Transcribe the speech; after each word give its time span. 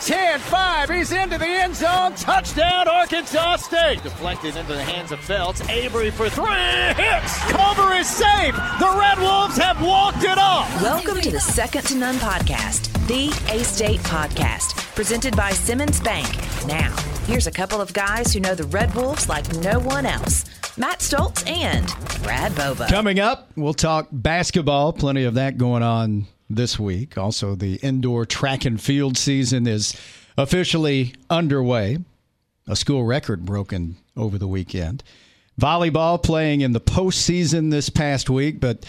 10 0.00 0.38
5. 0.40 0.90
He's 0.90 1.12
into 1.12 1.38
the 1.38 1.46
end 1.46 1.74
zone. 1.74 2.14
Touchdown, 2.14 2.86
Arkansas 2.86 3.56
State. 3.56 4.02
Deflected 4.02 4.56
into 4.56 4.72
the 4.74 4.82
hands 4.82 5.10
of 5.10 5.18
Felts. 5.20 5.66
Avery 5.68 6.10
for 6.10 6.28
three. 6.28 6.44
Hits. 6.46 7.38
Cover 7.50 7.94
is 7.94 8.06
safe. 8.06 8.54
The 8.54 8.94
Red 8.98 9.18
Wolves 9.18 9.56
have 9.56 9.80
walked 9.82 10.22
it 10.22 10.38
off. 10.38 10.82
Welcome 10.82 11.20
to 11.20 11.30
the 11.30 11.40
Second 11.40 11.82
to 11.86 11.94
None 11.96 12.16
podcast, 12.16 12.92
the 13.08 13.28
A 13.52 13.64
State 13.64 14.00
podcast, 14.00 14.76
presented 14.94 15.34
by 15.34 15.50
Simmons 15.50 16.00
Bank. 16.00 16.28
Now, 16.66 16.94
here's 17.26 17.46
a 17.46 17.52
couple 17.52 17.80
of 17.80 17.92
guys 17.92 18.32
who 18.32 18.40
know 18.40 18.54
the 18.54 18.64
Red 18.64 18.94
Wolves 18.94 19.28
like 19.28 19.50
no 19.56 19.78
one 19.80 20.04
else. 20.04 20.44
Matt 20.76 20.98
Stoltz 20.98 21.48
and 21.48 21.86
Brad 22.22 22.54
Bobo. 22.54 22.86
Coming 22.86 23.18
up, 23.18 23.50
we'll 23.56 23.72
talk 23.72 24.08
basketball. 24.12 24.92
Plenty 24.92 25.24
of 25.24 25.34
that 25.34 25.56
going 25.56 25.82
on 25.82 26.26
this 26.48 26.78
week. 26.78 27.16
Also, 27.18 27.54
the 27.54 27.76
indoor 27.76 28.24
track 28.26 28.64
and 28.64 28.80
field 28.80 29.16
season 29.16 29.66
is 29.66 29.98
officially 30.36 31.14
underway. 31.30 31.98
A 32.68 32.76
school 32.76 33.04
record 33.04 33.44
broken 33.44 33.96
over 34.16 34.38
the 34.38 34.48
weekend. 34.48 35.04
Volleyball 35.60 36.22
playing 36.22 36.60
in 36.60 36.72
the 36.72 36.80
postseason 36.80 37.70
this 37.70 37.88
past 37.88 38.28
week, 38.28 38.60
but 38.60 38.84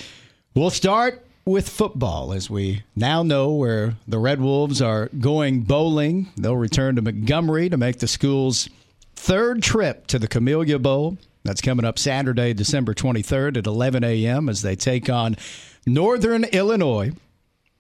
we'll 0.54 0.70
start 0.70 1.26
with 1.46 1.70
football 1.70 2.34
as 2.34 2.50
we 2.50 2.84
now 2.96 3.24
know 3.24 3.54
where 3.54 3.96
the 4.08 4.20
Red 4.20 4.42
Wolves 4.42 4.82
are 4.82 5.10
going 5.20 5.62
bowling. 5.62 6.28
They'll 6.36 6.58
return 6.58 6.98
to 6.98 7.02
Montgomery 7.02 7.70
to 7.70 7.78
make 7.78 8.00
the 8.00 8.08
school's 8.08 8.68
third 9.16 9.64
trip 9.64 10.08
to 10.08 10.20
the 10.20 10.28
Camellia 10.28 10.78
Bowl. 10.78 11.18
That's 11.44 11.62
coming 11.62 11.86
up 11.86 11.98
Saturday, 11.98 12.54
December 12.54 12.94
23rd 12.94 13.58
at 13.58 13.68
11 13.68 14.04
a.m. 14.04 14.50
as 14.50 14.62
they 14.62 14.76
take 14.76 15.10
on 15.10 15.38
Northern 15.86 16.44
Illinois. 16.44 17.14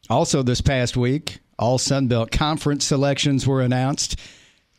Also, 0.09 0.41
this 0.41 0.61
past 0.61 0.95
week, 0.95 1.39
all 1.59 1.77
Sun 1.77 2.07
Belt 2.07 2.31
Conference 2.31 2.85
selections 2.85 3.45
were 3.45 3.61
announced. 3.61 4.19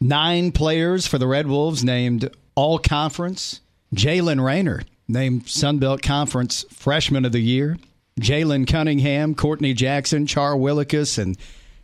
Nine 0.00 0.52
players 0.52 1.06
for 1.06 1.18
the 1.18 1.26
Red 1.26 1.46
Wolves 1.46 1.84
named 1.84 2.30
All 2.54 2.78
Conference. 2.78 3.60
Jaylen 3.94 4.44
Raynor 4.44 4.82
named 5.08 5.48
Sun 5.48 5.78
Belt 5.78 6.02
Conference 6.02 6.64
Freshman 6.72 7.24
of 7.24 7.32
the 7.32 7.40
Year. 7.40 7.78
Jalen 8.20 8.66
Cunningham, 8.66 9.34
Courtney 9.34 9.74
Jackson, 9.74 10.26
Char 10.26 10.54
Willikus, 10.54 11.18
and 11.18 11.36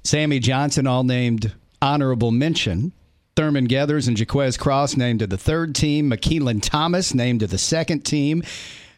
Sammy 0.02 0.38
Johnson 0.38 0.86
all 0.86 1.04
named 1.04 1.52
honorable 1.80 2.30
mention. 2.30 2.92
Thurman 3.36 3.66
Geathers 3.66 4.06
and 4.06 4.18
Jaquez 4.18 4.56
Cross 4.56 4.96
named 4.96 5.20
to 5.20 5.26
the 5.26 5.38
third 5.38 5.74
team. 5.74 6.10
McKeelan 6.10 6.60
Thomas 6.62 7.14
named 7.14 7.40
to 7.40 7.46
the 7.46 7.58
second 7.58 8.04
team. 8.04 8.42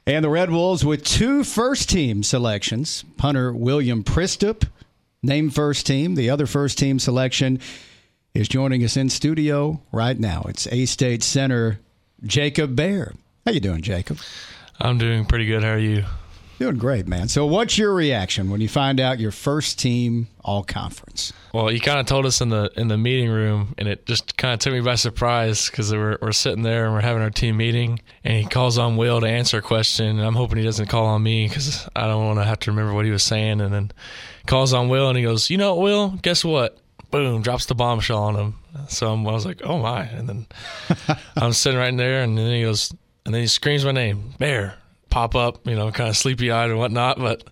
And 0.08 0.24
the 0.24 0.28
Red 0.30 0.52
Wolves 0.52 0.84
with 0.84 1.02
two 1.02 1.42
first 1.42 1.90
team 1.90 2.22
selections. 2.22 3.04
Punter 3.16 3.52
William 3.52 4.04
Pristup 4.04 4.68
named 5.20 5.52
first 5.52 5.84
team. 5.84 6.14
The 6.14 6.30
other 6.30 6.46
first 6.46 6.78
team 6.78 7.00
selection 7.00 7.58
is 8.32 8.48
joining 8.48 8.84
us 8.84 8.96
in 8.96 9.08
studio 9.10 9.80
right 9.90 10.16
now. 10.16 10.44
It's 10.48 10.68
A 10.68 10.86
State 10.86 11.24
Center 11.24 11.80
Jacob 12.22 12.76
Bayer. 12.76 13.14
How 13.44 13.50
you 13.50 13.58
doing, 13.58 13.82
Jacob? 13.82 14.18
I'm 14.78 14.96
doing 14.96 15.24
pretty 15.24 15.46
good. 15.46 15.64
How 15.64 15.70
are 15.70 15.78
you? 15.78 16.04
Doing 16.58 16.78
great, 16.78 17.06
man. 17.06 17.28
So, 17.28 17.44
what's 17.44 17.76
your 17.76 17.92
reaction 17.92 18.48
when 18.48 18.62
you 18.62 18.68
find 18.68 18.98
out 18.98 19.18
your 19.18 19.30
first 19.30 19.78
team 19.78 20.28
all 20.42 20.64
conference? 20.64 21.34
Well, 21.52 21.70
you 21.70 21.80
kind 21.80 22.00
of 22.00 22.06
told 22.06 22.24
us 22.24 22.40
in 22.40 22.48
the 22.48 22.70
in 22.78 22.88
the 22.88 22.96
meeting 22.96 23.28
room, 23.28 23.74
and 23.76 23.86
it 23.86 24.06
just 24.06 24.38
kind 24.38 24.54
of 24.54 24.60
took 24.60 24.72
me 24.72 24.80
by 24.80 24.94
surprise 24.94 25.68
because 25.68 25.92
we're, 25.92 26.16
we're 26.22 26.32
sitting 26.32 26.62
there 26.62 26.86
and 26.86 26.94
we're 26.94 27.02
having 27.02 27.20
our 27.20 27.30
team 27.30 27.58
meeting, 27.58 28.00
and 28.24 28.42
he 28.42 28.48
calls 28.48 28.78
on 28.78 28.96
Will 28.96 29.20
to 29.20 29.28
answer 29.28 29.58
a 29.58 29.62
question. 29.62 30.18
And 30.18 30.22
I'm 30.22 30.34
hoping 30.34 30.56
he 30.56 30.64
doesn't 30.64 30.86
call 30.86 31.04
on 31.04 31.22
me 31.22 31.46
because 31.46 31.86
I 31.94 32.06
don't 32.06 32.24
want 32.24 32.38
to 32.38 32.44
have 32.44 32.60
to 32.60 32.70
remember 32.70 32.94
what 32.94 33.04
he 33.04 33.10
was 33.10 33.22
saying. 33.22 33.60
And 33.60 33.74
then 33.74 33.92
calls 34.46 34.72
on 34.72 34.88
Will, 34.88 35.10
and 35.10 35.18
he 35.18 35.24
goes, 35.24 35.50
"You 35.50 35.58
know, 35.58 35.74
what, 35.74 35.82
Will, 35.82 36.08
guess 36.22 36.42
what?" 36.42 36.78
Boom, 37.10 37.42
drops 37.42 37.66
the 37.66 37.74
bombshell 37.74 38.22
on 38.22 38.34
him. 38.34 38.54
So 38.88 39.12
I'm, 39.12 39.26
I 39.28 39.32
was 39.32 39.44
like, 39.44 39.60
"Oh 39.62 39.78
my!" 39.78 40.04
And 40.04 40.26
then 40.26 40.46
I'm 41.36 41.52
sitting 41.52 41.78
right 41.78 41.94
there, 41.94 42.22
and 42.22 42.38
then 42.38 42.50
he 42.50 42.62
goes, 42.62 42.94
and 43.26 43.34
then 43.34 43.42
he 43.42 43.46
screams 43.46 43.84
my 43.84 43.92
name, 43.92 44.32
Bayer 44.38 44.78
pop 45.16 45.34
up, 45.34 45.66
you 45.66 45.74
know, 45.74 45.90
kind 45.90 46.10
of 46.10 46.16
sleepy 46.16 46.50
eyed 46.50 46.68
and 46.68 46.78
whatnot. 46.78 47.18
But 47.18 47.42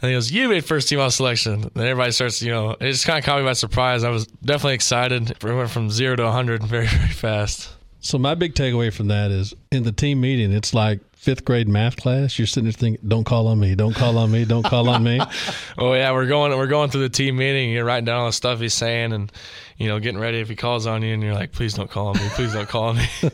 and 0.00 0.08
he 0.08 0.16
goes, 0.16 0.32
"You 0.32 0.48
made 0.48 0.64
first 0.64 0.88
team 0.88 0.98
all 0.98 1.10
selection." 1.10 1.64
And 1.64 1.76
everybody 1.76 2.10
starts, 2.10 2.40
you 2.40 2.50
know, 2.50 2.70
it 2.70 2.90
just 2.90 3.04
kind 3.04 3.18
of 3.18 3.24
caught 3.26 3.38
me 3.38 3.44
by 3.44 3.52
surprise. 3.52 4.02
I 4.02 4.08
was 4.08 4.26
definitely 4.26 4.76
excited. 4.76 5.30
It 5.30 5.44
went 5.44 5.68
from 5.68 5.90
zero 5.90 6.16
to 6.16 6.22
100 6.22 6.62
very, 6.66 6.86
very 6.86 7.08
fast. 7.08 7.68
So 8.00 8.16
my 8.16 8.34
big 8.34 8.54
takeaway 8.54 8.90
from 8.90 9.08
that 9.08 9.30
is 9.30 9.52
in 9.70 9.82
the 9.82 9.92
team 9.92 10.22
meeting, 10.22 10.52
it's 10.52 10.72
like 10.72 11.00
fifth 11.14 11.44
grade 11.44 11.68
math 11.68 11.96
class. 11.96 12.38
You're 12.38 12.46
sitting 12.46 12.64
there 12.64 12.72
thinking, 12.72 13.06
"Don't 13.06 13.24
call 13.24 13.46
on 13.46 13.60
me! 13.60 13.74
Don't 13.74 13.94
call 13.94 14.16
on 14.16 14.32
me! 14.32 14.46
Don't 14.46 14.64
call 14.64 14.88
on 14.88 15.04
me!" 15.04 15.20
oh 15.78 15.92
yeah, 15.92 16.12
we're 16.12 16.26
going 16.26 16.56
we're 16.56 16.66
going 16.66 16.88
through 16.88 17.02
the 17.02 17.10
team 17.10 17.36
meeting. 17.36 17.68
You're 17.68 17.84
writing 17.84 18.06
down 18.06 18.20
all 18.20 18.26
the 18.28 18.32
stuff 18.32 18.58
he's 18.58 18.72
saying, 18.72 19.12
and 19.12 19.30
you 19.76 19.86
know, 19.86 20.00
getting 20.00 20.18
ready 20.18 20.40
if 20.40 20.48
he 20.48 20.56
calls 20.56 20.86
on 20.86 21.02
you, 21.02 21.12
and 21.12 21.22
you're 21.22 21.34
like, 21.34 21.52
"Please 21.52 21.74
don't 21.74 21.90
call 21.90 22.06
on 22.06 22.16
me! 22.16 22.26
Please 22.30 22.54
don't 22.54 22.70
call 22.70 22.84
on 22.84 22.96
me!" 22.96 23.06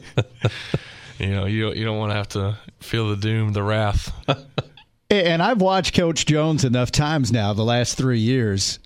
you 1.19 1.29
know, 1.29 1.47
you 1.47 1.73
you 1.73 1.85
don't 1.85 1.99
want 1.99 2.11
to 2.11 2.17
have 2.17 2.29
to 2.31 2.59
feel 2.81 3.09
the 3.09 3.17
doom, 3.17 3.53
the 3.53 3.63
wrath. 3.63 4.13
and 5.11 5.43
I've 5.43 5.61
watched 5.61 5.95
Coach 5.95 6.27
Jones 6.27 6.65
enough 6.65 6.91
times 6.91 7.33
now, 7.33 7.53
the 7.53 7.65
last 7.65 7.97
three 7.97 8.21
years. 8.21 8.79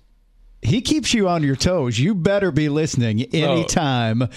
He 0.61 0.81
keeps 0.81 1.13
you 1.13 1.27
on 1.27 1.43
your 1.43 1.57
toes. 1.57 1.99
You 1.99 2.15
better 2.15 2.49
be 2.51 2.69
listening 2.69 3.21
oh. 3.21 3.37
anytime. 3.37 4.23
Oh 4.23 4.29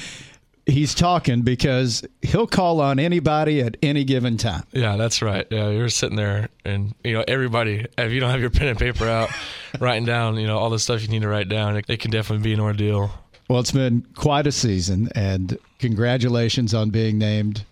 he's 0.67 0.95
talking 0.95 1.43
because 1.43 2.05
he'll 2.23 2.47
call 2.47 2.81
on 2.81 2.99
anybody 2.99 3.61
at 3.63 3.77
any 3.83 4.05
given 4.05 4.37
time. 4.37 4.65
Yeah, 4.73 4.97
that's 4.97 5.23
right. 5.23 5.47
Yeah, 5.51 5.71
you're 5.71 5.89
sitting 5.89 6.17
there, 6.17 6.49
and 6.65 6.95
you 7.03 7.15
know 7.15 7.25
everybody. 7.27 7.87
If 7.97 8.13
you 8.13 8.21
don't 8.21 8.31
have 8.31 8.41
your 8.41 8.51
pen 8.51 8.69
and 8.69 8.79
paper 8.79 9.09
out, 9.09 9.31
writing 9.81 10.05
down, 10.05 10.37
you 10.37 10.47
know, 10.47 10.59
all 10.59 10.71
the 10.71 10.79
stuff 10.79 11.03
you 11.03 11.09
need 11.09 11.23
to 11.23 11.29
write 11.29 11.49
down, 11.49 11.77
it, 11.77 11.87
it, 11.89 12.01
can 12.01 12.11
definitely 12.11 12.45
be 12.45 12.53
an 12.53 12.61
ordeal. 12.61 13.11
Well, 13.49 13.61
it's 13.61 13.73
been 13.73 14.05
quite 14.15 14.47
a 14.47 14.53
season, 14.53 15.09
and 15.15 15.57
congratulations 15.79 16.75
on 16.75 16.91
being 16.91 17.17
named 17.17 17.65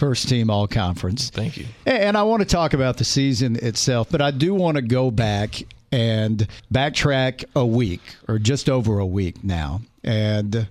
first 0.00 0.30
team 0.30 0.48
all 0.48 0.66
conference. 0.66 1.28
Thank 1.28 1.58
you. 1.58 1.66
And 1.84 2.16
I 2.16 2.22
want 2.22 2.40
to 2.40 2.48
talk 2.48 2.72
about 2.72 2.96
the 2.96 3.04
season 3.04 3.56
itself, 3.56 4.08
but 4.10 4.22
I 4.22 4.30
do 4.30 4.54
want 4.54 4.76
to 4.76 4.82
go 4.82 5.10
back 5.10 5.62
and 5.92 6.48
backtrack 6.72 7.44
a 7.54 7.66
week 7.66 8.00
or 8.26 8.38
just 8.38 8.70
over 8.70 8.98
a 8.98 9.06
week 9.06 9.44
now 9.44 9.82
and 10.02 10.68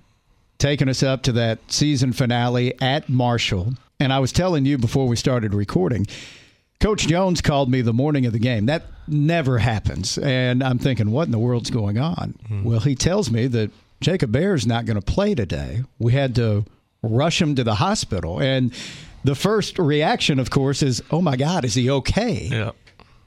taking 0.58 0.88
us 0.88 1.04
up 1.04 1.22
to 1.22 1.32
that 1.32 1.60
season 1.68 2.12
finale 2.12 2.74
at 2.82 3.08
Marshall. 3.08 3.74
And 4.00 4.12
I 4.12 4.18
was 4.18 4.32
telling 4.32 4.66
you 4.66 4.76
before 4.76 5.06
we 5.06 5.14
started 5.14 5.54
recording, 5.54 6.08
Coach 6.80 7.06
Jones 7.06 7.40
called 7.40 7.70
me 7.70 7.82
the 7.82 7.92
morning 7.92 8.26
of 8.26 8.32
the 8.32 8.38
game. 8.40 8.66
That 8.66 8.86
never 9.06 9.58
happens. 9.58 10.18
And 10.18 10.62
I'm 10.64 10.78
thinking, 10.78 11.12
what 11.12 11.26
in 11.26 11.30
the 11.30 11.38
world's 11.38 11.70
going 11.70 11.98
on? 11.98 12.34
Hmm. 12.48 12.64
Well, 12.64 12.80
he 12.80 12.96
tells 12.96 13.30
me 13.30 13.46
that 13.46 13.70
Jacob 14.00 14.32
Bayer's 14.32 14.66
not 14.66 14.86
going 14.86 14.98
to 14.98 15.04
play 15.04 15.36
today. 15.36 15.84
We 16.00 16.14
had 16.14 16.34
to 16.34 16.64
rush 17.02 17.40
him 17.40 17.54
to 17.54 17.64
the 17.64 17.76
hospital. 17.76 18.40
And 18.40 18.72
the 19.24 19.34
first 19.34 19.78
reaction, 19.78 20.38
of 20.38 20.50
course, 20.50 20.82
is, 20.82 21.02
"Oh 21.10 21.20
my 21.20 21.36
God, 21.36 21.64
is 21.64 21.74
he 21.74 21.90
okay?" 21.90 22.48
Yeah. 22.50 22.70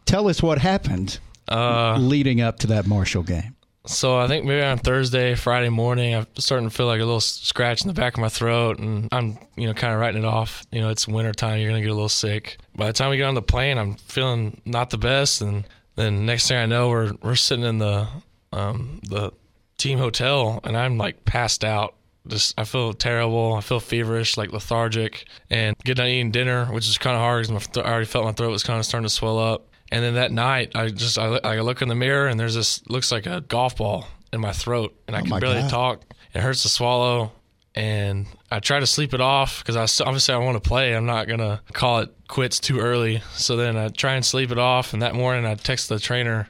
Tell 0.06 0.28
us 0.28 0.44
what 0.44 0.58
happened 0.58 1.20
uh, 1.48 1.98
leading 1.98 2.42
up 2.42 2.60
to 2.60 2.68
that 2.68 2.88
Marshall 2.88 3.24
game. 3.24 3.56
So 3.86 4.18
I 4.18 4.28
think 4.28 4.46
maybe 4.46 4.64
on 4.64 4.78
Thursday, 4.78 5.36
Friday 5.36 5.68
morning, 5.68 6.16
I'm 6.16 6.28
starting 6.38 6.70
to 6.70 6.74
feel 6.74 6.86
like 6.86 7.02
a 7.02 7.06
little 7.06 7.20
scratch 7.20 7.82
in 7.82 7.90
the 7.90 7.94
back 7.94 8.14
of 8.14 8.22
my 8.22 8.30
throat, 8.30 8.80
and 8.80 9.10
I'm 9.12 9.38
you 9.58 9.68
know 9.68 9.74
kind 9.74 9.94
of 9.94 10.00
writing 10.00 10.24
it 10.24 10.26
off. 10.26 10.66
You 10.72 10.82
know, 10.82 10.90
it's 10.90 11.08
winter 11.08 11.34
time; 11.34 11.60
you're 11.60 11.70
gonna 11.70 11.82
get 11.82 11.92
a 11.92 11.94
little 11.94 12.10
sick. 12.10 12.58
By 12.76 12.88
the 12.88 12.94
time 12.94 13.10
we 13.10 13.18
get 13.18 13.26
on 13.26 13.36
the 13.36 13.42
plane, 13.42 13.78
I'm 13.78 13.96
feeling 13.96 14.62
not 14.66 14.90
the 14.90 14.98
best, 14.98 15.42
and 15.42 15.66
then 15.96 16.26
next 16.26 16.48
thing 16.48 16.58
I 16.58 16.66
know, 16.66 16.90
we're 16.90 17.12
we're 17.22 17.36
sitting 17.36 17.66
in 17.66 17.80
the 17.80 18.08
um, 18.54 19.02
the 19.10 19.32
team 19.78 20.00
hotel, 20.00 20.62
and 20.64 20.78
I'm 20.78 20.98
like 20.98 21.26
passed 21.26 21.66
out 21.66 21.96
just 22.28 22.58
I 22.58 22.64
feel 22.64 22.94
terrible. 22.94 23.54
I 23.54 23.62
feel 23.62 23.80
feverish, 23.80 24.38
like 24.38 24.52
lethargic, 24.52 25.26
and 25.50 25.76
getting 25.84 25.96
done 26.04 26.08
eating 26.08 26.32
dinner, 26.32 26.66
which 26.68 26.88
is 26.88 26.98
kind 26.98 27.16
of 27.16 27.22
hard 27.22 27.48
because 27.48 27.78
I 27.78 27.82
already 27.82 28.06
felt 28.06 28.26
my 28.26 28.32
throat 28.32 28.52
was 28.52 28.64
kind 28.64 28.80
of 28.80 28.86
starting 28.86 29.06
to 29.06 29.14
swell 29.14 29.40
up. 29.40 29.68
And 29.92 30.04
then 30.04 30.16
that 30.16 30.32
night, 30.32 30.72
I 30.76 30.90
just 30.90 31.20
I, 31.20 31.40
I 31.44 31.60
look 31.60 31.82
in 31.82 31.90
the 31.90 31.96
mirror 31.96 32.28
and 32.28 32.40
there's 32.40 32.56
this 32.56 32.86
looks 32.88 33.12
like 33.12 33.26
a 33.26 33.42
golf 33.42 33.78
ball 33.78 34.08
in 34.32 34.42
my 34.42 34.54
throat, 34.54 34.96
and 35.08 35.16
I 35.16 35.20
oh 35.20 35.24
can 35.24 35.40
barely 35.40 35.62
God. 35.62 35.70
talk. 35.70 36.02
It 36.34 36.42
hurts 36.42 36.64
to 36.64 36.70
swallow, 36.70 37.32
and 37.76 38.26
I 38.50 38.60
try 38.60 38.80
to 38.80 38.88
sleep 38.88 39.14
it 39.14 39.22
off 39.22 39.60
because 39.60 39.76
I 39.76 40.06
obviously 40.06 40.34
I 40.34 40.38
want 40.38 40.62
to 40.62 40.68
play. 40.68 40.96
I'm 40.96 41.06
not 41.06 41.28
gonna 41.28 41.62
call 41.74 42.00
it 42.00 42.16
quits 42.28 42.60
too 42.60 42.80
early. 42.80 43.22
So 43.36 43.56
then 43.56 43.78
I 43.78 43.90
try 43.90 44.16
and 44.16 44.26
sleep 44.26 44.52
it 44.52 44.58
off, 44.58 44.94
and 44.94 45.02
that 45.02 45.14
morning 45.14 45.46
I 45.46 45.56
text 45.56 45.90
the 45.90 46.00
trainer 46.00 46.50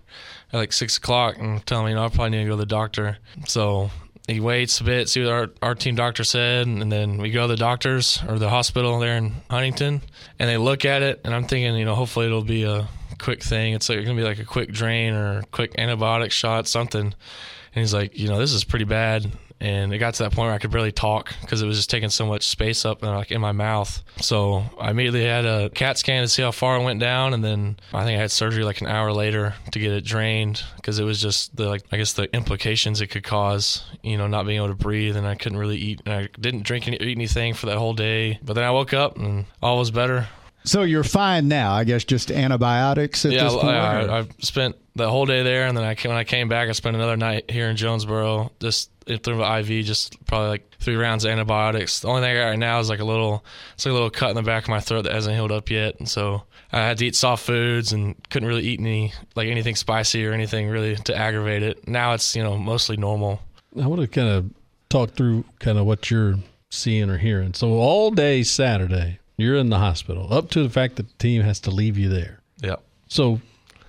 at 0.53 0.57
like 0.57 0.71
six 0.71 0.97
o'clock 0.97 1.37
and 1.39 1.65
tell 1.65 1.81
him 1.81 1.89
you 1.89 1.95
know 1.95 2.05
I 2.05 2.09
probably 2.09 2.29
need 2.29 2.43
to 2.43 2.49
go 2.49 2.51
to 2.51 2.57
the 2.57 2.65
doctor. 2.65 3.17
So 3.47 3.89
he 4.27 4.39
waits 4.39 4.79
a 4.79 4.83
bit, 4.83 5.09
see 5.09 5.21
what 5.21 5.31
our, 5.31 5.49
our 5.61 5.75
team 5.75 5.95
doctor 5.95 6.23
said, 6.23 6.65
and 6.65 6.91
then 6.91 7.17
we 7.17 7.29
go 7.29 7.41
to 7.41 7.47
the 7.49 7.57
doctors 7.57 8.23
or 8.27 8.39
the 8.39 8.49
hospital 8.49 8.99
there 8.99 9.17
in 9.17 9.33
Huntington, 9.49 10.01
and 10.39 10.49
they 10.49 10.57
look 10.57 10.85
at 10.85 11.01
it, 11.01 11.21
and 11.25 11.33
I'm 11.33 11.45
thinking, 11.45 11.75
you 11.75 11.85
know, 11.85 11.95
hopefully 11.95 12.27
it'll 12.27 12.43
be 12.43 12.63
a 12.63 12.87
quick 13.19 13.43
thing. 13.43 13.73
It's 13.73 13.89
like 13.89 13.99
it's 13.99 14.07
gonna 14.07 14.19
be 14.19 14.25
like 14.27 14.39
a 14.39 14.45
quick 14.45 14.71
drain 14.71 15.13
or 15.13 15.43
quick 15.51 15.73
antibiotic 15.73 16.31
shot, 16.31 16.67
something. 16.67 17.01
And 17.05 17.81
he's 17.81 17.93
like, 17.93 18.17
you 18.17 18.27
know, 18.27 18.37
this 18.37 18.53
is 18.53 18.63
pretty 18.63 18.85
bad, 18.85 19.31
and 19.63 19.93
it 19.93 19.97
got 19.97 20.13
to 20.15 20.23
that 20.23 20.33
point 20.33 20.47
where 20.47 20.53
I 20.53 20.59
could 20.59 20.71
barely 20.71 20.91
talk 20.91 21.33
because 21.39 21.61
it 21.61 21.65
was 21.65 21.77
just 21.77 21.89
taking 21.89 22.09
so 22.09 22.25
much 22.25 22.45
space 22.45 22.83
up 22.83 23.01
and 23.01 23.11
like 23.11 23.31
in 23.31 23.39
my 23.39 23.53
mouth. 23.53 24.03
So 24.17 24.65
I 24.77 24.91
immediately 24.91 25.23
had 25.23 25.45
a 25.45 25.69
CAT 25.69 25.97
scan 25.97 26.21
to 26.21 26.27
see 26.27 26.41
how 26.41 26.51
far 26.51 26.75
it 26.75 26.83
went 26.83 26.99
down, 26.99 27.33
and 27.33 27.41
then 27.41 27.77
I 27.93 28.03
think 28.03 28.17
I 28.17 28.21
had 28.21 28.29
surgery 28.29 28.65
like 28.65 28.81
an 28.81 28.87
hour 28.87 29.13
later 29.13 29.55
to 29.71 29.79
get 29.79 29.93
it 29.93 30.03
drained 30.03 30.61
because 30.75 30.99
it 30.99 31.05
was 31.05 31.21
just 31.21 31.55
the 31.55 31.69
like 31.69 31.83
I 31.93 31.97
guess 31.97 32.11
the 32.11 32.33
implications 32.35 32.99
it 32.99 33.07
could 33.07 33.23
cause, 33.23 33.83
you 34.03 34.17
know, 34.17 34.27
not 34.27 34.45
being 34.45 34.57
able 34.57 34.67
to 34.67 34.75
breathe, 34.75 35.15
and 35.15 35.25
I 35.25 35.35
couldn't 35.35 35.57
really 35.57 35.77
eat, 35.77 36.01
and 36.05 36.13
I 36.13 36.29
didn't 36.39 36.63
drink 36.63 36.87
any, 36.87 36.97
eat 36.97 37.17
anything 37.17 37.53
for 37.53 37.67
that 37.67 37.77
whole 37.77 37.93
day. 37.93 38.39
But 38.43 38.53
then 38.53 38.65
I 38.65 38.71
woke 38.71 38.93
up 38.93 39.17
and 39.17 39.45
all 39.61 39.77
was 39.79 39.91
better. 39.91 40.27
So 40.65 40.83
you're 40.83 41.03
fine 41.03 41.47
now, 41.47 41.73
I 41.73 41.83
guess. 41.83 42.03
Just 42.03 42.31
antibiotics 42.31 43.25
at 43.25 43.33
yeah, 43.33 43.43
this 43.43 43.53
point. 43.53 43.67
I, 43.67 44.01
I, 44.05 44.19
I 44.19 44.27
spent 44.39 44.75
the 44.95 45.09
whole 45.09 45.25
day 45.25 45.43
there, 45.43 45.67
and 45.67 45.77
then 45.77 45.83
I 45.83 45.95
came, 45.95 46.09
when 46.09 46.17
I 46.17 46.23
came 46.23 46.47
back, 46.47 46.69
I 46.69 46.71
spent 46.71 46.95
another 46.95 47.17
night 47.17 47.49
here 47.49 47.69
in 47.69 47.75
Jonesboro, 47.75 48.51
just 48.59 48.89
through 49.05 49.17
the 49.37 49.57
IV, 49.59 49.85
just 49.85 50.23
probably 50.25 50.49
like 50.49 50.75
three 50.79 50.95
rounds 50.95 51.25
of 51.25 51.31
antibiotics. 51.31 51.99
The 51.99 52.07
only 52.07 52.21
thing 52.21 52.37
I 52.37 52.39
got 52.39 52.49
right 52.49 52.59
now 52.59 52.79
is 52.79 52.89
like 52.89 52.99
a 52.99 53.05
little, 53.05 53.43
it's 53.73 53.85
like 53.85 53.91
a 53.91 53.93
little 53.93 54.09
cut 54.09 54.29
in 54.29 54.35
the 54.35 54.43
back 54.43 54.63
of 54.63 54.69
my 54.69 54.79
throat 54.79 55.03
that 55.03 55.13
hasn't 55.13 55.35
healed 55.35 55.51
up 55.51 55.69
yet, 55.69 55.99
and 55.99 56.07
so 56.07 56.43
I 56.71 56.79
had 56.79 56.97
to 56.97 57.05
eat 57.05 57.15
soft 57.15 57.45
foods 57.45 57.93
and 57.93 58.15
couldn't 58.29 58.47
really 58.47 58.63
eat 58.63 58.79
any 58.79 59.13
like 59.35 59.47
anything 59.47 59.75
spicy 59.75 60.25
or 60.25 60.33
anything 60.33 60.69
really 60.69 60.95
to 60.95 61.15
aggravate 61.15 61.61
it. 61.61 61.87
Now 61.87 62.13
it's 62.13 62.35
you 62.35 62.43
know 62.43 62.57
mostly 62.57 62.97
normal. 62.97 63.41
I 63.79 63.87
want 63.87 64.01
to 64.01 64.07
kind 64.07 64.27
of 64.27 64.49
talk 64.89 65.11
through 65.11 65.45
kind 65.59 65.77
of 65.77 65.85
what 65.85 66.09
you're 66.09 66.35
seeing 66.71 67.09
or 67.09 67.17
hearing. 67.17 67.53
So 67.53 67.73
all 67.73 68.09
day 68.09 68.43
Saturday, 68.43 69.19
you're 69.37 69.55
in 69.57 69.69
the 69.69 69.79
hospital, 69.79 70.31
up 70.33 70.49
to 70.51 70.63
the 70.63 70.69
fact 70.69 70.95
that 70.97 71.07
the 71.09 71.15
team 71.17 71.41
has 71.41 71.59
to 71.61 71.71
leave 71.71 71.97
you 71.97 72.09
there. 72.09 72.39
Yep. 72.61 72.81
So 73.07 73.39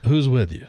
who's 0.04 0.28
with 0.28 0.52
you 0.52 0.66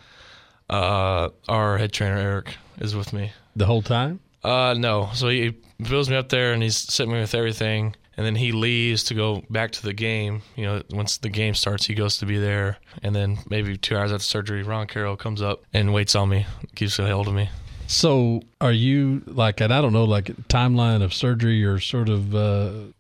Uh, 0.70 1.30
our 1.48 1.78
head 1.78 1.92
trainer 1.92 2.18
Eric 2.18 2.58
is 2.80 2.96
with 2.96 3.14
me. 3.14 3.32
the 3.56 3.66
whole 3.66 3.82
time? 3.82 4.20
Uh, 4.44 4.76
no. 4.78 5.10
So 5.14 5.30
he 5.30 5.56
fills 5.84 6.10
me 6.10 6.16
up 6.16 6.30
there 6.30 6.54
and 6.54 6.62
he's 6.64 6.78
sitting 6.78 7.12
me 7.14 7.20
with 7.20 7.36
everything. 7.36 7.96
And 8.18 8.26
then 8.26 8.36
he 8.36 8.54
leaves 8.54 9.04
to 9.06 9.14
go 9.14 9.44
back 9.50 9.72
to 9.72 9.84
the 9.84 9.92
game. 9.92 10.42
You 10.56 10.66
know, 10.66 10.82
once 10.92 11.18
the 11.18 11.28
game 11.30 11.54
starts, 11.54 11.86
he 11.86 11.94
goes 11.94 12.18
to 12.20 12.26
be 12.26 12.38
there. 12.38 12.78
And 13.04 13.14
then 13.14 13.40
maybe 13.50 13.76
two 13.76 13.98
hours 13.98 14.14
after 14.14 14.24
surgery, 14.24 14.64
Ron 14.64 14.88
Carroll 14.88 15.18
comes 15.18 15.42
up 15.42 15.64
and 15.74 15.94
waits 15.94 16.16
on 16.16 16.30
me, 16.30 16.46
keeps 16.76 16.98
a 16.98 17.08
hold 17.10 17.28
of 17.28 17.34
me. 17.34 17.50
So 17.88 18.42
are 18.62 18.72
you 18.72 19.22
like, 19.28 19.60
and 19.60 19.74
I 19.74 19.82
don't 19.82 19.92
know, 19.94 20.06
like 20.06 20.28
timeline 20.48 21.02
of 21.04 21.14
surgery 21.14 21.64
or 21.66 21.80
sort 21.82 22.08
of, 22.08 22.34
uh, 22.34 22.38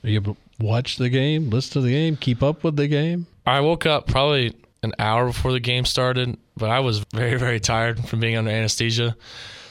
are 0.04 0.10
you 0.10 0.16
able 0.16 0.36
watch 0.60 0.98
the 0.98 1.10
game, 1.10 1.50
listen 1.50 1.74
to 1.74 1.81
the 1.81 1.92
game, 1.92 2.18
keep 2.18 2.44
up 2.44 2.63
with 2.63 2.75
the 2.75 2.88
game? 2.88 3.28
I 3.46 3.62
woke 3.62 3.86
up 3.86 4.07
probably 4.07 4.56
an 4.84 4.94
hour 5.00 5.28
before 5.28 5.52
the 5.52 5.60
game 5.60 5.86
started, 5.86 6.38
but 6.56 6.69
I 6.69 6.80
was 6.80 7.04
very, 7.13 7.38
very 7.38 7.60
tired 7.60 8.07
from 8.07 8.19
being 8.19 8.38
under 8.38 8.52
anesthesia. 8.52 9.16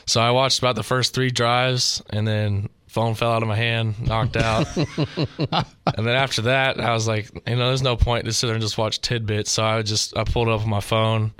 So 0.06 0.20
I 0.20 0.32
watched 0.32 0.58
about 0.58 0.76
the 0.76 0.82
first 0.82 1.14
three 1.14 1.30
drives 1.30 2.02
and 2.10 2.26
then 2.26 2.68
phone 2.88 3.14
fell 3.14 3.32
out 3.32 3.42
of 3.42 3.48
my 3.48 3.56
hand, 3.56 4.06
knocked 4.06 4.36
out. 4.36 4.66
and 4.76 6.06
then 6.06 6.14
after 6.14 6.42
that, 6.42 6.80
I 6.80 6.92
was 6.92 7.08
like, 7.08 7.30
you 7.46 7.56
know, 7.56 7.68
there's 7.68 7.82
no 7.82 7.96
point 7.96 8.24
to 8.26 8.32
sit 8.32 8.46
there 8.46 8.54
and 8.54 8.62
just 8.62 8.78
watch 8.78 9.00
tidbits. 9.00 9.50
So 9.50 9.64
I 9.64 9.82
just 9.82 10.16
I 10.16 10.24
pulled 10.24 10.48
up 10.48 10.60
on 10.60 10.68
my 10.68 10.80
phone 10.80 11.32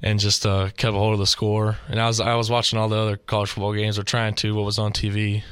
and 0.00 0.18
just 0.18 0.46
uh, 0.46 0.70
kept 0.76 0.94
a 0.94 0.98
hold 0.98 1.12
of 1.12 1.18
the 1.18 1.26
score. 1.26 1.76
And 1.88 2.00
I 2.00 2.06
was 2.06 2.20
I 2.20 2.34
was 2.36 2.50
watching 2.50 2.78
all 2.78 2.88
the 2.88 2.96
other 2.96 3.16
college 3.16 3.50
football 3.50 3.74
games 3.74 3.98
or 3.98 4.02
trying 4.02 4.34
to 4.36 4.54
what 4.54 4.64
was 4.64 4.78
on 4.78 4.92
TV. 4.92 5.42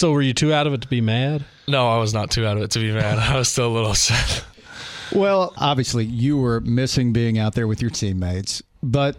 So 0.00 0.12
were 0.12 0.22
you 0.22 0.32
too 0.32 0.50
out 0.50 0.66
of 0.66 0.72
it 0.72 0.80
to 0.80 0.88
be 0.88 1.02
mad? 1.02 1.44
No, 1.68 1.86
I 1.86 1.98
was 1.98 2.14
not 2.14 2.30
too 2.30 2.46
out 2.46 2.56
of 2.56 2.62
it 2.62 2.70
to 2.70 2.78
be 2.78 2.90
mad. 2.90 3.18
I 3.18 3.36
was 3.36 3.50
still 3.50 3.66
a 3.66 3.74
little 3.74 3.90
upset. 3.90 4.46
Well, 5.12 5.52
obviously, 5.58 6.06
you 6.06 6.38
were 6.38 6.60
missing 6.62 7.12
being 7.12 7.38
out 7.38 7.54
there 7.54 7.66
with 7.66 7.82
your 7.82 7.90
teammates, 7.90 8.62
but 8.82 9.18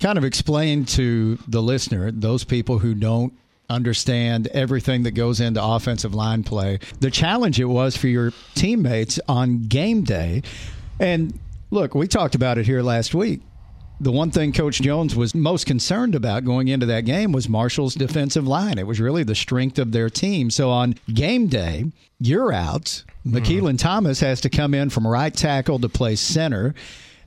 kind 0.00 0.18
of 0.18 0.24
explain 0.24 0.86
to 0.86 1.38
the 1.46 1.62
listener, 1.62 2.10
those 2.10 2.42
people 2.42 2.80
who 2.80 2.94
don't 2.94 3.32
understand 3.70 4.48
everything 4.48 5.04
that 5.04 5.12
goes 5.12 5.38
into 5.38 5.62
offensive 5.62 6.16
line 6.16 6.42
play, 6.42 6.80
the 6.98 7.12
challenge 7.12 7.60
it 7.60 7.66
was 7.66 7.96
for 7.96 8.08
your 8.08 8.32
teammates 8.56 9.20
on 9.28 9.68
game 9.68 10.02
day. 10.02 10.42
And 10.98 11.38
look, 11.70 11.94
we 11.94 12.08
talked 12.08 12.34
about 12.34 12.58
it 12.58 12.66
here 12.66 12.82
last 12.82 13.14
week. 13.14 13.40
The 14.00 14.12
one 14.12 14.30
thing 14.30 14.52
Coach 14.52 14.80
Jones 14.80 15.16
was 15.16 15.34
most 15.34 15.66
concerned 15.66 16.14
about 16.14 16.44
going 16.44 16.68
into 16.68 16.86
that 16.86 17.04
game 17.04 17.32
was 17.32 17.48
Marshall's 17.48 17.94
defensive 17.94 18.46
line. 18.46 18.78
It 18.78 18.86
was 18.86 19.00
really 19.00 19.24
the 19.24 19.34
strength 19.34 19.78
of 19.78 19.90
their 19.90 20.08
team. 20.08 20.50
So 20.50 20.70
on 20.70 20.94
game 21.12 21.48
day, 21.48 21.86
you're 22.20 22.52
out. 22.52 23.02
McKeelan 23.26 23.60
mm-hmm. 23.60 23.76
Thomas 23.76 24.20
has 24.20 24.40
to 24.42 24.50
come 24.50 24.72
in 24.72 24.90
from 24.90 25.06
right 25.06 25.34
tackle 25.34 25.80
to 25.80 25.88
play 25.88 26.14
center. 26.14 26.74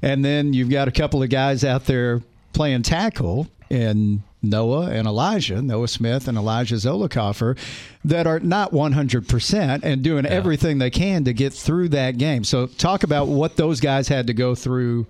And 0.01 0.23
then 0.23 0.53
you've 0.53 0.69
got 0.69 0.88
a 0.88 0.91
couple 0.91 1.21
of 1.21 1.29
guys 1.29 1.65
out 1.65 1.85
there 1.85 2.21
playing 2.53 2.83
tackle 2.83 3.47
in 3.69 4.23
Noah 4.41 4.89
and 4.91 5.07
Elijah, 5.07 5.62
Noah 5.62 5.88
Smith 5.88 6.27
and 6.27 6.38
Elijah 6.38 6.75
Zollicoffer, 6.75 7.57
that 8.06 8.27
are 8.27 8.39
not 8.39 8.71
100% 8.71 9.83
and 9.83 10.03
doing 10.03 10.25
everything 10.25 10.79
they 10.79 10.89
can 10.89 11.25
to 11.25 11.33
get 11.33 11.53
through 11.53 11.89
that 11.89 12.18
game. 12.18 12.44
So 12.44 12.68
talk 12.68 13.03
about 13.03 13.27
what 13.27 13.57
those 13.57 13.79
guys 13.79 14.07
had 14.07 14.27
to 14.27 14.33
go 14.33 14.56
through 14.56 15.06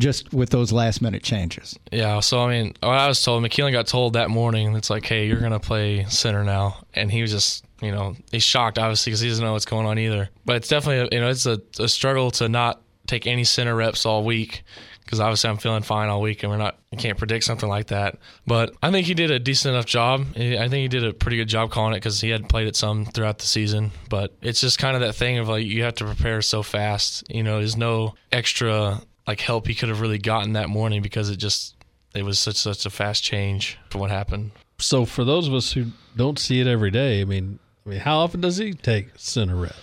just 0.00 0.32
with 0.32 0.50
those 0.50 0.72
last 0.72 1.02
minute 1.02 1.22
changes. 1.22 1.78
Yeah, 1.92 2.20
so 2.20 2.42
I 2.42 2.48
mean, 2.50 2.74
I 2.82 3.06
was 3.06 3.22
told, 3.22 3.44
McKeelan 3.44 3.72
got 3.72 3.86
told 3.86 4.14
that 4.14 4.30
morning, 4.30 4.74
it's 4.74 4.90
like, 4.90 5.04
hey, 5.04 5.26
you're 5.26 5.38
going 5.38 5.52
to 5.52 5.60
play 5.60 6.06
center 6.08 6.42
now. 6.42 6.78
And 6.94 7.12
he 7.12 7.22
was 7.22 7.30
just, 7.30 7.64
you 7.80 7.92
know, 7.92 8.16
he's 8.32 8.42
shocked, 8.42 8.78
obviously, 8.78 9.10
because 9.10 9.20
he 9.20 9.28
doesn't 9.28 9.44
know 9.44 9.52
what's 9.52 9.66
going 9.66 9.86
on 9.86 9.98
either. 9.98 10.30
But 10.44 10.56
it's 10.56 10.68
definitely, 10.68 11.16
you 11.16 11.22
know, 11.22 11.30
it's 11.30 11.46
a, 11.46 11.60
a 11.78 11.88
struggle 11.88 12.30
to 12.32 12.48
not 12.48 12.82
take 13.06 13.26
any 13.26 13.44
center 13.44 13.74
reps 13.76 14.06
all 14.06 14.24
week 14.24 14.62
because 15.04 15.18
obviously 15.18 15.50
I'm 15.50 15.56
feeling 15.56 15.82
fine 15.82 16.08
all 16.08 16.20
week 16.20 16.44
and 16.44 16.52
we're 16.52 16.58
not, 16.58 16.78
you 16.92 16.98
can't 16.98 17.18
predict 17.18 17.44
something 17.44 17.68
like 17.68 17.88
that. 17.88 18.16
But 18.46 18.76
I 18.80 18.92
think 18.92 19.08
he 19.08 19.14
did 19.14 19.32
a 19.32 19.40
decent 19.40 19.74
enough 19.74 19.86
job. 19.86 20.26
I 20.36 20.68
think 20.68 20.74
he 20.74 20.88
did 20.88 21.04
a 21.04 21.12
pretty 21.12 21.36
good 21.36 21.48
job 21.48 21.72
calling 21.72 21.94
it 21.94 21.96
because 21.96 22.20
he 22.20 22.30
had 22.30 22.48
played 22.48 22.68
it 22.68 22.76
some 22.76 23.06
throughout 23.06 23.40
the 23.40 23.46
season. 23.46 23.90
But 24.08 24.36
it's 24.40 24.60
just 24.60 24.78
kind 24.78 24.94
of 24.94 25.00
that 25.02 25.14
thing 25.14 25.38
of 25.38 25.48
like, 25.48 25.66
you 25.66 25.82
have 25.82 25.96
to 25.96 26.04
prepare 26.04 26.40
so 26.42 26.62
fast. 26.62 27.24
You 27.28 27.42
know, 27.42 27.58
there's 27.58 27.76
no 27.76 28.14
extra 28.30 29.02
like 29.26 29.40
help 29.40 29.66
he 29.66 29.74
could 29.74 29.88
have 29.88 30.00
really 30.00 30.18
gotten 30.18 30.54
that 30.54 30.68
morning 30.68 31.02
because 31.02 31.30
it 31.30 31.36
just 31.36 31.74
it 32.14 32.24
was 32.24 32.38
such 32.38 32.56
such 32.56 32.86
a 32.86 32.90
fast 32.90 33.22
change 33.22 33.78
for 33.90 33.98
what 33.98 34.10
happened. 34.10 34.50
So 34.78 35.04
for 35.04 35.24
those 35.24 35.46
of 35.46 35.54
us 35.54 35.72
who 35.72 35.86
don't 36.16 36.38
see 36.38 36.60
it 36.60 36.66
every 36.66 36.90
day, 36.90 37.20
I 37.20 37.24
mean, 37.24 37.58
I 37.86 37.90
mean, 37.90 38.00
how 38.00 38.18
often 38.18 38.40
does 38.40 38.56
he 38.56 38.72
take 38.72 39.08
center 39.16 39.56
rep? 39.56 39.76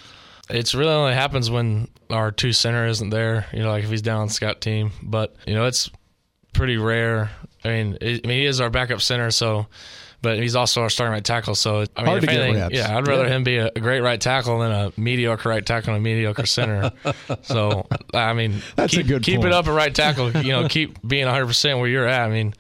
It's 0.50 0.74
really 0.74 0.92
only 0.92 1.13
happens 1.13 1.51
when 1.51 1.89
our 2.10 2.31
two 2.31 2.54
center 2.54 2.88
isn't 2.88 3.10
there. 3.10 3.45
You 3.54 3.63
know, 3.63 3.69
like 3.69 3.84
if 3.84 3.89
he's 3.89 4.01
down 4.01 4.22
on 4.22 4.28
the 4.28 4.34
scout 4.34 4.62
team, 4.62 4.92
but 5.04 5.36
you 5.45 5.54
know 5.54 5.66
it's 5.66 5.89
pretty 6.54 6.78
rare. 6.78 7.30
I 7.63 7.69
mean, 7.69 7.98
it, 8.01 8.22
I 8.24 8.28
mean 8.28 8.39
he 8.39 8.45
is 8.45 8.62
our 8.62 8.69
backup 8.69 9.01
center, 9.01 9.31
so. 9.31 9.68
But 10.21 10.39
he's 10.39 10.55
also 10.55 10.81
our 10.81 10.89
starting 10.89 11.13
right 11.13 11.23
tackle, 11.23 11.53
so 11.53 11.81
I 11.95 12.01
mean, 12.01 12.05
Hard 12.07 12.23
if 12.23 12.29
to 12.29 12.35
get 12.35 12.41
anything, 12.41 12.71
yeah, 12.71 12.97
I'd 12.97 13.07
rather 13.07 13.25
Yeah. 13.27 13.35
him 13.35 13.43
be 13.43 13.57
a, 13.57 13.67
a 13.67 13.79
great 13.79 13.99
right 14.01 14.19
tackle 14.19 14.59
than 14.59 14.71
a 14.71 14.91
mediocre 14.97 15.47
right 15.47 15.63
tackle 15.63 15.93
and 15.93 16.01
a 16.01 16.03
mediocre 16.03 16.47
center. 16.47 16.91
so 17.43 17.85
I 18.15 18.33
mean, 18.33 18.61
That's 18.75 18.93
a 18.93 18.97
keep, 18.97 19.07
good 19.07 19.23
keep 19.23 19.35
point. 19.37 19.47
it 19.47 19.53
up 19.53 19.67
at 19.67 19.73
right 19.73 19.93
tackle. 19.93 20.31
You 20.31 20.51
know, 20.53 20.67
keep 20.67 20.97
being 21.07 21.25
100 21.25 21.45
percent 21.45 21.77
where 21.79 21.87
you're 21.87 22.07
at. 22.07 22.21
I 22.21 22.29
mean, 22.29 22.55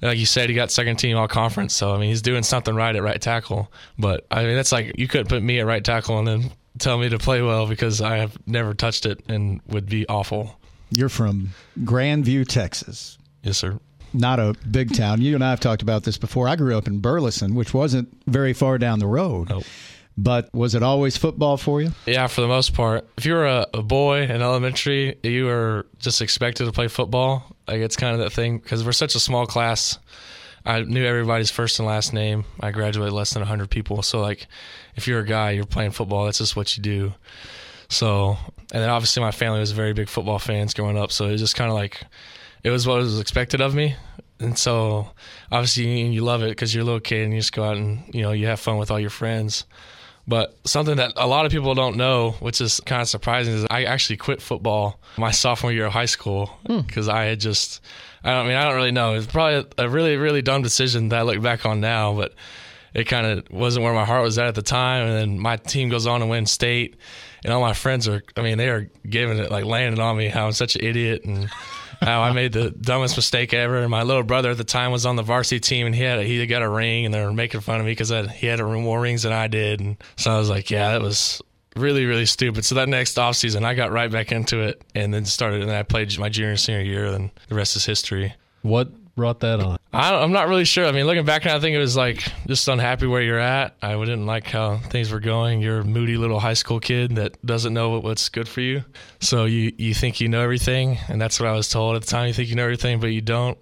like 0.00 0.16
you 0.18 0.24
said, 0.26 0.48
he 0.48 0.54
got 0.54 0.70
second 0.70 0.96
team 0.96 1.16
all 1.18 1.28
conference, 1.28 1.74
so 1.74 1.94
I 1.94 1.98
mean, 1.98 2.08
he's 2.08 2.22
doing 2.22 2.42
something 2.42 2.74
right 2.74 2.96
at 2.96 3.02
right 3.02 3.20
tackle. 3.20 3.70
But 3.98 4.26
I 4.30 4.44
mean, 4.44 4.56
that's 4.56 4.72
like 4.72 4.98
you 4.98 5.06
couldn't 5.06 5.28
put 5.28 5.42
me 5.42 5.60
at 5.60 5.66
right 5.66 5.84
tackle 5.84 6.18
and 6.18 6.26
then 6.26 6.52
tell 6.78 6.96
me 6.98 7.10
to 7.10 7.18
play 7.18 7.42
well 7.42 7.66
because 7.66 8.00
I 8.00 8.16
have 8.16 8.34
never 8.46 8.72
touched 8.72 9.04
it 9.04 9.22
and 9.28 9.60
would 9.66 9.86
be 9.90 10.08
awful. 10.08 10.58
You're 10.90 11.10
from 11.10 11.50
Grandview, 11.80 12.48
Texas. 12.48 13.18
Yes, 13.42 13.58
sir. 13.58 13.78
Not 14.14 14.38
a 14.38 14.54
big 14.70 14.94
town. 14.94 15.20
You 15.20 15.34
and 15.34 15.44
I 15.44 15.50
have 15.50 15.60
talked 15.60 15.82
about 15.82 16.04
this 16.04 16.16
before. 16.16 16.48
I 16.48 16.54
grew 16.56 16.78
up 16.78 16.86
in 16.86 17.00
Burleson, 17.00 17.54
which 17.54 17.74
wasn't 17.74 18.08
very 18.26 18.52
far 18.52 18.78
down 18.78 19.00
the 19.00 19.06
road. 19.06 19.50
Nope. 19.50 19.64
But 20.16 20.54
was 20.54 20.76
it 20.76 20.82
always 20.84 21.16
football 21.16 21.56
for 21.56 21.82
you? 21.82 21.90
Yeah, 22.06 22.28
for 22.28 22.40
the 22.40 22.46
most 22.46 22.72
part. 22.72 23.08
If 23.18 23.26
you 23.26 23.34
were 23.34 23.46
a, 23.46 23.66
a 23.74 23.82
boy 23.82 24.22
in 24.22 24.42
elementary, 24.42 25.18
you 25.24 25.46
were 25.46 25.86
just 25.98 26.22
expected 26.22 26.66
to 26.66 26.72
play 26.72 26.86
football. 26.86 27.44
Like 27.66 27.80
it's 27.80 27.96
kind 27.96 28.14
of 28.14 28.20
that 28.20 28.32
thing 28.32 28.58
because 28.58 28.84
we're 28.84 28.92
such 28.92 29.16
a 29.16 29.20
small 29.20 29.46
class. 29.46 29.98
I 30.64 30.82
knew 30.82 31.04
everybody's 31.04 31.50
first 31.50 31.80
and 31.80 31.88
last 31.88 32.12
name. 32.12 32.44
I 32.60 32.70
graduated 32.70 33.12
less 33.12 33.32
than 33.32 33.40
100 33.40 33.68
people. 33.68 34.02
So 34.02 34.20
like 34.20 34.46
if 34.94 35.08
you're 35.08 35.20
a 35.20 35.26
guy, 35.26 35.50
you're 35.50 35.66
playing 35.66 35.90
football. 35.90 36.26
That's 36.26 36.38
just 36.38 36.54
what 36.54 36.76
you 36.76 36.82
do. 36.82 37.14
So, 37.88 38.36
and 38.72 38.82
then 38.82 38.88
obviously 38.88 39.20
my 39.20 39.32
family 39.32 39.60
was 39.60 39.72
very 39.72 39.92
big 39.92 40.08
football 40.08 40.38
fans 40.38 40.74
growing 40.74 40.96
up. 40.96 41.10
So 41.10 41.26
it 41.26 41.32
was 41.32 41.40
just 41.40 41.56
kind 41.56 41.70
of 41.70 41.74
like, 41.74 42.02
it 42.64 42.70
was 42.70 42.86
what 42.86 42.96
was 42.96 43.20
expected 43.20 43.60
of 43.60 43.74
me. 43.74 43.94
And 44.40 44.58
so 44.58 45.10
obviously 45.52 46.08
you, 46.08 46.24
love 46.24 46.42
it 46.42 46.48
because 46.48 46.74
you're 46.74 46.82
a 46.82 46.84
little 46.84 47.00
kid 47.00 47.24
and 47.24 47.32
you 47.32 47.38
just 47.38 47.52
go 47.52 47.62
out 47.62 47.76
and, 47.76 48.02
you 48.12 48.22
know, 48.22 48.32
you 48.32 48.46
have 48.46 48.58
fun 48.58 48.78
with 48.78 48.90
all 48.90 48.98
your 48.98 49.10
friends. 49.10 49.64
But 50.26 50.56
something 50.66 50.96
that 50.96 51.12
a 51.16 51.26
lot 51.26 51.44
of 51.44 51.52
people 51.52 51.74
don't 51.74 51.96
know, 51.96 52.32
which 52.40 52.60
is 52.60 52.80
kind 52.80 53.02
of 53.02 53.08
surprising, 53.08 53.54
is 53.54 53.66
I 53.70 53.84
actually 53.84 54.16
quit 54.16 54.40
football 54.40 54.98
my 55.18 55.30
sophomore 55.30 55.70
year 55.70 55.86
of 55.86 55.92
high 55.92 56.06
school 56.06 56.46
hmm. 56.66 56.80
because 56.80 57.08
I 57.08 57.24
had 57.24 57.40
just, 57.40 57.82
I 58.24 58.32
don't 58.32 58.46
I 58.46 58.48
mean, 58.48 58.56
I 58.56 58.64
don't 58.64 58.74
really 58.74 58.90
know. 58.90 59.14
It's 59.14 59.26
probably 59.26 59.70
a 59.76 59.88
really, 59.88 60.16
really 60.16 60.40
dumb 60.40 60.62
decision 60.62 61.10
that 61.10 61.20
I 61.20 61.22
look 61.22 61.42
back 61.42 61.66
on 61.66 61.80
now, 61.80 62.14
but 62.14 62.34
it 62.94 63.04
kind 63.04 63.26
of 63.26 63.50
wasn't 63.50 63.84
where 63.84 63.92
my 63.92 64.06
heart 64.06 64.22
was 64.22 64.38
at 64.38 64.46
at 64.46 64.54
the 64.54 64.62
time. 64.62 65.06
And 65.06 65.16
then 65.16 65.38
my 65.38 65.58
team 65.58 65.90
goes 65.90 66.06
on 66.06 66.20
to 66.20 66.26
win 66.26 66.46
state, 66.46 66.96
and 67.44 67.52
all 67.52 67.60
my 67.60 67.74
friends 67.74 68.08
are, 68.08 68.22
I 68.36 68.40
mean, 68.40 68.56
they 68.56 68.70
are 68.70 68.88
giving 69.06 69.38
it, 69.38 69.50
like 69.50 69.66
laying 69.66 69.92
it 69.92 69.98
on 69.98 70.16
me 70.16 70.28
how 70.28 70.46
I'm 70.46 70.52
such 70.52 70.74
an 70.74 70.84
idiot 70.84 71.24
and 71.24 71.50
how 72.00 72.22
I 72.22 72.32
made 72.32 72.52
the 72.52 72.70
dumbest 72.70 73.16
mistake 73.16 73.54
ever. 73.54 73.78
And 73.78 73.90
my 73.90 74.02
little 74.02 74.22
brother 74.22 74.50
at 74.50 74.56
the 74.56 74.64
time 74.64 74.92
was 74.92 75.06
on 75.06 75.16
the 75.16 75.22
varsity 75.22 75.60
team, 75.60 75.86
and 75.86 75.94
he 75.94 76.02
had 76.02 76.18
a, 76.18 76.22
he 76.22 76.44
got 76.46 76.62
a 76.62 76.68
ring, 76.68 77.04
and 77.04 77.14
they 77.14 77.24
were 77.24 77.32
making 77.32 77.60
fun 77.60 77.80
of 77.80 77.86
me 77.86 77.92
because 77.92 78.10
he 78.32 78.46
had 78.46 78.60
a 78.60 78.64
more 78.64 79.00
rings 79.00 79.22
than 79.22 79.32
I 79.32 79.46
did. 79.46 79.80
And 79.80 79.96
so 80.16 80.32
I 80.32 80.38
was 80.38 80.48
like, 80.48 80.70
yeah, 80.70 80.92
that 80.92 81.00
was 81.00 81.40
really 81.76 82.06
really 82.06 82.26
stupid. 82.26 82.64
So 82.64 82.76
that 82.76 82.88
next 82.88 83.18
off 83.18 83.36
season, 83.36 83.64
I 83.64 83.74
got 83.74 83.90
right 83.90 84.10
back 84.10 84.32
into 84.32 84.60
it, 84.60 84.82
and 84.94 85.12
then 85.12 85.24
started. 85.24 85.60
And 85.60 85.70
then 85.70 85.76
I 85.76 85.82
played 85.82 86.16
my 86.18 86.28
junior 86.28 86.50
and 86.50 86.60
senior 86.60 86.82
year, 86.82 87.06
and 87.06 87.30
the 87.48 87.54
rest 87.54 87.76
is 87.76 87.84
history. 87.84 88.34
What 88.62 88.88
brought 89.14 89.40
that 89.40 89.60
on? 89.60 89.78
I 89.92 90.22
am 90.22 90.32
not 90.32 90.48
really 90.48 90.64
sure. 90.64 90.86
I 90.86 90.92
mean, 90.92 91.06
looking 91.06 91.24
back, 91.24 91.44
now, 91.44 91.56
I 91.56 91.60
think 91.60 91.74
it 91.74 91.78
was 91.78 91.96
like 91.96 92.22
just 92.46 92.66
unhappy 92.68 93.06
where 93.06 93.22
you're 93.22 93.38
at. 93.38 93.76
I 93.80 93.92
didn't 93.94 94.26
like 94.26 94.46
how 94.46 94.78
things 94.78 95.10
were 95.12 95.20
going. 95.20 95.60
You're 95.60 95.80
a 95.80 95.84
moody 95.84 96.16
little 96.16 96.40
high 96.40 96.54
school 96.54 96.80
kid 96.80 97.16
that 97.16 97.44
doesn't 97.46 97.72
know 97.72 97.98
what's 98.00 98.28
good 98.28 98.48
for 98.48 98.60
you. 98.60 98.84
So 99.20 99.44
you 99.44 99.72
you 99.78 99.94
think 99.94 100.20
you 100.20 100.28
know 100.28 100.40
everything, 100.40 100.98
and 101.08 101.20
that's 101.20 101.38
what 101.38 101.48
I 101.48 101.52
was 101.52 101.68
told 101.68 101.96
at 101.96 102.02
the 102.02 102.08
time. 102.08 102.28
You 102.28 102.34
think 102.34 102.48
you 102.48 102.56
know 102.56 102.64
everything, 102.64 103.00
but 103.00 103.08
you 103.08 103.20
don't. 103.20 103.58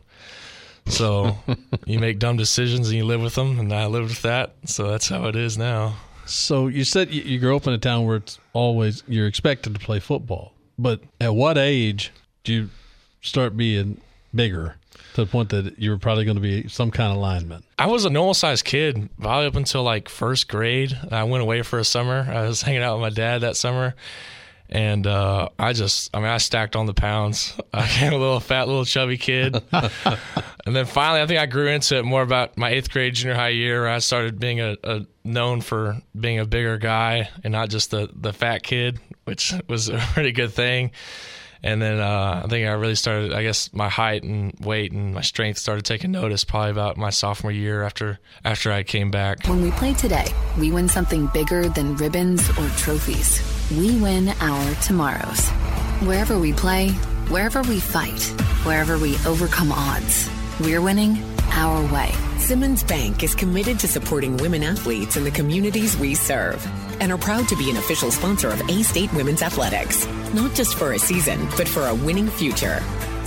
So 0.87 1.37
you 1.87 1.99
make 1.99 2.19
dumb 2.19 2.37
decisions 2.37 2.89
and 2.89 2.97
you 2.97 3.05
live 3.05 3.21
with 3.21 3.35
them, 3.35 3.59
and 3.59 3.73
I 3.73 3.87
lived 3.87 4.09
with 4.09 4.23
that. 4.23 4.55
So 4.65 4.89
that's 4.91 5.09
how 5.09 5.27
it 5.27 5.37
is 5.37 5.59
now. 5.59 5.97
So 6.25 6.69
you 6.69 6.85
said 6.85 7.13
you 7.13 7.39
grew 7.39 7.57
up 7.57 7.67
in 7.67 7.73
a 7.73 7.79
town 7.79 8.07
where 8.07 8.17
it's 8.17 8.39
always 8.53 9.03
you're 9.07 9.27
expected 9.27 9.75
to 9.75 9.81
play 9.81 10.01
football, 10.01 10.55
but 10.79 11.01
at 11.21 11.35
what 11.35 11.59
age 11.59 12.11
do 12.45 12.53
you 12.53 12.71
start 13.21 13.57
being 13.57 14.01
bigger? 14.35 14.77
To 15.15 15.25
the 15.25 15.31
point 15.31 15.51
that 15.51 15.79
you 15.79 15.91
were 15.91 15.99
probably 15.99 16.25
going 16.25 16.37
to 16.37 16.41
be 16.41 16.69
some 16.69 16.91
kind 16.91 17.13
of 17.13 17.19
lineman? 17.19 17.63
I 17.79 17.87
was 17.87 18.05
a 18.05 18.11
normal 18.11 18.35
sized 18.35 18.65
kid, 18.65 19.09
probably 19.21 19.47
up 19.47 19.57
until 19.57 19.83
like 19.83 20.09
first 20.09 20.49
grade. 20.49 20.97
I 21.11 21.25
went 21.25 21.43
away 21.43 21.63
for 21.63 21.79
a 21.79 21.85
summer. 21.85 22.27
I 22.29 22.43
was 22.43 22.63
hanging 22.63 22.83
out 22.83 22.97
with 22.97 23.03
my 23.03 23.11
dad 23.11 23.43
that 23.43 23.57
summer. 23.57 23.95
And 24.69 25.07
uh, 25.07 25.51
I 25.59 25.75
just, 25.75 26.09
I 26.15 26.19
mean, 26.19 26.29
I 26.29 26.39
stacked 26.39 26.77
on 26.77 26.87
the 26.87 26.95
pounds. 26.95 27.55
I 27.75 27.83
became 27.83 28.15
a 28.15 28.17
little 28.17 28.41
fat, 28.41 28.69
little 28.69 28.87
chubby 28.87 29.19
kid. 29.19 29.63
and 29.73 30.75
then 30.75 30.87
finally, 30.87 31.21
I 31.21 31.27
think 31.27 31.41
I 31.41 31.45
grew 31.47 31.69
into 31.69 31.99
it 31.99 32.07
more 32.07 32.23
about 32.23 32.57
my 32.57 32.71
eighth 32.71 32.91
grade 32.91 33.15
junior 33.15 33.35
high 33.35 33.51
year. 33.51 33.87
I 33.87 33.99
started 33.99 34.41
being 34.41 34.61
a, 34.61 34.77
a 34.83 35.07
known 35.25 35.61
for 35.61 35.99
being 36.19 36.39
a 36.39 36.47
bigger 36.47 36.79
guy 36.79 37.29
and 37.45 37.53
not 37.53 37.69
just 37.69 37.91
the, 37.91 38.09
the 38.15 38.33
fat 38.33 38.63
kid, 38.63 38.99
which 39.25 39.53
was 39.69 39.91
a 39.91 39.99
pretty 39.99 40.33
good 40.33 40.53
thing. 40.55 40.93
And 41.63 41.81
then 41.81 42.01
uh, 42.01 42.43
I 42.45 42.49
think 42.49 42.67
I 42.67 42.73
really 42.73 42.97
started, 42.97 43.33
I 43.33 43.43
guess 43.43 43.73
my 43.73 43.89
height 43.89 44.25
and 44.25 44.53
weight 44.61 44.93
and 44.93 45.15
my 45.15 45.21
strength 45.21 45.59
started 45.59 45.85
taking 45.85 46.11
notice 46.11 46.45
probably 46.45 46.71
about 46.71 46.97
my 46.97 47.11
sophomore 47.11 47.53
year 47.53 47.85
after 47.85 48.19
after 48.45 48.73
I 48.73 48.83
came 48.83 49.11
back. 49.11 49.47
When 49.47 49.63
we 49.63 49.71
play 49.73 49.95
today, 49.95 50.27
we 50.59 50.73
win 50.73 50.89
something 50.89 51.29
bigger 51.29 51.69
than 51.69 51.97
ribbons 51.97 52.49
or 52.59 52.69
trophies. 52.71 53.41
We 53.71 53.97
win 54.01 54.31
our 54.41 54.75
tomorrows. 54.77 55.49
Wherever 56.01 56.39
we 56.39 56.53
play, 56.53 56.91
wherever 57.29 57.63
we 57.63 57.79
fight, 57.79 58.23
wherever 58.65 58.99
we 58.99 59.17
overcome 59.25 59.71
odds, 59.71 60.29
we're 60.61 60.83
winning 60.83 61.23
our 61.53 61.93
way. 61.93 62.11
Simmons 62.39 62.83
Bank 62.83 63.23
is 63.23 63.37
committed 63.37 63.79
to 63.79 63.87
supporting 63.87 64.37
women 64.39 64.65
athletes 64.65 65.17
in 65.17 65.23
the 65.23 65.31
communities 65.31 65.97
we 65.97 66.15
serve 66.17 66.67
and 67.03 67.11
are 67.11 67.19
proud 67.19 67.49
to 67.49 67.57
be 67.57 67.69
an 67.69 67.77
official 67.77 68.13
sponsor 68.13 68.49
of 68.49 68.61
A 68.71 68.83
State 68.85 69.13
Women's 69.13 69.43
Athletics. 69.43 70.07
Not 70.33 70.55
just 70.55 70.77
for 70.79 70.93
a 70.93 70.99
season, 71.01 71.49
but 71.57 71.67
for 71.67 71.89
a 71.89 71.95
winning 71.95 72.29
future. 72.29 72.81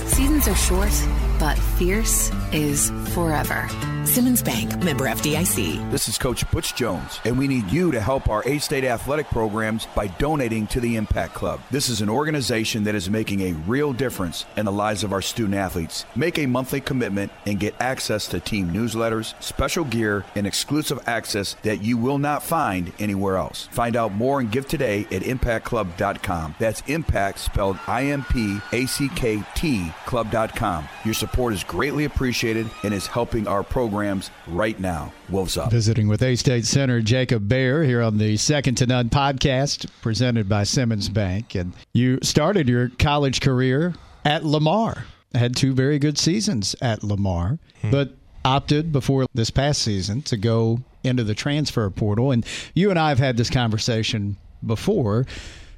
Seasons 0.06 0.48
are 0.48 0.56
short, 0.56 0.92
but 1.38 1.58
fierce 1.58 2.30
is 2.52 2.90
forever. 3.12 3.68
Simmons 4.04 4.42
Bank, 4.42 4.82
member 4.84 5.06
FDIC. 5.06 5.90
This 5.90 6.08
is 6.08 6.16
Coach 6.16 6.48
Butch 6.50 6.74
Jones, 6.74 7.20
and 7.24 7.36
we 7.36 7.48
need 7.48 7.70
you 7.70 7.90
to 7.90 8.00
help 8.00 8.28
our 8.28 8.42
A 8.46 8.58
State 8.58 8.84
athletic 8.84 9.26
programs 9.26 9.86
by 9.96 10.06
donating 10.06 10.68
to 10.68 10.80
the 10.80 10.94
Impact 10.96 11.34
Club. 11.34 11.60
This 11.70 11.88
is 11.88 12.00
an 12.00 12.08
organization 12.08 12.84
that 12.84 12.94
is 12.94 13.10
making 13.10 13.40
a 13.40 13.52
real 13.66 13.92
difference 13.92 14.46
in 14.56 14.64
the 14.64 14.72
lives 14.72 15.02
of 15.02 15.12
our 15.12 15.20
student 15.20 15.56
athletes. 15.56 16.06
Make 16.14 16.38
a 16.38 16.46
monthly 16.46 16.80
commitment 16.80 17.32
and 17.46 17.58
get 17.58 17.74
access 17.80 18.28
to 18.28 18.40
team 18.40 18.72
newsletters, 18.72 19.34
special 19.42 19.84
gear, 19.84 20.24
and 20.36 20.46
exclusive 20.46 21.00
access 21.06 21.54
that 21.62 21.82
you 21.82 21.98
will 21.98 22.18
not 22.18 22.42
find 22.42 22.92
anywhere 23.00 23.36
else. 23.36 23.68
Find 23.72 23.96
out 23.96 24.12
more 24.12 24.38
and 24.40 24.52
give 24.52 24.68
today 24.68 25.00
at 25.10 25.22
impactclub.com. 25.22 26.54
That's 26.60 26.82
impact 26.86 27.40
spelled 27.40 27.78
I 27.86 28.04
M 28.04 28.24
P 28.30 28.58
A 28.72 28.86
C 28.86 29.08
K 29.16 29.42
T 29.54 29.90
club.com. 30.06 30.88
Your 31.04 31.14
support 31.14 31.25
is 31.52 31.64
greatly 31.64 32.04
appreciated 32.04 32.68
and 32.82 32.92
is 32.92 33.06
helping 33.06 33.46
our 33.46 33.62
programs 33.62 34.30
right 34.46 34.78
now. 34.80 35.12
Wolves 35.28 35.56
up. 35.56 35.70
Visiting 35.70 36.08
with 36.08 36.22
A 36.22 36.36
State 36.36 36.64
Center 36.64 37.00
Jacob 37.00 37.48
Bayer 37.48 37.82
here 37.82 38.02
on 38.02 38.18
the 38.18 38.36
Second 38.36 38.76
to 38.76 38.86
None 38.86 39.10
podcast 39.10 39.86
presented 40.02 40.48
by 40.48 40.64
Simmons 40.64 41.08
Bank. 41.08 41.54
And 41.54 41.72
you 41.92 42.18
started 42.22 42.68
your 42.68 42.90
college 42.98 43.40
career 43.40 43.94
at 44.24 44.44
Lamar. 44.44 45.04
Had 45.34 45.56
two 45.56 45.74
very 45.74 45.98
good 45.98 46.18
seasons 46.18 46.74
at 46.80 47.04
Lamar, 47.04 47.58
hmm. 47.82 47.90
but 47.90 48.14
opted 48.44 48.92
before 48.92 49.26
this 49.34 49.50
past 49.50 49.82
season 49.82 50.22
to 50.22 50.36
go 50.36 50.80
into 51.04 51.24
the 51.24 51.34
transfer 51.34 51.88
portal. 51.90 52.32
And 52.32 52.46
you 52.74 52.90
and 52.90 52.98
I 52.98 53.10
have 53.10 53.18
had 53.18 53.36
this 53.36 53.50
conversation 53.50 54.36
before. 54.64 55.26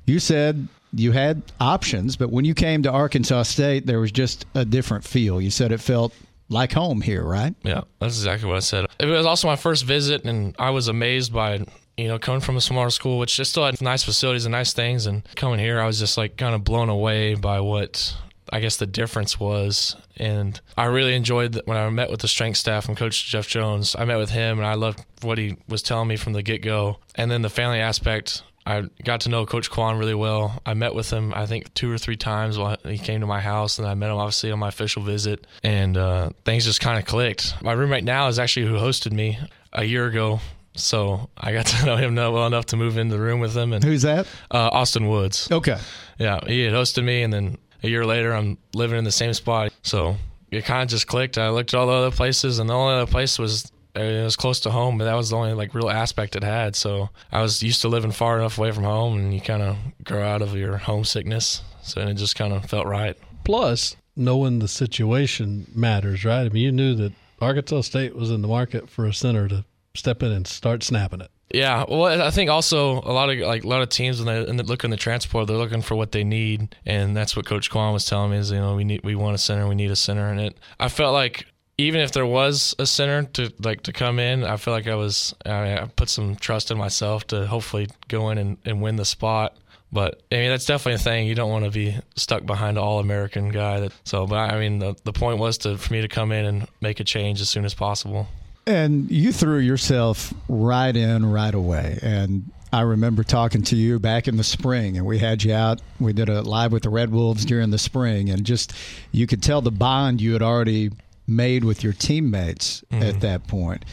You 0.07 0.21
said 0.21 0.69
you 0.93 1.13
had 1.13 1.43
options, 1.61 2.17
but 2.17 2.31
when 2.31 2.45
you 2.45 2.55
came 2.55 2.83
to 2.83 2.91
Arkansas 2.91 3.45
State, 3.45 3.87
there 3.87 4.01
was 4.01 4.13
just 4.13 4.47
a 4.55 4.65
different 4.65 5.05
feel. 5.05 5.41
You 5.41 5.51
said 5.51 5.73
it 5.73 5.79
felt 5.79 6.13
like 6.49 6.73
home 6.73 7.01
here, 7.01 7.23
right? 7.23 7.55
Yeah, 7.63 7.83
that's 7.99 8.17
exactly 8.17 8.49
what 8.49 8.57
I 8.57 8.61
said. 8.61 8.87
It 8.99 9.07
was 9.07 9.27
also 9.27 9.49
my 9.49 9.57
first 9.57 9.85
visit, 9.85 10.25
and 10.25 10.55
I 10.59 10.71
was 10.71 10.89
amazed 10.89 11.33
by 11.33 11.65
you 11.99 12.07
know, 12.07 12.19
coming 12.19 12.41
from 12.41 12.57
a 12.57 12.61
smaller 12.61 12.91
school, 12.91 13.19
which 13.19 13.37
just 13.37 13.51
still 13.51 13.67
had 13.67 13.83
nice 13.83 14.05
facilities 14.05 14.47
and 14.47 14.53
nice 14.53 14.73
things, 14.73 15.07
and 15.07 15.23
coming 15.35 15.59
here, 15.59 15.81
I 15.81 15.87
was 15.87 15.99
just 15.99 16.17
like 16.17 16.37
kind 16.37 16.55
of 16.55 16.63
blown 16.63 16.89
away 16.89 17.35
by 17.35 17.61
what 17.61 18.17
I 18.53 18.61
guess 18.61 18.77
the 18.77 18.87
difference 18.87 19.39
was. 19.39 19.97
And 20.17 20.61
I 20.77 20.85
really 20.85 21.15
enjoyed 21.15 21.53
that 21.53 21.67
when 21.67 21.77
I 21.77 21.89
met 21.91 22.11
with 22.11 22.21
the 22.21 22.29
strength 22.29 22.57
staff 22.57 22.89
and 22.89 22.97
Coach 22.97 23.27
Jeff 23.27 23.49
Jones. 23.49 23.97
I 23.99 24.05
met 24.05 24.19
with 24.19 24.31
him, 24.31 24.59
and 24.59 24.67
I 24.67 24.75
loved 24.75 25.05
what 25.23 25.39
he 25.39 25.57
was 25.69 25.83
telling 25.83 26.09
me 26.09 26.17
from 26.17 26.33
the 26.33 26.43
get 26.43 26.63
go. 26.63 26.99
And 27.17 27.31
then 27.31 27.43
the 27.43 27.51
family 27.51 27.81
aspect 27.81 28.43
I 28.69 28.83
got 29.03 29.23
to 29.23 29.31
know 29.31 29.47
Coach 29.47 29.71
Kwan 29.71 29.97
really 29.97 30.15
well. 30.15 30.61
I 30.67 30.75
met 30.75 30.95
with 30.95 31.11
him, 31.11 31.33
I 31.35 31.47
think, 31.47 31.73
two 31.73 31.91
or 31.91 31.97
three 31.97 32.19
times 32.19 32.59
while 32.59 32.77
he 32.85 32.99
came 32.99 33.23
to 33.23 33.27
my 33.27 33.41
house, 33.41 33.79
and 33.79 33.89
I 33.89 33.95
met 33.95 34.11
him 34.11 34.17
obviously 34.19 34.51
on 34.51 34.59
my 34.59 34.69
official 34.69 35.03
visit, 35.03 35.47
and 35.63 35.97
uh, 35.97 36.31
things 36.45 36.67
just 36.67 36.79
kind 36.79 36.99
of 36.99 37.07
clicked. 37.07 37.55
My 37.63 37.73
roommate 37.73 38.05
now 38.05 38.29
is 38.29 38.39
actually 38.39 38.67
who 38.67 38.75
hosted 38.75 39.13
me 39.13 39.39
a 39.73 39.85
year 39.85 40.07
ago. 40.07 40.41
So 40.75 41.31
I 41.37 41.55
got 41.55 41.67
to 41.79 41.87
know 41.87 41.97
him 41.97 42.15
well 42.15 42.47
enough 42.47 42.67
to 42.67 42.77
move 42.77 42.99
into 42.99 43.17
the 43.17 43.23
room 43.23 43.41
with 43.41 43.57
him. 43.57 43.73
And 43.73 43.83
who's 43.83 44.03
that? 44.03 44.27
Uh, 44.51 44.69
Austin 44.71 45.09
Woods. 45.09 45.51
Okay. 45.51 45.79
Yeah, 46.19 46.41
he 46.47 46.65
had 46.65 46.75
hosted 46.75 47.05
me, 47.05 47.23
and 47.23 47.33
then 47.33 47.57
a 47.83 47.89
year 47.89 48.05
later, 48.05 48.35
I'm 48.35 48.59
living 48.75 48.99
in 48.99 49.05
the 49.05 49.13
same 49.13 49.33
spot. 49.33 49.73
So 49.83 50.17
it 50.51 50.67
kind 50.67 50.83
of 50.83 50.89
just 50.89 51.07
clicked. 51.07 51.39
I 51.39 51.49
looked 51.49 51.73
at 51.73 51.81
all 51.81 51.87
the 51.87 51.95
other 51.95 52.15
places, 52.15 52.59
and 52.59 52.69
the 52.69 52.75
only 52.75 52.97
other 52.97 53.11
place 53.11 53.39
was 53.39 53.73
it 53.99 54.25
was 54.25 54.37
close 54.37 54.61
to 54.61 54.71
home, 54.71 54.99
but 54.99 55.05
that 55.05 55.15
was 55.15 55.31
the 55.31 55.37
only 55.37 55.53
like 55.53 55.75
real 55.75 55.91
aspect 55.91 56.37
it 56.37 56.45
had. 56.45 56.77
So 56.77 57.11
I 57.33 57.43
was 57.43 57.63
used 57.63 57.81
to 57.83 57.89
living 57.89 58.13
far 58.13 58.39
enough 58.39 58.59
away 58.59 58.73
from 58.73 58.85
home, 58.85 59.19
and 59.19 59.35
you 59.35 59.41
kind 59.41 59.63
of 59.63 59.77
grow 60.05 60.23
out 60.23 60.43
of 60.43 60.55
your 60.55 60.77
homesickness. 60.77 61.63
So 61.83 62.01
it 62.01 62.15
just 62.15 62.37
kind 62.37 62.53
of 62.53 62.67
felt 62.67 62.87
right. 62.87 63.17
Plus, 63.45 63.97
knowing 64.17 64.59
the 64.59 64.69
situation 64.69 65.71
matters, 65.75 66.25
right? 66.25 66.45
I 66.45 66.49
mean, 66.49 66.63
you 66.63 66.73
knew 66.73 66.95
that 66.97 67.13
Arkansas 67.41 67.83
State 67.83 68.15
was 68.15 68.31
in 68.31 68.43
the 68.43 68.49
market 68.49 68.91
for 68.91 69.07
a 69.07 69.15
center 69.15 69.49
to 69.49 69.65
step 69.95 70.23
in 70.23 70.33
and 70.33 70.47
start 70.47 70.83
snapping 70.83 71.21
it. 71.21 71.31
Yeah, 71.53 71.85
well, 71.89 72.21
I 72.21 72.31
think 72.31 72.51
also 72.51 73.01
a 73.01 73.13
lot 73.13 73.31
of 73.31 73.39
like 73.39 73.65
a 73.65 73.67
lot 73.67 73.81
of 73.81 73.89
teams 73.89 74.23
when 74.23 74.27
they, 74.27 74.51
and 74.51 74.59
they 74.59 74.65
look 74.65 74.85
in 74.85 74.91
the 74.91 74.99
transport, 74.99 75.47
they're 75.47 75.57
looking 75.57 75.81
for 75.81 75.95
what 75.95 76.13
they 76.13 76.23
need, 76.23 76.77
and 76.85 77.17
that's 77.17 77.35
what 77.35 77.47
Coach 77.47 77.71
Quan 77.71 77.95
was 77.95 78.05
telling 78.05 78.33
me 78.33 78.37
is 78.37 78.51
you 78.51 78.59
know 78.59 78.77
we 78.77 78.85
need 78.85 79.01
we 79.03 79.15
want 79.15 79.35
a 79.35 79.39
center, 79.39 79.67
we 79.67 79.75
need 79.75 79.91
a 79.91 79.97
center, 79.97 80.29
and 80.29 80.41
it 80.41 80.59
I 80.79 80.91
felt 80.91 81.15
like 81.15 81.47
even 81.79 82.01
if 82.01 82.11
there 82.13 82.27
was 82.27 82.75
a 82.79 82.87
center 82.87 83.23
to 83.23 83.53
like 83.61 83.83
to 83.83 83.93
come 83.93 84.19
in, 84.19 84.45
I 84.45 84.57
feel 84.57 84.75
like 84.75 84.89
I 84.89 84.97
was 84.97 85.35
I, 85.47 85.79
I 85.79 85.87
put 85.87 86.09
some 86.09 86.35
trust 86.37 86.71
in 86.71 86.77
myself 86.77 87.27
to 87.29 87.47
hopefully 87.47 87.89
go 88.09 88.31
in 88.31 88.39
and, 88.39 88.59
and 88.65 88.83
win 88.83 88.97
the 88.97 89.05
spot. 89.05 89.57
But 89.91 90.21
I 90.31 90.37
mean, 90.37 90.51
that's 90.51 90.67
definitely 90.67 90.95
a 90.95 90.99
thing. 90.99 91.27
You 91.27 91.35
don't 91.35 91.51
want 91.51 91.65
to 91.65 91.71
be 91.71 91.97
stuck 92.17 92.45
behind 92.45 92.77
an 92.77 92.85
all 92.85 92.99
American 92.99 93.49
guy. 93.49 93.81
That, 93.81 93.93
so, 94.05 94.27
but 94.27 94.37
I 94.37 94.59
mean, 94.59 94.81
the, 94.81 94.97
the 95.05 95.13
point 95.13 95.39
was 95.39 95.57
to 95.59 95.79
for 95.79 95.93
me 95.93 96.03
to 96.03 96.09
come 96.09 96.31
in 96.33 96.45
and 96.45 96.69
make 96.81 97.01
a 97.01 97.05
change 97.05 97.41
as 97.41 97.49
soon 97.49 97.65
as 97.65 97.73
possible. 97.73 98.29
And 98.67 99.11
you 99.11 99.33
threw 99.33 99.61
yourself 99.61 100.35
right 100.47 100.95
in 100.95 101.25
right 101.25 101.55
away. 101.55 101.99
And 102.03 102.51
I 102.71 102.83
remember 102.83 103.23
talking 103.23 103.63
to 103.63 103.77
you 103.77 103.99
back 103.99 104.29
in 104.29 104.37
the 104.37 104.45
spring, 104.45 104.99
and 104.99 105.07
we 105.07 105.19
had 105.19 105.43
you 105.43 105.55
out. 105.55 105.81
We 105.99 106.13
did 106.13 106.29
a 106.29 106.43
live 106.43 106.71
with 106.71 106.83
the 106.83 106.91
Red 106.91 107.11
Wolves 107.11 107.47
during 107.47 107.71
the 107.71 107.79
spring, 107.79 108.29
and 108.29 108.45
just 108.45 108.75
you 109.11 109.27
could 109.27 109.43
tell 109.43 109.63
the 109.63 109.71
bond 109.71 110.21
you 110.21 110.35
had 110.35 110.43
already 110.43 110.91
made 111.29 111.65
with 111.65 111.85
your 111.85 111.93
teammates 111.93 112.83
mm-hmm. 112.91 113.03
at 113.03 113.21
that 113.21 113.47
point. 113.47 113.85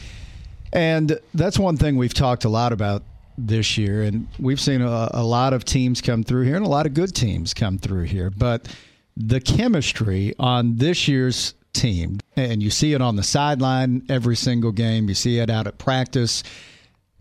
And 0.72 1.18
that's 1.34 1.58
one 1.58 1.76
thing 1.76 1.96
we've 1.96 2.14
talked 2.14 2.44
a 2.44 2.48
lot 2.48 2.72
about 2.72 3.02
this 3.38 3.78
year. 3.78 4.02
And 4.02 4.26
we've 4.38 4.60
seen 4.60 4.80
a, 4.80 5.10
a, 5.12 5.22
lot 5.22 5.52
of 5.52 5.64
teams 5.64 6.00
come 6.00 6.22
through 6.22 6.44
here 6.44 6.56
and 6.56 6.64
a 6.64 6.68
lot 6.68 6.86
of 6.86 6.94
good 6.94 7.14
teams 7.14 7.54
come 7.54 7.78
through 7.78 8.04
here. 8.04 8.30
But 8.30 8.74
the 9.16 9.40
chemistry 9.40 10.34
on 10.38 10.76
this 10.76 11.06
year's 11.08 11.54
team, 11.72 12.20
and 12.36 12.62
you 12.62 12.70
see 12.70 12.94
it 12.94 13.02
on 13.02 13.16
the 13.16 13.22
sideline 13.22 14.04
every 14.08 14.36
single 14.36 14.72
game, 14.72 15.08
you 15.08 15.14
see 15.14 15.38
it 15.38 15.50
out 15.50 15.66
at 15.66 15.78
practice. 15.78 16.42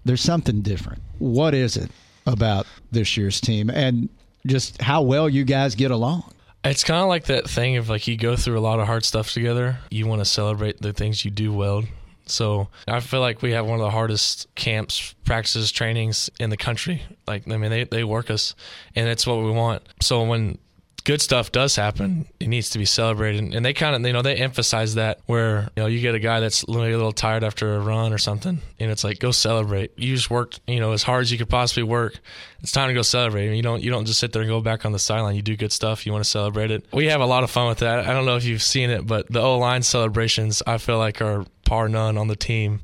There's 0.05 0.21
something 0.21 0.61
different. 0.61 1.01
What 1.19 1.53
is 1.53 1.77
it 1.77 1.91
about 2.25 2.65
this 2.91 3.17
year's 3.17 3.39
team 3.39 3.69
and 3.69 4.09
just 4.45 4.81
how 4.81 5.01
well 5.01 5.27
you 5.29 5.43
guys 5.43 5.75
get 5.75 5.91
along? 5.91 6.31
It's 6.65 6.83
kind 6.83 7.01
of 7.01 7.07
like 7.07 7.25
that 7.25 7.47
thing 7.47 7.77
of 7.77 7.89
like 7.89 8.07
you 8.07 8.17
go 8.17 8.35
through 8.35 8.57
a 8.57 8.61
lot 8.61 8.79
of 8.79 8.87
hard 8.87 9.05
stuff 9.05 9.31
together. 9.31 9.77
You 9.91 10.07
want 10.07 10.21
to 10.21 10.25
celebrate 10.25 10.81
the 10.81 10.93
things 10.93 11.23
you 11.23 11.29
do 11.29 11.53
well. 11.53 11.83
So 12.25 12.69
I 12.87 13.01
feel 13.01 13.19
like 13.19 13.43
we 13.43 13.51
have 13.51 13.67
one 13.67 13.79
of 13.79 13.85
the 13.85 13.91
hardest 13.91 14.47
camps, 14.55 15.13
practices, 15.25 15.71
trainings 15.71 16.29
in 16.39 16.49
the 16.49 16.57
country. 16.57 17.03
Like 17.27 17.47
I 17.47 17.57
mean, 17.57 17.69
they 17.69 17.83
they 17.83 18.03
work 18.03 18.31
us, 18.31 18.55
and 18.95 19.07
it's 19.07 19.27
what 19.27 19.37
we 19.37 19.51
want. 19.51 19.83
So 20.01 20.23
when 20.23 20.57
good 21.05 21.21
stuff 21.21 21.51
does 21.51 21.75
happen, 21.75 22.25
it 22.39 22.47
needs 22.47 22.71
to 22.71 22.79
be 22.79 22.83
celebrated. 22.83 23.53
And 23.53 23.63
they 23.63 23.73
kind 23.73 23.95
of, 23.95 24.05
you 24.05 24.11
know, 24.11 24.23
they 24.23 24.35
emphasize 24.35 24.95
that 24.95 25.21
where, 25.27 25.69
you 25.75 25.83
know, 25.83 25.85
you 25.85 26.01
get 26.01 26.15
a 26.15 26.19
guy 26.19 26.39
that's 26.39 26.63
a 26.63 26.71
little 26.71 27.13
tired 27.13 27.43
after 27.43 27.75
a 27.75 27.79
run 27.79 28.11
or 28.11 28.17
something, 28.17 28.59
and 28.79 28.91
it's 28.91 29.03
like, 29.03 29.19
go 29.19 29.31
celebrate. 29.31 29.97
You 29.97 30.15
just 30.15 30.29
worked, 30.29 30.59
you 30.67 30.79
know, 30.79 30.91
as 30.91 31.03
hard 31.03 31.21
as 31.21 31.31
you 31.31 31.37
could 31.37 31.49
possibly 31.49 31.83
work. 31.83 32.19
It's 32.61 32.71
time 32.71 32.89
to 32.89 32.93
go 32.95 33.03
celebrate. 33.03 33.55
You 33.55 33.61
don't, 33.61 33.83
you 33.83 33.91
don't 33.91 34.05
just 34.05 34.19
sit 34.19 34.33
there 34.33 34.41
and 34.41 34.49
go 34.49 34.59
back 34.59 34.83
on 34.83 34.91
the 34.91 34.99
sideline. 34.99 35.35
You 35.35 35.43
do 35.43 35.55
good 35.55 35.71
stuff. 35.71 36.05
You 36.05 36.11
want 36.11 36.25
to 36.25 36.29
celebrate 36.29 36.71
it. 36.71 36.85
We 36.91 37.05
have 37.05 37.21
a 37.21 37.25
lot 37.25 37.43
of 37.43 37.51
fun 37.51 37.67
with 37.67 37.79
that. 37.79 38.07
I 38.07 38.11
don't 38.11 38.25
know 38.25 38.35
if 38.35 38.43
you've 38.43 38.63
seen 38.63 38.89
it, 38.89 39.05
but 39.05 39.31
the 39.31 39.41
O 39.41 39.59
line 39.59 39.83
celebrations, 39.83 40.63
I 40.65 40.79
feel 40.79 40.97
like 40.97 41.21
are 41.21 41.45
par 41.65 41.87
none 41.87 42.17
on 42.17 42.27
the 42.27 42.35
team. 42.35 42.81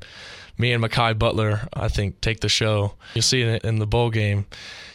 Me 0.56 0.72
and 0.72 0.84
Makai 0.84 1.18
Butler, 1.18 1.68
I 1.72 1.88
think, 1.88 2.20
take 2.20 2.40
the 2.40 2.48
show. 2.48 2.94
You'll 3.14 3.22
see 3.22 3.42
it 3.42 3.64
in 3.64 3.80
the 3.80 3.86
bowl 3.86 4.10
game 4.10 4.46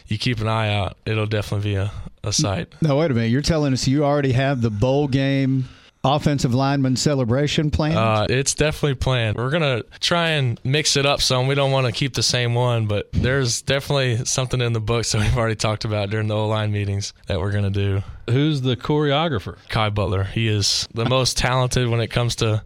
you 0.08 0.18
keep 0.18 0.40
an 0.40 0.48
eye 0.48 0.74
out. 0.74 0.96
It'll 1.06 1.26
definitely 1.26 1.70
be 1.70 1.76
a, 1.76 1.92
a 2.24 2.32
sight. 2.32 2.72
No, 2.82 2.96
wait 2.96 3.10
a 3.10 3.14
minute. 3.14 3.30
You're 3.30 3.42
telling 3.42 3.72
us 3.72 3.86
you 3.86 4.04
already 4.04 4.32
have 4.32 4.60
the 4.60 4.70
bowl 4.70 5.08
game 5.08 5.68
offensive 6.04 6.54
lineman 6.54 6.96
celebration 6.96 7.70
plan? 7.70 7.96
Uh, 7.96 8.26
it's 8.28 8.54
definitely 8.54 8.94
planned. 8.94 9.36
We're 9.36 9.50
gonna 9.50 9.82
try 10.00 10.30
and 10.30 10.60
mix 10.64 10.96
it 10.96 11.06
up 11.06 11.20
some. 11.20 11.46
We 11.46 11.54
don't 11.54 11.72
want 11.72 11.86
to 11.86 11.92
keep 11.92 12.14
the 12.14 12.22
same 12.22 12.54
one, 12.54 12.86
but 12.86 13.10
there's 13.12 13.62
definitely 13.62 14.24
something 14.24 14.60
in 14.60 14.72
the 14.72 14.80
books 14.80 15.12
that 15.12 15.20
we've 15.20 15.36
already 15.36 15.56
talked 15.56 15.84
about 15.84 16.10
during 16.10 16.28
the 16.28 16.36
O 16.36 16.46
line 16.48 16.72
meetings 16.72 17.12
that 17.26 17.40
we're 17.40 17.52
gonna 17.52 17.70
do. 17.70 18.02
Who's 18.28 18.60
the 18.60 18.76
choreographer? 18.76 19.58
Kai 19.68 19.90
Butler. 19.90 20.24
He 20.24 20.48
is 20.48 20.88
the 20.94 21.04
most 21.04 21.38
talented 21.38 21.88
when 21.88 22.00
it 22.00 22.08
comes 22.08 22.36
to 22.36 22.64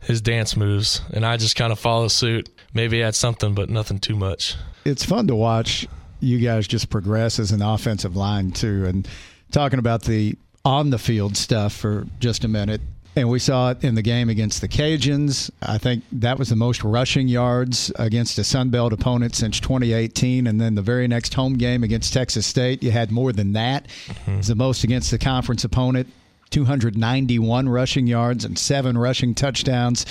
his 0.00 0.20
dance 0.20 0.56
moves, 0.56 1.02
and 1.12 1.24
I 1.26 1.36
just 1.36 1.56
kind 1.56 1.72
of 1.72 1.78
follow 1.78 2.08
suit. 2.08 2.48
Maybe 2.74 3.02
add 3.02 3.14
something, 3.14 3.54
but 3.54 3.70
nothing 3.70 3.98
too 3.98 4.14
much. 4.14 4.54
It's 4.84 5.04
fun 5.04 5.26
to 5.28 5.34
watch 5.34 5.88
you 6.20 6.38
guys 6.38 6.66
just 6.66 6.90
progress 6.90 7.38
as 7.38 7.52
an 7.52 7.62
offensive 7.62 8.16
line 8.16 8.50
too. 8.50 8.86
And 8.86 9.08
talking 9.50 9.78
about 9.78 10.02
the 10.02 10.36
on 10.64 10.90
the 10.90 10.98
field 10.98 11.36
stuff 11.36 11.72
for 11.72 12.06
just 12.20 12.44
a 12.44 12.48
minute. 12.48 12.80
And 13.16 13.28
we 13.28 13.38
saw 13.38 13.70
it 13.70 13.82
in 13.82 13.94
the 13.96 14.02
game 14.02 14.28
against 14.28 14.60
the 14.60 14.68
Cajuns. 14.68 15.50
I 15.62 15.78
think 15.78 16.04
that 16.12 16.38
was 16.38 16.50
the 16.50 16.56
most 16.56 16.84
rushing 16.84 17.26
yards 17.26 17.90
against 17.96 18.38
a 18.38 18.44
Sun 18.44 18.70
Belt 18.70 18.92
opponent 18.92 19.34
since 19.34 19.58
2018. 19.58 20.46
And 20.46 20.60
then 20.60 20.76
the 20.76 20.82
very 20.82 21.08
next 21.08 21.34
home 21.34 21.54
game 21.54 21.82
against 21.82 22.12
Texas 22.12 22.46
State, 22.46 22.82
you 22.82 22.92
had 22.92 23.10
more 23.10 23.32
than 23.32 23.54
that. 23.54 23.88
Mm-hmm. 23.88 24.30
It 24.30 24.36
was 24.36 24.46
the 24.48 24.54
most 24.54 24.84
against 24.84 25.10
the 25.10 25.18
conference 25.18 25.64
opponent 25.64 26.08
291 26.50 27.68
rushing 27.68 28.06
yards 28.06 28.44
and 28.44 28.58
seven 28.58 28.96
rushing 28.96 29.34
touchdowns 29.34 30.06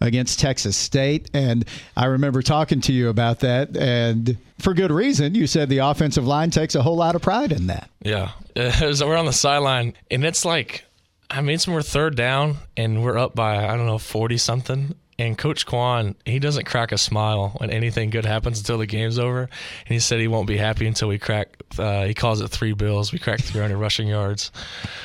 against 0.00 0.40
Texas 0.40 0.76
State. 0.76 1.30
And 1.32 1.64
I 1.96 2.06
remember 2.06 2.42
talking 2.42 2.80
to 2.82 2.92
you 2.92 3.08
about 3.08 3.40
that, 3.40 3.76
and 3.76 4.36
for 4.58 4.74
good 4.74 4.90
reason. 4.90 5.34
You 5.34 5.46
said 5.46 5.68
the 5.68 5.78
offensive 5.78 6.26
line 6.26 6.50
takes 6.50 6.74
a 6.74 6.82
whole 6.82 6.96
lot 6.96 7.14
of 7.14 7.22
pride 7.22 7.52
in 7.52 7.68
that. 7.68 7.90
Yeah. 8.02 8.32
we're 8.56 9.16
on 9.16 9.26
the 9.26 9.32
sideline, 9.32 9.94
and 10.10 10.24
it's 10.24 10.44
like, 10.44 10.84
I 11.30 11.40
mean, 11.40 11.56
it's 11.56 11.66
we're 11.66 11.82
third 11.82 12.16
down, 12.16 12.56
and 12.76 13.02
we're 13.02 13.18
up 13.18 13.34
by, 13.34 13.66
I 13.66 13.76
don't 13.76 13.86
know, 13.86 13.98
40 13.98 14.38
something. 14.38 14.94
And 15.18 15.38
Coach 15.38 15.64
Kwan, 15.64 16.14
he 16.26 16.38
doesn't 16.38 16.66
crack 16.66 16.92
a 16.92 16.98
smile 16.98 17.54
when 17.56 17.70
anything 17.70 18.10
good 18.10 18.26
happens 18.26 18.58
until 18.58 18.76
the 18.76 18.86
game's 18.86 19.18
over. 19.18 19.40
And 19.40 19.88
he 19.88 19.98
said 19.98 20.20
he 20.20 20.28
won't 20.28 20.46
be 20.46 20.58
happy 20.58 20.86
until 20.86 21.08
we 21.08 21.18
crack. 21.18 21.56
Uh, 21.78 22.04
he 22.04 22.12
calls 22.12 22.42
it 22.42 22.48
three 22.48 22.74
bills. 22.74 23.12
We 23.12 23.18
crack 23.18 23.40
300 23.40 23.76
rushing 23.76 24.08
yards. 24.08 24.52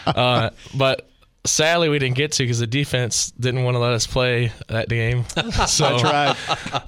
Uh, 0.06 0.50
but 0.74 1.11
sadly 1.46 1.90
we 1.90 2.00
didn't 2.00 2.16
get 2.16 2.34
to 2.34 2.44
because 2.44 2.60
the 2.60 2.68
defense 2.68 3.32
didn't 3.32 3.64
want 3.64 3.76
to 3.76 3.80
let 3.80 3.94
us 3.94 4.08
play 4.08 4.52
that 4.68 4.90
game. 4.90 5.26
So 5.68 5.98
that's 5.98 6.04
right. 6.04 6.36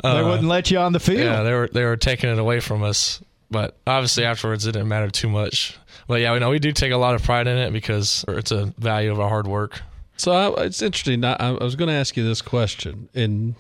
Uh, 0.04 0.16
they 0.16 0.24
wouldn't 0.24 0.48
let 0.48 0.72
you 0.72 0.80
on 0.80 0.94
the 0.94 1.00
field. 1.00 1.20
Yeah, 1.20 1.44
they 1.44 1.54
were 1.54 1.70
they 1.72 1.84
were 1.84 1.98
taking 1.98 2.30
it 2.30 2.40
away 2.40 2.60
from 2.60 2.84
us. 2.84 3.22
But 3.52 3.78
obviously 3.86 4.26
afterwards 4.26 4.66
it 4.66 4.72
didn't 4.74 4.88
matter 4.88 5.10
too 5.10 5.30
much. 5.30 5.78
But 6.08 6.22
yeah, 6.22 6.34
we 6.34 6.40
know 6.40 6.50
we 6.50 6.60
do 6.60 6.72
take 6.72 6.92
a 6.92 6.98
lot 6.98 7.16
of 7.16 7.24
pride 7.24 7.48
in 7.48 7.58
it 7.58 7.72
because 7.72 8.26
it's 8.28 8.52
a 8.52 8.74
value 8.78 9.12
of 9.12 9.20
our 9.20 9.30
hard 9.30 9.48
work. 9.48 9.82
So 10.18 10.32
I, 10.32 10.64
it's 10.66 10.82
interesting. 10.82 11.24
I, 11.24 11.36
I 11.36 11.64
was 11.64 11.76
going 11.76 11.88
to 11.88 11.94
ask 11.94 12.18
you 12.18 12.24
this 12.24 12.42
question, 12.42 13.10
and 13.14 13.56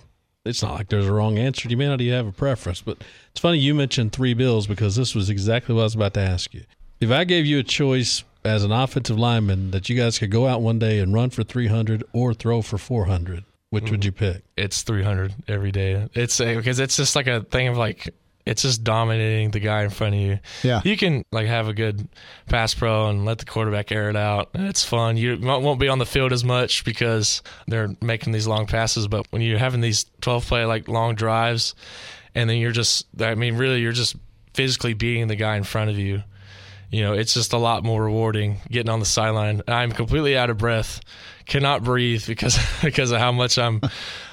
it's 0.45 0.61
not 0.61 0.73
like 0.73 0.89
there's 0.89 1.07
a 1.07 1.13
wrong 1.13 1.37
answer. 1.37 1.69
You 1.69 1.77
may 1.77 1.87
not 1.87 2.01
even 2.01 2.13
have 2.13 2.27
a 2.27 2.31
preference, 2.31 2.81
but 2.81 3.03
it's 3.31 3.39
funny 3.39 3.59
you 3.59 3.73
mentioned 3.73 4.13
three 4.13 4.33
bills 4.33 4.67
because 4.67 4.95
this 4.95 5.15
was 5.15 5.29
exactly 5.29 5.73
what 5.73 5.81
I 5.81 5.83
was 5.85 5.95
about 5.95 6.13
to 6.15 6.21
ask 6.21 6.53
you. 6.53 6.63
If 6.99 7.11
I 7.11 7.23
gave 7.23 7.45
you 7.45 7.59
a 7.59 7.63
choice 7.63 8.23
as 8.45 8.63
an 8.63 8.71
offensive 8.71 9.17
lineman 9.17 9.71
that 9.71 9.89
you 9.89 9.95
guys 9.95 10.19
could 10.19 10.31
go 10.31 10.47
out 10.47 10.61
one 10.61 10.79
day 10.79 10.99
and 10.99 11.13
run 11.13 11.29
for 11.29 11.43
300 11.43 12.03
or 12.13 12.33
throw 12.33 12.61
for 12.61 12.77
400, 12.77 13.43
which 13.69 13.85
mm. 13.85 13.91
would 13.91 14.05
you 14.05 14.11
pick? 14.11 14.43
It's 14.57 14.81
300 14.83 15.33
every 15.47 15.71
day. 15.71 16.07
It's 16.13 16.39
because 16.39 16.79
it's 16.79 16.97
just 16.97 17.15
like 17.15 17.27
a 17.27 17.41
thing 17.41 17.67
of 17.67 17.77
like 17.77 18.13
it's 18.45 18.63
just 18.63 18.83
dominating 18.83 19.51
the 19.51 19.59
guy 19.59 19.83
in 19.83 19.89
front 19.89 20.15
of 20.15 20.21
you. 20.21 20.39
Yeah, 20.63 20.81
you 20.83 20.97
can 20.97 21.23
like 21.31 21.47
have 21.47 21.67
a 21.67 21.73
good 21.73 22.07
pass 22.47 22.73
pro 22.73 23.09
and 23.09 23.25
let 23.25 23.37
the 23.39 23.45
quarterback 23.45 23.91
air 23.91 24.09
it 24.09 24.15
out. 24.15 24.49
It's 24.53 24.83
fun. 24.83 25.17
You 25.17 25.37
won't 25.41 25.79
be 25.79 25.87
on 25.87 25.99
the 25.99 26.05
field 26.05 26.33
as 26.33 26.43
much 26.43 26.83
because 26.83 27.41
they're 27.67 27.95
making 28.01 28.33
these 28.33 28.47
long 28.47 28.65
passes, 28.65 29.07
but 29.07 29.25
when 29.31 29.41
you're 29.41 29.59
having 29.59 29.81
these 29.81 30.05
12 30.21 30.45
play 30.45 30.65
like 30.65 30.87
long 30.87 31.15
drives, 31.15 31.73
and 32.35 32.49
then 32.49 32.57
you're 32.57 32.71
just, 32.71 33.05
I 33.21 33.35
mean, 33.35 33.55
really, 33.55 33.79
you're 33.79 33.93
just 33.93 34.15
physically 34.53 34.93
beating 34.93 35.27
the 35.27 35.35
guy 35.35 35.55
in 35.55 35.63
front 35.63 35.89
of 35.89 35.97
you 35.97 36.23
you 36.93 37.01
know, 37.01 37.13
it's 37.13 37.33
just 37.33 37.53
a 37.53 37.57
lot 37.57 37.83
more 37.83 38.03
rewarding 38.03 38.59
getting 38.69 38.89
on 38.89 38.99
the 38.99 39.05
sideline. 39.05 39.63
I'm 39.67 39.91
completely 39.91 40.37
out 40.37 40.51
of 40.51 40.59
breath, 40.59 41.01
cannot 41.47 41.83
breathe 41.83 42.25
because 42.27 42.59
because 42.83 43.09
of 43.09 43.19
how 43.19 43.31
much 43.31 43.57
I'm 43.57 43.81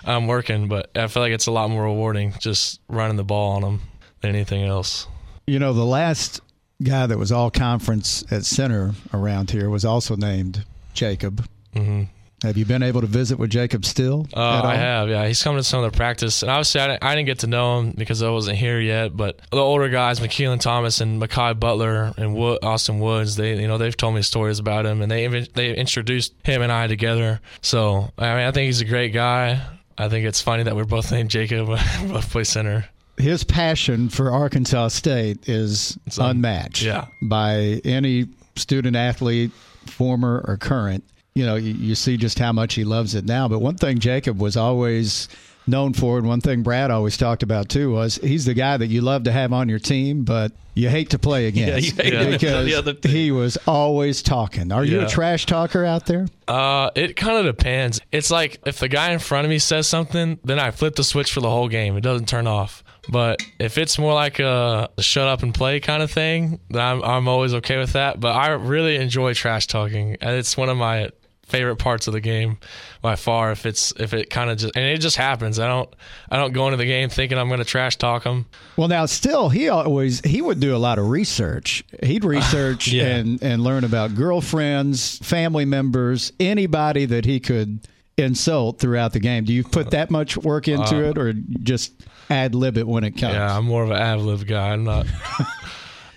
I'm 0.05 0.27
working. 0.27 0.69
But 0.69 0.91
I 0.95 1.07
feel 1.07 1.23
like 1.23 1.33
it's 1.33 1.47
a 1.47 1.53
lot 1.53 1.71
more 1.71 1.85
rewarding 1.85 2.35
just 2.39 2.81
running 2.87 3.17
the 3.17 3.25
ball 3.25 3.53
on 3.53 3.63
them 3.63 3.81
than 4.21 4.35
anything 4.35 4.65
else. 4.65 5.07
You 5.47 5.59
know, 5.59 5.73
the 5.73 5.87
last 5.87 6.43
guy 6.83 7.07
that 7.07 7.17
was 7.17 7.33
all 7.33 7.51
conference 7.51 8.25
at 8.31 8.45
center 8.45 8.93
around 9.15 9.51
here 9.51 9.71
was 9.71 9.87
also 9.87 10.15
named 10.15 10.65
Jacob. 10.93 11.47
Mm-hmm. 11.75 12.05
Have 12.43 12.57
you 12.57 12.65
been 12.65 12.83
able 12.83 13.03
to 13.03 13.07
visit 13.07 13.39
with 13.39 13.51
Jacob 13.51 13.85
still? 13.85 14.27
Uh, 14.35 14.63
I 14.65 14.75
have, 14.75 15.11
yeah. 15.11 15.27
He's 15.27 15.43
coming 15.43 15.59
to 15.59 15.65
some 15.65 15.85
of 15.85 15.93
the 15.93 15.97
practice, 15.97 16.43
and 16.43 16.51
obviously 16.51 16.81
I 16.81 16.87
didn't, 16.87 17.05
I 17.05 17.15
didn't, 17.15 17.27
get 17.27 17.41
to 17.41 17.47
know 17.47 17.81
him 17.81 17.95
because 17.97 18.23
I 18.23 18.31
wasn't 18.31 18.57
here 18.57 18.81
yet. 18.81 19.15
But 19.15 19.41
the 19.51 19.59
older 19.59 19.91
guys, 19.91 20.21
McKeelan 20.21 20.59
Thomas 20.59 21.03
and 21.03 21.21
Makai 21.21 21.59
Butler 21.59 22.15
and 22.17 22.35
Wood, 22.35 22.61
Austin 22.63 22.99
Woods, 22.99 23.37
they 23.37 23.61
you 23.61 23.69
know 23.69 23.77
they've 23.77 23.97
told 23.97 24.15
me 24.15 24.23
stories 24.23 24.59
about 24.59 24.87
him, 24.87 25.03
and 25.03 25.11
they 25.11 25.27
they 25.27 25.75
introduced 25.75 26.33
him 26.43 26.63
and 26.63 26.73
I 26.73 26.87
together. 26.87 27.41
So 27.61 28.11
I 28.17 28.35
mean, 28.35 28.47
I 28.47 28.51
think 28.53 28.67
he's 28.67 28.81
a 28.81 28.87
great 28.87 29.13
guy. 29.13 29.61
I 29.99 30.09
think 30.09 30.25
it's 30.27 30.41
funny 30.41 30.63
that 30.63 30.75
we're 30.75 30.85
both 30.85 31.13
named 31.13 31.29
Jacob, 31.29 31.67
both 32.09 32.31
play 32.31 32.45
center. 32.45 32.87
His 33.19 33.45
passion 33.45 34.09
for 34.09 34.31
Arkansas 34.31 34.89
State 34.89 35.47
is 35.47 35.99
unmatched 36.19 36.83
yeah. 36.83 37.09
by 37.21 37.83
any 37.85 38.29
student 38.57 38.97
athlete, 38.97 39.53
former 39.85 40.43
or 40.49 40.57
current 40.57 41.05
you 41.35 41.47
know, 41.47 41.57
you, 41.57 41.75
you 41.75 41.95
see 41.95 42.17
just 42.17 42.39
how 42.39 42.53
much 42.53 42.75
he 42.75 42.85
loves 42.85 43.15
it 43.15 43.25
now. 43.25 43.49
But 43.49 43.61
one 43.61 43.77
thing 43.77 43.99
Jacob 43.99 44.41
was 44.41 44.57
always 44.57 45.29
known 45.67 45.93
for, 45.93 46.19
and 46.19 46.27
one 46.27 46.41
thing 46.41 46.63
Brad 46.63 46.91
always 46.91 47.17
talked 47.17 47.43
about 47.43 47.69
too, 47.69 47.93
was 47.93 48.17
he's 48.17 48.45
the 48.45 48.55
guy 48.55 48.77
that 48.77 48.89
you 48.89 49.01
love 49.01 49.25
to 49.25 49.33
have 49.33 49.53
on 49.53 49.69
your 49.69 49.79
team, 49.79 50.25
but 50.25 50.53
you 50.75 50.89
hate 50.89 51.11
to 51.11 51.19
play 51.19 51.47
against 51.49 51.97
yeah, 51.97 52.31
because 52.31 52.97
he 53.05 53.31
was 53.31 53.57
always 53.67 54.23
talking. 54.23 54.73
Are 54.73 54.85
you 54.85 55.03
a 55.03 55.07
trash 55.07 55.47
talker 55.47 55.85
out 55.85 56.07
there? 56.07 56.27
Uh, 56.49 56.91
it 56.95 57.17
kind 57.17 57.39
of 57.39 57.45
depends. 57.45 58.01
It's 58.11 58.31
like 58.31 58.61
if 58.67 58.79
the 58.79 58.89
guy 58.89 59.13
in 59.13 59.19
front 59.19 59.45
of 59.45 59.51
me 59.51 59.59
says 59.59 59.87
something, 59.87 60.39
then 60.45 60.59
I 60.59 60.71
flip 60.71 60.97
the 60.97 61.05
switch 61.05 61.33
for 61.33 61.41
the 61.41 61.51
whole 61.51 61.69
game. 61.69 61.97
It 61.97 62.03
doesn't 62.03 62.29
turn 62.29 62.47
off. 62.47 62.83
But 63.09 63.41
if 63.59 63.79
it's 63.79 63.99
more 63.99 64.15
like 64.15 64.39
a 64.39 64.89
shut 64.99 65.27
up 65.27 65.43
and 65.43 65.55
play 65.55 65.81
kind 65.81 66.03
of 66.03 66.11
thing, 66.11 66.61
then 66.69 66.83
I'm, 66.83 67.03
I'm 67.03 67.29
always 67.29 67.55
okay 67.55 67.79
with 67.79 67.95
that. 67.95 68.21
But 68.21 68.37
I 68.37 68.51
really 68.51 68.97
enjoy 68.97 69.35
trash 69.35 69.67
talking. 69.67 70.17
It's 70.21 70.57
one 70.57 70.69
of 70.69 70.77
my 70.77 71.11
favorite 71.51 71.77
parts 71.77 72.07
of 72.07 72.13
the 72.13 72.21
game 72.21 72.59
by 73.03 73.17
far. 73.17 73.53
If 73.53 73.67
it's 73.67 73.93
if 73.99 74.15
it 74.15 74.31
kind 74.31 74.51
of 74.51 74.59
just 74.59 74.77
and 74.77 74.85
it 74.85 74.99
just 74.99 75.17
happens. 75.17 75.59
I 75.59 75.67
don't 75.67 75.95
I 76.31 76.37
don't 76.37 76.53
go 76.53 76.67
into 76.67 76.77
the 76.77 76.87
game 76.87 77.09
thinking 77.09 77.39
I'm 77.39 77.49
going 77.49 77.59
to 77.59 77.65
trash 77.65 77.97
talk 77.97 78.25
them. 78.25 78.47
Well, 78.77 78.89
now 78.89 79.07
still 79.07 79.49
he 79.49 79.69
always 79.69 80.21
he 80.21 80.41
would 80.41 80.61
do 80.61 80.75
a 80.75 80.79
lot 80.79 80.99
of 80.99 81.09
research. 81.09 81.85
He'd 82.03 82.25
research 82.37 82.89
yeah. 82.89 83.17
and 83.17 83.43
and 83.43 83.63
learn 83.63 83.85
about 83.85 84.15
girlfriends, 84.15 85.19
family 85.19 85.65
members, 85.65 86.33
anybody 86.41 87.05
that 87.07 87.25
he 87.25 87.41
could 87.41 87.81
insult 88.17 88.79
throughout 88.79 89.13
the 89.13 89.21
game. 89.21 89.45
Do 89.45 89.53
you 89.53 89.65
put 89.65 89.91
that 89.91 90.11
much 90.11 90.37
work 90.37 90.69
into 90.69 91.07
uh, 91.07 91.11
it, 91.11 91.19
or 91.19 91.33
just 91.33 91.93
ad 92.29 92.55
lib 92.55 92.77
it 92.77 92.87
when 92.87 93.05
it 93.05 93.13
comes? 93.13 93.35
Yeah, 93.35 93.57
I'm 93.57 93.65
more 93.65 93.83
of 93.83 93.91
an 93.91 93.97
ad 93.97 94.21
lib 94.21 94.47
guy. 94.47 94.71
I'm 94.71 94.85
not. 94.85 95.07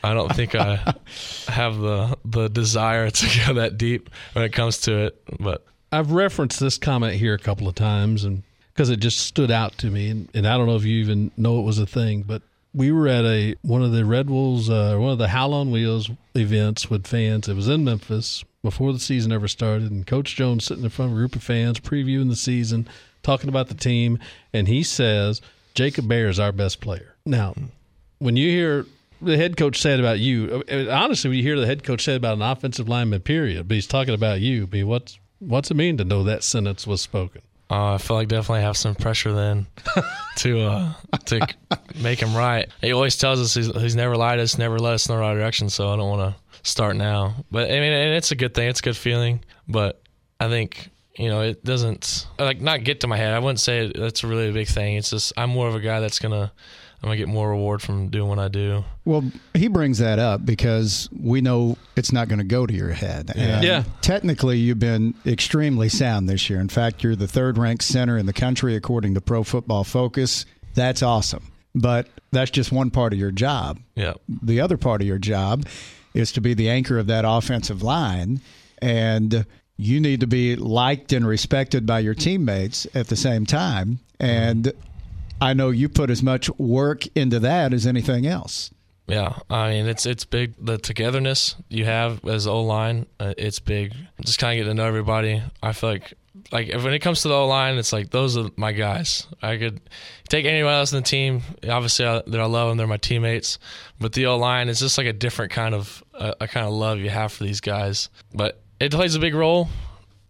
I 0.03 0.13
don't 0.13 0.35
think 0.35 0.53
I 0.55 0.75
have 1.47 1.77
the 1.77 2.17
the 2.25 2.49
desire 2.49 3.09
to 3.09 3.45
go 3.45 3.53
that 3.55 3.77
deep 3.77 4.09
when 4.33 4.43
it 4.43 4.53
comes 4.53 4.79
to 4.81 5.05
it. 5.05 5.23
But 5.39 5.65
I've 5.91 6.11
referenced 6.11 6.59
this 6.59 6.77
comment 6.77 7.15
here 7.15 7.33
a 7.33 7.39
couple 7.39 7.67
of 7.67 7.75
times, 7.75 8.23
and 8.23 8.43
because 8.73 8.89
it 8.89 8.99
just 8.99 9.19
stood 9.19 9.51
out 9.51 9.77
to 9.79 9.89
me, 9.89 10.09
and, 10.09 10.29
and 10.33 10.47
I 10.47 10.57
don't 10.57 10.67
know 10.67 10.75
if 10.75 10.83
you 10.83 10.99
even 11.01 11.31
know 11.37 11.59
it 11.59 11.63
was 11.63 11.79
a 11.79 11.85
thing, 11.85 12.23
but 12.23 12.41
we 12.73 12.91
were 12.91 13.07
at 13.07 13.23
a 13.23 13.55
one 13.61 13.83
of 13.83 13.91
the 13.91 14.03
Red 14.03 14.29
Wolves, 14.29 14.69
uh, 14.69 14.97
one 14.97 15.11
of 15.11 15.19
the 15.19 15.29
Howl 15.29 15.53
on 15.53 15.71
Wheels 15.71 16.09
events 16.35 16.89
with 16.89 17.07
fans. 17.07 17.47
It 17.47 17.55
was 17.55 17.67
in 17.67 17.83
Memphis 17.83 18.43
before 18.63 18.93
the 18.93 18.99
season 18.99 19.31
ever 19.31 19.47
started, 19.47 19.91
and 19.91 20.07
Coach 20.07 20.35
Jones 20.35 20.65
sitting 20.65 20.83
in 20.83 20.89
front 20.89 21.11
of 21.11 21.17
a 21.17 21.19
group 21.19 21.35
of 21.35 21.43
fans 21.43 21.79
previewing 21.79 22.29
the 22.29 22.35
season, 22.35 22.87
talking 23.21 23.49
about 23.49 23.67
the 23.67 23.73
team, 23.75 24.19
and 24.51 24.67
he 24.67 24.83
says 24.83 25.41
Jacob 25.75 26.07
Bayer 26.07 26.27
is 26.27 26.39
our 26.39 26.51
best 26.51 26.81
player. 26.81 27.15
Now, 27.25 27.53
when 28.19 28.35
you 28.35 28.49
hear 28.49 28.85
the 29.23 29.37
head 29.37 29.57
coach 29.57 29.81
said 29.81 29.99
about 29.99 30.19
you, 30.19 30.63
uh, 30.69 30.87
honestly, 30.91 31.29
when 31.29 31.37
you 31.37 31.43
hear 31.43 31.59
the 31.59 31.65
head 31.65 31.83
coach 31.83 32.03
said 32.03 32.17
about 32.17 32.35
an 32.35 32.41
offensive 32.41 32.87
lineman, 32.87 33.21
period, 33.21 33.67
but 33.67 33.75
he's 33.75 33.87
talking 33.87 34.13
about 34.13 34.41
you. 34.41 34.67
But 34.67 34.83
what's 34.83 35.19
what's 35.39 35.71
it 35.71 35.75
mean 35.75 35.97
to 35.97 36.03
know 36.03 36.23
that 36.23 36.43
sentence 36.43 36.87
was 36.87 37.01
spoken? 37.01 37.41
Uh, 37.69 37.95
I 37.95 37.97
feel 37.97 38.17
like 38.17 38.27
definitely 38.27 38.61
have 38.61 38.77
some 38.77 38.93
pressure 38.93 39.33
then 39.33 39.67
to 40.37 40.61
uh, 40.61 40.93
to 41.25 41.47
make 42.01 42.19
him 42.19 42.35
right. 42.35 42.69
He 42.81 42.91
always 42.91 43.17
tells 43.17 43.39
us 43.39 43.53
he's, 43.53 43.73
he's 43.81 43.95
never 43.95 44.15
lied 44.15 44.37
to 44.37 44.43
us, 44.43 44.57
never 44.57 44.77
led 44.79 44.93
us 44.93 45.07
in 45.07 45.15
the 45.15 45.19
right 45.19 45.33
direction. 45.33 45.69
So 45.69 45.89
I 45.89 45.95
don't 45.95 46.09
want 46.09 46.35
to 46.35 46.59
start 46.69 46.95
now. 46.95 47.35
But 47.51 47.71
I 47.71 47.79
mean, 47.79 47.93
and 47.93 48.13
it's 48.13 48.31
a 48.31 48.35
good 48.35 48.53
thing. 48.53 48.67
It's 48.69 48.79
a 48.79 48.83
good 48.83 48.97
feeling. 48.97 49.43
But 49.67 50.01
I 50.39 50.49
think 50.49 50.89
you 51.17 51.29
know 51.29 51.41
it 51.41 51.63
doesn't 51.63 52.27
like 52.37 52.61
not 52.61 52.83
get 52.83 53.01
to 53.01 53.07
my 53.07 53.17
head. 53.17 53.33
I 53.33 53.39
wouldn't 53.39 53.59
say 53.59 53.91
that's 53.95 54.23
a 54.23 54.27
really 54.27 54.49
a 54.49 54.53
big 54.53 54.67
thing. 54.67 54.95
It's 54.95 55.09
just 55.09 55.33
I'm 55.37 55.49
more 55.49 55.67
of 55.67 55.75
a 55.75 55.79
guy 55.79 55.99
that's 55.99 56.19
gonna 56.19 56.51
I'm 57.03 57.09
gonna 57.09 57.17
get 57.17 57.27
more 57.27 57.49
reward 57.49 57.81
from 57.81 58.07
doing 58.07 58.29
what 58.29 58.39
I 58.39 58.47
do. 58.47 58.85
Well, 59.03 59.29
he 59.53 59.67
brings 59.67 59.97
that 59.97 60.19
up 60.19 60.45
because 60.45 61.09
we 61.11 61.41
know 61.41 61.77
it's 61.97 62.13
not 62.13 62.29
going 62.29 62.39
to 62.39 62.45
go 62.45 62.65
to 62.65 62.73
your 62.73 62.93
head. 62.93 63.29
And 63.35 63.61
Yeah. 63.61 63.83
Technically, 64.01 64.57
you've 64.57 64.79
been 64.79 65.13
extremely 65.25 65.89
sound 65.89 66.29
this 66.29 66.49
year. 66.49 66.61
In 66.61 66.69
fact, 66.69 67.03
you're 67.03 67.17
the 67.17 67.27
third 67.27 67.57
ranked 67.57 67.83
center 67.83 68.17
in 68.17 68.25
the 68.25 68.31
country 68.31 68.77
according 68.77 69.15
to 69.15 69.21
Pro 69.21 69.43
Football 69.43 69.83
Focus. 69.83 70.45
That's 70.75 71.03
awesome. 71.03 71.43
But 71.75 72.07
that's 72.31 72.51
just 72.51 72.71
one 72.71 72.89
part 72.89 73.11
of 73.11 73.19
your 73.19 73.31
job. 73.31 73.79
Yeah. 73.95 74.13
The 74.41 74.61
other 74.61 74.77
part 74.77 75.01
of 75.01 75.07
your 75.07 75.17
job 75.19 75.65
is 76.13 76.31
to 76.31 76.41
be 76.41 76.53
the 76.53 76.69
anchor 76.69 76.97
of 76.97 77.07
that 77.07 77.25
offensive 77.27 77.83
line. 77.83 78.39
And 78.81 79.45
you 79.75 79.99
need 79.99 80.21
to 80.21 80.27
be 80.27 80.55
liked 80.55 81.11
and 81.11 81.27
respected 81.27 81.85
by 81.85 81.99
your 81.99 82.13
teammates 82.13 82.87
at 82.95 83.07
the 83.07 83.17
same 83.17 83.45
time. 83.45 83.99
And 84.21 84.71
I 85.43 85.53
know 85.53 85.69
you 85.71 85.89
put 85.89 86.09
as 86.09 86.23
much 86.23 86.49
work 86.57 87.05
into 87.15 87.39
that 87.39 87.73
as 87.73 87.85
anything 87.85 88.25
else. 88.25 88.71
Yeah, 89.07 89.39
I 89.49 89.71
mean 89.71 89.87
it's 89.87 90.05
it's 90.05 90.23
big. 90.23 90.53
The 90.57 90.77
togetherness 90.77 91.57
you 91.67 91.83
have 91.83 92.23
as 92.25 92.47
O 92.47 92.61
line, 92.61 93.05
uh, 93.19 93.33
it's 93.37 93.59
big. 93.59 93.93
Just 94.21 94.39
kind 94.39 94.57
of 94.57 94.63
getting 94.63 94.77
to 94.77 94.81
know 94.81 94.87
everybody. 94.87 95.43
I 95.61 95.73
feel 95.73 95.89
like 95.89 96.13
like 96.53 96.69
when 96.73 96.93
it 96.93 96.99
comes 96.99 97.21
to 97.23 97.27
the 97.27 97.33
O 97.33 97.45
line, 97.47 97.77
it's 97.77 97.91
like 97.91 98.11
those 98.11 98.37
are 98.37 98.49
my 98.55 98.71
guys. 98.71 99.27
I 99.41 99.57
could 99.57 99.81
take 100.29 100.45
anyone 100.45 100.73
else 100.73 100.93
in 100.93 100.99
the 100.99 101.03
team. 101.03 101.41
Obviously, 101.67 102.05
I, 102.05 102.21
that 102.25 102.39
I 102.39 102.45
love 102.45 102.69
them. 102.69 102.77
They're 102.77 102.87
my 102.87 102.95
teammates. 102.95 103.59
But 103.99 104.13
the 104.13 104.27
O 104.27 104.37
line 104.37 104.69
is 104.69 104.79
just 104.79 104.97
like 104.97 105.07
a 105.07 105.13
different 105.13 105.51
kind 105.51 105.75
of 105.75 106.01
uh, 106.13 106.35
a 106.39 106.47
kind 106.47 106.65
of 106.65 106.71
love 106.71 106.99
you 106.99 107.09
have 107.09 107.33
for 107.33 107.43
these 107.43 107.59
guys. 107.59 108.07
But 108.33 108.61
it 108.79 108.93
plays 108.93 109.15
a 109.15 109.19
big 109.19 109.35
role. 109.35 109.67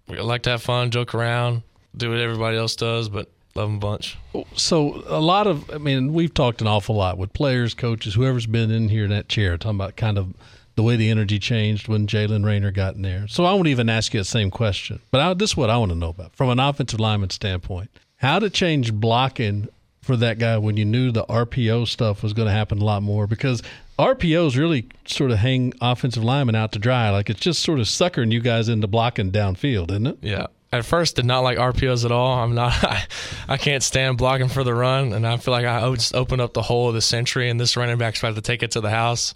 We 0.08 0.20
like 0.20 0.42
to 0.44 0.50
have 0.50 0.64
fun, 0.64 0.90
joke 0.90 1.14
around, 1.14 1.62
do 1.96 2.10
what 2.10 2.20
everybody 2.20 2.58
else 2.58 2.76
does, 2.76 3.08
but 3.08 3.32
love 3.56 3.70
them 3.70 3.76
a 3.76 3.80
bunch. 3.80 4.18
So 4.56 5.04
a 5.08 5.20
lot 5.20 5.48
of, 5.48 5.70
I 5.70 5.78
mean, 5.78 6.14
we've 6.14 6.34
talked 6.34 6.62
an 6.62 6.68
awful 6.68 6.96
lot 6.96 7.18
with 7.18 7.34
players, 7.34 7.74
coaches, 7.74 8.16
whoever's 8.16 8.46
been 8.46 8.72
in 8.72 8.90
here 8.90 9.06
in 9.06 9.10
that 9.12 9.30
chair, 9.30 9.58
talking 9.58 9.78
about 9.78 9.96
kind 9.96 10.18
of 10.18 10.34
the 10.76 10.84
way 10.84 10.96
the 10.96 11.10
energy 11.10 11.38
changed 11.38 11.88
when 11.88 12.08
Jaylen 12.08 12.44
Raynor 12.44 12.72
got 12.72 12.96
in 12.96 13.04
there. 13.04 13.28
So 13.28 13.46
I 13.46 13.54
won't 13.54 13.68
even 13.68 13.90
ask 13.90 14.14
you 14.14 14.20
the 14.20 14.26
same 14.26 14.50
question, 14.50 15.00
but 15.12 15.22
I, 15.22 15.34
this 15.34 15.52
is 15.52 15.58
what 15.58 15.70
I 15.70 15.78
want 15.78 15.92
to 15.92 15.98
know 15.98 16.10
about 16.10 16.36
from 16.36 16.50
an 16.50 16.60
offensive 16.60 17.00
lineman 17.00 17.30
standpoint. 17.30 17.92
How 18.18 18.40
to 18.40 18.50
change 18.50 18.94
blocking 18.94 19.68
for 20.02 20.18
that 20.18 20.40
guy 20.40 20.58
when 20.58 20.76
you 20.76 20.86
knew 20.86 21.12
the 21.12 21.26
RPO 21.26 21.88
stuff 21.88 22.24
was 22.24 22.34
going 22.34 22.48
to 22.48 22.52
happen 22.52 22.80
a 22.80 22.84
lot 22.84 23.04
more 23.04 23.28
because 23.28 23.62
RPOs 23.98 24.58
really 24.58 24.88
sort 25.06 25.32
of 25.32 25.38
hang 25.38 25.74
offensive 25.80 26.24
linemen 26.24 26.56
out 26.56 26.72
to 26.74 26.80
dry. 26.80 27.10
Like 27.10 27.30
it's 27.30 27.40
just 27.40 27.62
sort 27.62 27.80
of 27.80 27.88
suckering 27.88 28.32
you 28.32 28.42
guys 28.42 28.68
into 28.68 28.88
blocking 28.88 29.32
downfield, 29.32 29.92
isn't 29.92 30.08
it? 30.08 30.18
Yeah. 30.22 30.48
At 30.74 30.86
first, 30.86 31.18
did 31.18 31.26
not 31.26 31.42
like 31.42 31.60
RPOs 31.60 32.04
at 32.04 32.12
all. 32.12 32.40
I'm 32.40 32.56
not. 32.56 32.74
I, 32.84 33.04
I 33.48 33.58
can't 33.58 33.84
stand 33.84 34.18
blocking 34.18 34.48
for 34.50 34.64
the 34.64 34.74
run, 34.74 35.14
and 35.14 35.26
I 35.26 35.38
feel 35.38 35.52
like 35.52 35.66
I 35.66 35.88
just 35.94 36.16
opened 36.16 36.42
up 36.42 36.54
the 36.54 36.64
hole 36.64 36.88
of 36.90 36.96
the 36.96 37.02
century, 37.02 37.50
and 37.50 37.60
this 37.60 37.78
running 37.78 37.98
back's 38.00 38.20
about 38.20 38.34
to 38.36 38.42
take 38.42 38.64
it 38.64 38.72
to 38.72 38.82
the 38.82 38.90
house, 38.90 39.36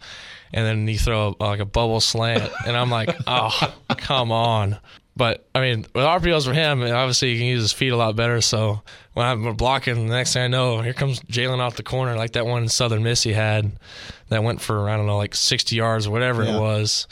and 0.52 0.66
then 0.66 0.88
you 0.88 0.98
throw 0.98 1.36
a, 1.40 1.44
like 1.44 1.60
a 1.60 1.66
bubble 1.66 2.00
slant, 2.00 2.52
and 2.66 2.76
I'm 2.76 2.90
like, 2.90 3.16
oh, 3.28 3.74
come 3.98 4.32
on. 4.32 4.80
But 5.16 5.48
I 5.54 5.62
mean, 5.62 5.86
with 5.94 6.04
RPOs 6.06 6.46
for 6.46 6.54
him, 6.54 6.82
obviously 6.82 7.34
he 7.34 7.40
can 7.40 7.48
use 7.48 7.62
his 7.62 7.74
feet 7.74 7.90
a 7.90 7.98
lot 7.98 8.16
better. 8.16 8.42
So 8.42 8.82
when 9.14 9.26
I'm 9.26 9.56
blocking, 9.56 10.08
the 10.08 10.14
next 10.16 10.34
thing 10.34 10.44
I 10.44 10.48
know, 10.48 10.82
here 10.82 10.94
comes 10.94 11.20
Jaylen 11.22 11.60
off 11.60 11.76
the 11.76 11.84
corner, 11.84 12.16
like 12.16 12.34
that 12.34 12.46
one 12.46 12.64
in 12.64 12.70
Southern 12.70 13.04
Miss 13.04 13.24
he 13.24 13.34
had, 13.34 13.72
that 14.30 14.44
went 14.44 14.62
for 14.62 14.90
I 14.90 14.98
don't 14.98 15.06
know, 15.08 15.18
like 15.18 15.34
60 15.36 15.76
yards 15.76 16.08
or 16.08 16.12
whatever 16.12 16.44
Yeah. 16.44 16.58
it 16.58 16.60
was 16.60 17.08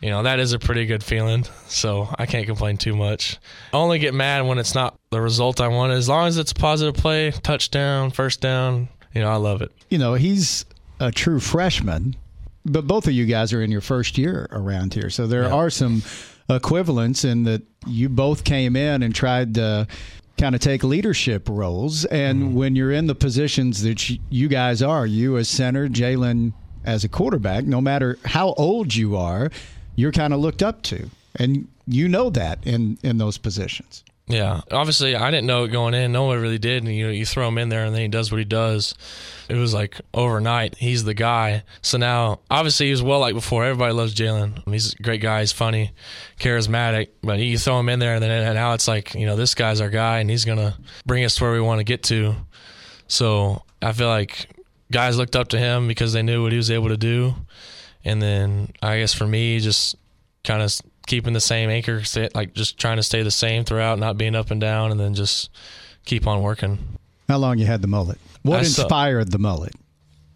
you 0.00 0.10
know 0.10 0.22
that 0.22 0.38
is 0.38 0.52
a 0.52 0.58
pretty 0.58 0.86
good 0.86 1.02
feeling 1.02 1.44
so 1.66 2.08
i 2.18 2.26
can't 2.26 2.46
complain 2.46 2.76
too 2.76 2.94
much 2.94 3.38
i 3.72 3.76
only 3.76 3.98
get 3.98 4.14
mad 4.14 4.46
when 4.46 4.58
it's 4.58 4.74
not 4.74 4.96
the 5.10 5.20
result 5.20 5.60
i 5.60 5.68
want 5.68 5.92
as 5.92 6.08
long 6.08 6.28
as 6.28 6.38
it's 6.38 6.52
a 6.52 6.54
positive 6.54 6.94
play 6.94 7.30
touchdown 7.30 8.10
first 8.10 8.40
down 8.40 8.88
you 9.14 9.20
know 9.20 9.28
i 9.28 9.36
love 9.36 9.60
it 9.60 9.72
you 9.88 9.98
know, 9.98 10.14
he's 10.14 10.64
a 11.00 11.10
true 11.10 11.40
freshman, 11.40 12.16
but 12.64 12.86
both 12.86 13.06
of 13.06 13.12
you 13.12 13.26
guys 13.26 13.52
are 13.52 13.62
in 13.62 13.70
your 13.70 13.80
first 13.80 14.18
year 14.18 14.48
around 14.52 14.94
here. 14.94 15.10
So 15.10 15.26
there 15.26 15.50
are 15.52 15.70
some 15.70 16.02
equivalents 16.50 17.24
in 17.24 17.44
that 17.44 17.62
you 17.86 18.08
both 18.08 18.44
came 18.44 18.76
in 18.76 19.02
and 19.02 19.14
tried 19.14 19.54
to 19.54 19.86
kind 20.36 20.54
of 20.54 20.60
take 20.60 20.84
leadership 20.84 21.48
roles. 21.48 22.04
And 22.06 22.42
mm-hmm. 22.42 22.54
when 22.54 22.76
you're 22.76 22.92
in 22.92 23.06
the 23.06 23.14
positions 23.14 23.82
that 23.82 24.08
you- 24.08 24.18
you 24.28 24.48
guys 24.48 24.82
are, 24.82 25.06
you 25.06 25.36
as 25.38 25.48
center, 25.48 25.88
Jaylen 25.88 26.52
as 26.84 27.04
a 27.04 27.08
quarterback, 27.08 27.64
no 27.64 27.80
matter 27.80 28.18
how 28.24 28.52
old 28.54 28.94
you 28.94 29.16
are, 29.16 29.50
you're 29.98 30.12
kind 30.12 30.32
of 30.32 30.38
looked 30.38 30.62
up 30.62 30.80
to. 30.80 31.10
And 31.34 31.66
you 31.88 32.08
know 32.08 32.30
that 32.30 32.64
in, 32.64 32.98
in 33.02 33.18
those 33.18 33.36
positions. 33.36 34.04
Yeah, 34.28 34.60
obviously 34.70 35.16
I 35.16 35.30
didn't 35.32 35.46
know 35.46 35.64
it 35.64 35.68
going 35.68 35.94
in. 35.94 36.12
No 36.12 36.24
one 36.24 36.40
really 36.40 36.58
did. 36.58 36.84
And 36.84 36.94
you 36.94 37.06
know, 37.06 37.12
you 37.12 37.26
throw 37.26 37.48
him 37.48 37.58
in 37.58 37.68
there, 37.68 37.84
and 37.84 37.92
then 37.92 38.02
he 38.02 38.08
does 38.08 38.30
what 38.30 38.38
he 38.38 38.44
does. 38.44 38.94
It 39.48 39.56
was 39.56 39.74
like 39.74 40.00
overnight, 40.14 40.76
he's 40.76 41.02
the 41.02 41.14
guy. 41.14 41.64
So 41.82 41.98
now, 41.98 42.38
obviously, 42.48 42.86
he 42.86 42.92
was 42.92 43.02
well 43.02 43.18
like 43.18 43.34
before. 43.34 43.64
Everybody 43.64 43.92
loves 43.92 44.14
Jaylen. 44.14 44.62
He's 44.70 44.92
a 44.92 45.02
great 45.02 45.20
guy. 45.20 45.40
He's 45.40 45.52
funny, 45.52 45.90
charismatic. 46.38 47.08
But 47.22 47.40
you 47.40 47.58
throw 47.58 47.80
him 47.80 47.88
in 47.88 47.98
there, 47.98 48.14
and 48.14 48.22
then 48.22 48.30
and 48.30 48.54
now 48.54 48.74
it's 48.74 48.86
like 48.86 49.14
you 49.14 49.26
know, 49.26 49.34
this 49.34 49.54
guy's 49.54 49.80
our 49.80 49.90
guy, 49.90 50.20
and 50.20 50.30
he's 50.30 50.44
gonna 50.44 50.76
bring 51.06 51.24
us 51.24 51.34
to 51.36 51.44
where 51.44 51.52
we 51.54 51.60
want 51.60 51.80
to 51.80 51.84
get 51.84 52.04
to. 52.04 52.36
So 53.08 53.62
I 53.82 53.92
feel 53.92 54.08
like 54.08 54.48
guys 54.92 55.16
looked 55.16 55.34
up 55.34 55.48
to 55.48 55.58
him 55.58 55.88
because 55.88 56.12
they 56.12 56.22
knew 56.22 56.42
what 56.42 56.52
he 56.52 56.58
was 56.58 56.70
able 56.70 56.88
to 56.88 56.98
do. 56.98 57.34
And 58.04 58.22
then 58.22 58.70
I 58.82 58.98
guess 58.98 59.12
for 59.12 59.26
me, 59.26 59.58
just 59.60 59.96
kind 60.44 60.62
of 60.62 60.72
keeping 61.06 61.32
the 61.32 61.40
same 61.40 61.70
anchor, 61.70 62.02
like 62.34 62.54
just 62.54 62.78
trying 62.78 62.96
to 62.96 63.02
stay 63.02 63.22
the 63.22 63.30
same 63.30 63.64
throughout, 63.64 63.98
not 63.98 64.16
being 64.16 64.34
up 64.34 64.50
and 64.50 64.60
down, 64.60 64.90
and 64.90 65.00
then 65.00 65.14
just 65.14 65.50
keep 66.04 66.26
on 66.26 66.42
working. 66.42 66.78
How 67.28 67.38
long 67.38 67.58
you 67.58 67.66
had 67.66 67.82
the 67.82 67.88
mullet? 67.88 68.18
What 68.42 68.60
I 68.60 68.62
saw- 68.62 68.82
inspired 68.82 69.30
the 69.30 69.38
mullet? 69.38 69.72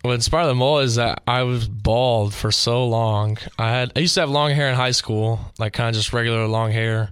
What 0.02 0.14
inspired 0.14 0.48
the 0.48 0.54
mullet 0.54 0.86
is 0.86 0.96
that 0.96 1.22
I 1.28 1.44
was 1.44 1.68
bald 1.68 2.34
for 2.34 2.50
so 2.50 2.86
long. 2.88 3.38
I 3.58 3.70
had 3.70 3.92
I 3.94 4.00
used 4.00 4.14
to 4.14 4.20
have 4.20 4.30
long 4.30 4.50
hair 4.50 4.68
in 4.68 4.74
high 4.74 4.90
school, 4.90 5.38
like 5.58 5.72
kind 5.74 5.88
of 5.90 5.94
just 5.94 6.12
regular 6.12 6.46
long 6.48 6.72
hair. 6.72 7.10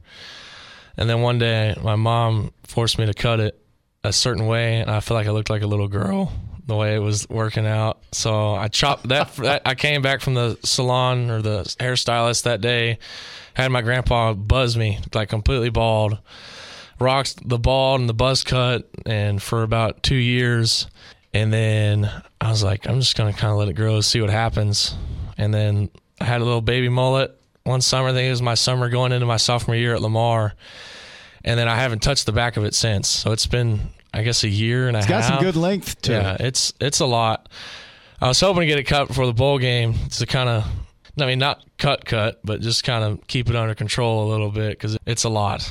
And 0.96 1.08
then 1.08 1.22
one 1.22 1.38
day, 1.38 1.74
my 1.82 1.94
mom 1.94 2.52
forced 2.64 2.98
me 2.98 3.06
to 3.06 3.14
cut 3.14 3.38
it 3.40 3.62
a 4.02 4.12
certain 4.12 4.46
way, 4.46 4.80
and 4.80 4.90
I 4.90 5.00
feel 5.00 5.16
like 5.16 5.28
I 5.28 5.30
looked 5.30 5.50
like 5.50 5.62
a 5.62 5.66
little 5.66 5.88
girl 5.88 6.32
the 6.70 6.76
way 6.76 6.94
it 6.94 7.00
was 7.00 7.28
working 7.28 7.66
out. 7.66 8.00
So 8.12 8.54
I 8.54 8.68
chopped 8.68 9.08
that. 9.08 9.34
that 9.36 9.62
I 9.66 9.74
came 9.74 10.02
back 10.02 10.20
from 10.20 10.34
the 10.34 10.58
salon 10.64 11.30
or 11.30 11.42
the 11.42 11.62
hairstylist 11.78 12.44
that 12.44 12.60
day, 12.60 12.98
had 13.54 13.70
my 13.70 13.82
grandpa 13.82 14.32
buzz 14.32 14.76
me 14.76 14.98
like 15.14 15.28
completely 15.28 15.68
bald, 15.68 16.18
rocks 16.98 17.34
the 17.44 17.58
bald 17.58 18.00
and 18.00 18.08
the 18.08 18.14
buzz 18.14 18.44
cut, 18.44 18.88
and 19.04 19.42
for 19.42 19.62
about 19.62 20.02
two 20.02 20.16
years. 20.16 20.86
And 21.32 21.52
then 21.52 22.10
I 22.40 22.50
was 22.50 22.64
like, 22.64 22.88
I'm 22.88 23.00
just 23.00 23.16
gonna 23.16 23.32
kind 23.32 23.52
of 23.52 23.58
let 23.58 23.68
it 23.68 23.74
grow, 23.74 24.00
see 24.00 24.20
what 24.20 24.30
happens. 24.30 24.94
And 25.36 25.52
then 25.52 25.90
I 26.20 26.24
had 26.24 26.40
a 26.40 26.44
little 26.44 26.60
baby 26.60 26.88
mullet 26.88 27.38
one 27.64 27.80
summer. 27.80 28.08
I 28.08 28.12
think 28.12 28.26
it 28.26 28.30
was 28.30 28.42
my 28.42 28.54
summer 28.54 28.88
going 28.88 29.12
into 29.12 29.26
my 29.26 29.36
sophomore 29.36 29.76
year 29.76 29.94
at 29.94 30.02
Lamar. 30.02 30.54
And 31.44 31.58
then 31.58 31.68
I 31.68 31.76
haven't 31.76 32.00
touched 32.00 32.26
the 32.26 32.32
back 32.32 32.56
of 32.56 32.64
it 32.64 32.74
since. 32.74 33.08
So 33.08 33.32
it's 33.32 33.46
been, 33.46 33.80
I 34.12 34.22
guess, 34.22 34.42
a 34.44 34.48
year 34.48 34.88
and 34.88 34.96
a 34.96 35.00
It's 35.00 35.08
half. 35.08 35.20
It's 35.20 35.28
got 35.28 35.34
some 35.36 35.44
good 35.44 35.56
length 35.56 36.02
to 36.02 36.12
Yeah, 36.12 36.34
it. 36.34 36.40
it's 36.40 36.72
it's 36.80 37.00
a 37.00 37.06
lot. 37.06 37.48
I 38.20 38.28
was 38.28 38.40
hoping 38.40 38.60
to 38.62 38.66
get 38.66 38.78
it 38.78 38.84
cut 38.84 39.08
before 39.08 39.26
the 39.26 39.32
bowl 39.32 39.58
game 39.58 39.94
to 40.10 40.26
kind 40.26 40.48
of, 40.48 40.64
I 41.18 41.26
mean, 41.26 41.38
not 41.38 41.64
cut 41.78 42.04
cut, 42.04 42.40
but 42.44 42.60
just 42.60 42.84
kind 42.84 43.02
of 43.04 43.26
keep 43.26 43.48
it 43.48 43.56
under 43.56 43.74
control 43.74 44.26
a 44.26 44.30
little 44.30 44.50
bit 44.50 44.70
because 44.70 44.98
it's 45.06 45.24
a 45.24 45.28
lot, 45.30 45.70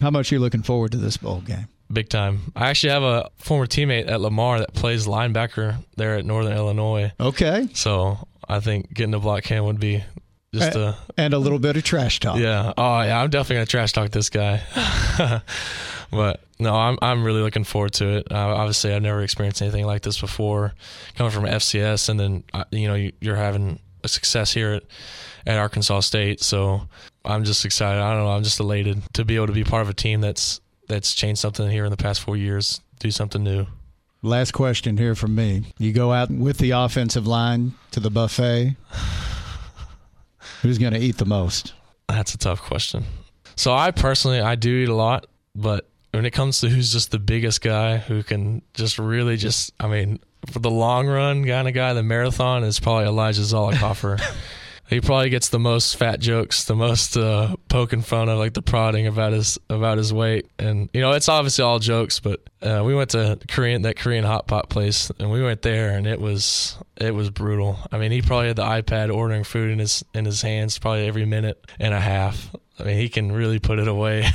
How 0.00 0.10
much 0.10 0.30
are 0.30 0.36
you 0.36 0.40
looking 0.40 0.62
forward 0.62 0.92
to 0.92 0.98
this 0.98 1.16
bowl 1.16 1.40
game? 1.40 1.66
big 1.92 2.08
time. 2.08 2.52
I 2.54 2.68
actually 2.70 2.90
have 2.92 3.02
a 3.02 3.28
former 3.38 3.66
teammate 3.66 4.08
at 4.08 4.20
Lamar 4.20 4.60
that 4.60 4.72
plays 4.74 5.08
linebacker 5.08 5.78
there 5.96 6.14
at 6.16 6.24
Northern 6.24 6.52
Illinois, 6.56 7.10
Okay. 7.18 7.66
so 7.74 8.18
I 8.48 8.60
think 8.60 8.94
getting 8.94 9.10
to 9.12 9.18
block 9.18 9.42
cam 9.42 9.64
would 9.64 9.80
be 9.80 10.04
Just 10.52 10.74
A- 10.76 10.80
uh, 10.88 10.94
and 11.16 11.32
a 11.32 11.38
little 11.38 11.58
bit 11.60 11.76
of 11.76 11.84
trash 11.84 12.18
talk. 12.20 12.38
yeah. 12.38 12.72
Oh 12.76 13.00
yeah, 13.02 13.20
I'm 13.22 13.30
definitely 13.30 13.56
gonna 13.56 13.66
trash 13.66 13.92
talk 13.92 14.10
this 14.10 14.30
guy. 14.30 14.62
but 16.10 16.40
no, 16.58 16.74
I'm 16.74 16.98
I'm 17.00 17.24
really 17.24 17.40
looking 17.40 17.64
forward 17.64 17.92
to 17.94 18.16
it. 18.18 18.28
Uh, 18.30 18.36
obviously, 18.54 18.92
I've 18.92 19.02
never 19.02 19.22
experienced 19.22 19.62
anything 19.62 19.86
like 19.86 20.02
this 20.02 20.20
before, 20.20 20.74
coming 21.16 21.30
from 21.30 21.44
FCS, 21.44 22.08
and 22.08 22.18
then 22.18 22.44
uh, 22.52 22.64
you 22.72 22.88
know 22.88 22.94
you- 22.94 23.12
you're 23.20 23.36
having 23.36 23.78
a 24.02 24.08
success 24.08 24.52
here 24.52 24.72
at, 24.72 24.82
at 25.46 25.58
Arkansas 25.58 26.00
State. 26.00 26.40
So 26.42 26.82
I'm 27.24 27.44
just 27.44 27.64
excited. 27.64 28.00
I 28.00 28.12
don't 28.14 28.24
know. 28.24 28.30
I'm 28.30 28.42
just 28.42 28.58
elated 28.60 29.02
to 29.14 29.24
be 29.24 29.36
able 29.36 29.46
to 29.48 29.52
be 29.52 29.62
part 29.64 29.82
of 29.82 29.88
a 29.88 29.94
team 29.94 30.20
that's 30.20 30.60
that's 30.88 31.14
changed 31.14 31.40
something 31.40 31.70
here 31.70 31.84
in 31.84 31.90
the 31.90 31.96
past 31.96 32.20
four 32.20 32.36
years. 32.36 32.80
Do 32.98 33.10
something 33.10 33.44
new. 33.44 33.66
Last 34.22 34.50
question 34.52 34.96
here 34.98 35.14
from 35.14 35.34
me. 35.34 35.64
You 35.78 35.92
go 35.92 36.12
out 36.12 36.30
with 36.30 36.58
the 36.58 36.72
offensive 36.72 37.26
line 37.26 37.72
to 37.92 38.00
the 38.00 38.10
buffet. 38.10 38.76
Who's 40.62 40.78
going 40.78 40.92
to 40.92 40.98
eat 40.98 41.18
the 41.18 41.26
most? 41.26 41.74
That's 42.08 42.34
a 42.34 42.38
tough 42.38 42.60
question. 42.62 43.04
So 43.56 43.72
I 43.74 43.90
personally 43.90 44.40
I 44.40 44.54
do 44.54 44.70
eat 44.70 44.88
a 44.88 44.94
lot, 44.94 45.26
but 45.54 45.88
when 46.12 46.24
it 46.24 46.30
comes 46.32 46.60
to 46.60 46.68
who's 46.68 46.92
just 46.92 47.10
the 47.10 47.18
biggest 47.18 47.60
guy 47.60 47.98
who 47.98 48.22
can 48.22 48.62
just 48.74 48.98
really 48.98 49.36
just 49.36 49.72
I 49.78 49.86
mean 49.86 50.18
for 50.50 50.58
the 50.58 50.70
long 50.70 51.06
run 51.06 51.46
kind 51.46 51.68
of 51.68 51.74
guy, 51.74 51.92
the 51.92 52.02
marathon 52.02 52.64
is 52.64 52.80
probably 52.80 53.04
Elijah 53.06 53.42
Zollicoffer. 53.42 54.20
he 54.90 55.00
probably 55.00 55.30
gets 55.30 55.50
the 55.50 55.60
most 55.60 55.96
fat 55.96 56.18
jokes, 56.18 56.64
the 56.64 56.74
most 56.74 57.16
uh, 57.16 57.54
poking 57.68 58.02
fun 58.02 58.28
of 58.28 58.38
like 58.38 58.54
the 58.54 58.60
prodding 58.60 59.06
about 59.06 59.32
his 59.32 59.56
about 59.68 59.98
his 59.98 60.12
weight, 60.12 60.46
and 60.58 60.90
you 60.92 61.00
know 61.00 61.12
it's 61.12 61.28
obviously 61.28 61.62
all 61.62 61.78
jokes. 61.78 62.18
But 62.18 62.40
uh, 62.60 62.82
we 62.84 62.92
went 62.92 63.10
to 63.10 63.38
Korean 63.48 63.82
that 63.82 63.96
Korean 63.96 64.24
hot 64.24 64.48
pot 64.48 64.68
place, 64.68 65.12
and 65.20 65.30
we 65.30 65.42
went 65.44 65.62
there, 65.62 65.90
and 65.90 66.08
it 66.08 66.20
was 66.20 66.76
it 66.96 67.14
was 67.14 67.30
brutal. 67.30 67.78
I 67.92 67.98
mean, 67.98 68.10
he 68.10 68.20
probably 68.20 68.48
had 68.48 68.56
the 68.56 68.64
iPad 68.64 69.14
ordering 69.14 69.44
food 69.44 69.70
in 69.70 69.78
his 69.78 70.04
in 70.12 70.24
his 70.24 70.42
hands 70.42 70.76
probably 70.78 71.06
every 71.06 71.24
minute 71.24 71.64
and 71.78 71.94
a 71.94 72.00
half. 72.00 72.50
I 72.80 72.82
mean, 72.82 72.96
he 72.96 73.08
can 73.08 73.30
really 73.30 73.60
put 73.60 73.78
it 73.78 73.88
away. 73.88 74.26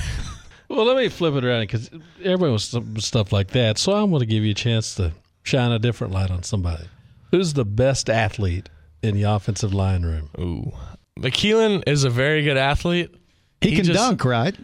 Well, 0.67 0.85
let 0.85 0.97
me 0.97 1.09
flip 1.09 1.35
it 1.35 1.45
around 1.45 1.61
because 1.61 1.91
everybody 2.23 2.49
wants 2.49 2.65
some 2.65 2.97
stuff 2.97 3.31
like 3.31 3.49
that. 3.49 3.77
So 3.77 3.93
I'm 3.93 4.09
going 4.09 4.21
to 4.21 4.25
give 4.25 4.43
you 4.43 4.49
a 4.49 4.55
chance 4.55 4.95
to 4.95 5.13
shine 5.43 5.71
a 5.71 5.77
different 5.77 6.11
light 6.11 6.31
on 6.31 6.41
somebody. 6.41 6.85
Who's 7.29 7.53
the 7.53 7.65
best 7.65 8.09
athlete 8.09 8.69
in 9.07 9.15
the 9.15 9.23
offensive 9.23 9.73
line 9.73 10.03
room? 10.03 10.29
Ooh, 10.39 10.71
McKeelan 11.19 11.83
is 11.87 12.03
a 12.03 12.09
very 12.09 12.43
good 12.43 12.57
athlete. 12.57 13.13
He, 13.61 13.69
He 13.71 13.75
can 13.77 13.85
just- 13.85 13.97
dunk, 13.97 14.23
right? 14.25 14.55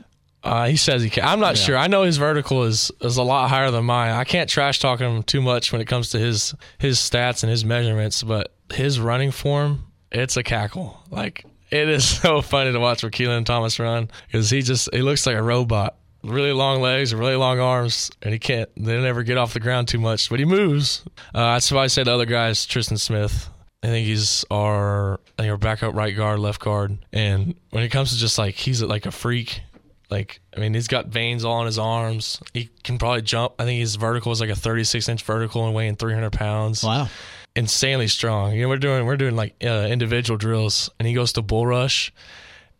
Uh, 0.44 0.66
he 0.66 0.76
says 0.76 1.04
he 1.04 1.10
can. 1.12 1.24
I'm 1.24 1.40
not 1.40 1.56
sure. 1.56 1.78
I 1.78 1.86
know 1.86 2.02
his 2.02 2.18
vertical 2.18 2.64
is 2.64 2.92
is 3.00 3.18
a 3.18 3.22
lot 3.24 3.50
higher 3.52 3.70
than 3.70 3.86
mine. 3.86 4.10
I 4.12 4.24
can't 4.24 4.50
trash 4.50 4.80
talk 4.80 5.00
him 5.00 5.22
too 5.22 5.40
much 5.40 5.72
when 5.72 5.82
it 5.82 5.86
comes 5.86 6.10
to 6.10 6.18
his 6.20 6.56
his 6.80 6.98
stats 6.98 7.44
and 7.44 7.52
his 7.52 7.64
measurements, 7.64 8.24
but 8.24 8.52
his 8.74 9.00
running 9.00 9.30
form, 9.30 9.86
it's 10.12 10.38
a 10.38 10.44
cackle. 10.44 11.00
Like 11.12 11.46
it 11.70 11.88
is 11.88 12.08
so 12.22 12.42
funny 12.42 12.72
to 12.72 12.80
watch 12.80 13.04
Keelan 13.04 13.46
Thomas 13.46 13.80
run 13.80 14.10
because 14.26 14.50
he 14.50 14.64
just 14.64 14.90
he 14.92 15.04
looks 15.04 15.28
like 15.28 15.36
a 15.36 15.44
robot. 15.44 15.96
Really 16.24 16.54
long 16.54 16.82
legs, 16.82 17.14
really 17.14 17.36
long 17.36 17.60
arms, 17.60 18.10
and 18.24 18.34
he 18.34 18.40
can't. 18.40 18.70
They 18.76 19.00
never 19.00 19.22
get 19.22 19.38
off 19.38 19.54
the 19.54 19.60
ground 19.60 19.90
too 19.90 20.00
much, 20.00 20.28
but 20.28 20.40
he 20.40 20.46
moves. 20.46 21.04
Uh, 21.36 21.54
that's 21.54 21.72
why 21.72 21.84
I 21.84 21.88
say 21.88 22.04
the 22.04 22.14
other 22.16 22.26
guys, 22.26 22.66
Tristan 22.66 22.98
Smith. 22.98 23.48
I 23.84 23.88
think 23.88 24.06
he's 24.06 24.46
our 24.52 25.16
I 25.38 25.44
think 25.44 25.52
our 25.52 25.58
backup 25.58 25.96
right 25.96 26.16
guard, 26.16 26.40
left 26.40 26.62
guard, 26.62 26.98
and 27.12 27.56
when 27.72 27.84
it 27.84 27.90
comes 27.90 28.12
to 28.12 28.18
just 28.18 28.38
like 28.38 28.56
he's 28.56 28.82
like 28.82 29.06
a 29.06 29.12
freak. 29.12 29.62
Like, 30.10 30.42
I 30.56 30.60
mean, 30.60 30.74
he's 30.74 30.90
got 30.90 31.08
veins 31.08 31.46
all 31.46 31.54
on 31.54 31.66
his 31.66 31.80
arms. 31.80 32.42
He 32.54 32.70
can 32.84 32.98
probably 32.98 33.22
jump. 33.22 33.54
I 33.58 33.64
think 33.64 33.80
his 33.80 33.96
vertical 33.96 34.34
is 34.34 34.42
like 34.42 34.50
a 34.50 34.58
36 34.58 35.08
inch 35.08 35.24
vertical 35.24 35.66
and 35.66 35.74
weighing 35.74 35.96
300 35.96 36.34
pounds. 36.34 36.84
Wow. 36.84 37.08
Insanely 37.56 38.10
strong. 38.10 38.52
You 38.54 38.64
know, 38.64 38.68
we're 38.68 38.76
doing 38.76 39.06
we're 39.06 39.16
doing 39.16 39.38
like 39.38 39.56
uh, 39.64 39.88
individual 39.90 40.38
drills, 40.38 40.90
and 41.00 41.08
he 41.08 41.14
goes 41.14 41.32
to 41.34 41.42
bull 41.42 41.66
rush, 41.66 42.12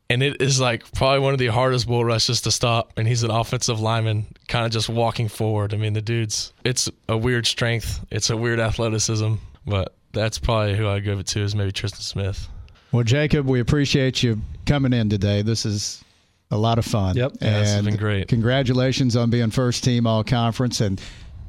and 0.10 0.22
it 0.22 0.42
is 0.42 0.60
like 0.60 0.92
probably 0.92 1.20
one 1.20 1.32
of 1.32 1.40
the 1.40 1.48
hardest 1.48 1.88
bull 1.88 2.04
rushes 2.04 2.42
to 2.42 2.52
stop. 2.52 2.92
And 2.98 3.08
he's 3.08 3.24
an 3.24 3.32
offensive 3.32 3.80
lineman, 3.80 4.28
kind 4.50 4.66
of 4.66 4.74
just 4.74 4.90
walking 4.90 5.30
forward. 5.30 5.74
I 5.74 5.78
mean, 5.78 5.94
the 5.94 6.02
dude's 6.02 6.52
it's 6.66 6.90
a 7.08 7.18
weird 7.18 7.48
strength. 7.48 8.06
It's 8.12 8.30
a 8.30 8.36
weird 8.36 8.60
athleticism, 8.60 9.36
but 9.66 9.96
that's 10.14 10.40
probably 10.40 10.76
who 10.76 10.88
I'd 10.88 11.04
give 11.04 11.20
it 11.20 11.28
to 11.28 11.42
is 11.42 11.56
maybe 11.56 11.72
Tristan 11.72 12.02
Smith. 12.02 12.48
Well, 12.92 13.04
Jacob, 13.04 13.48
we 13.48 13.60
appreciate 13.60 14.22
you 14.22 14.42
coming 14.66 14.94
in 14.94 15.10
today. 15.10 15.42
This 15.42 15.66
is 15.66 16.04
a 16.52 16.58
lot 16.58 16.78
of 16.78 16.86
fun. 16.86 17.16
Yep. 17.16 17.34
Yeah, 17.42 17.60
this 17.60 17.70
has 17.70 17.78
and 17.78 17.86
been 17.86 17.96
great. 17.96 18.28
Congratulations 18.28 19.16
on 19.16 19.30
being 19.30 19.50
first 19.50 19.84
team 19.84 20.06
all 20.06 20.24
conference 20.24 20.82
and 20.82 21.00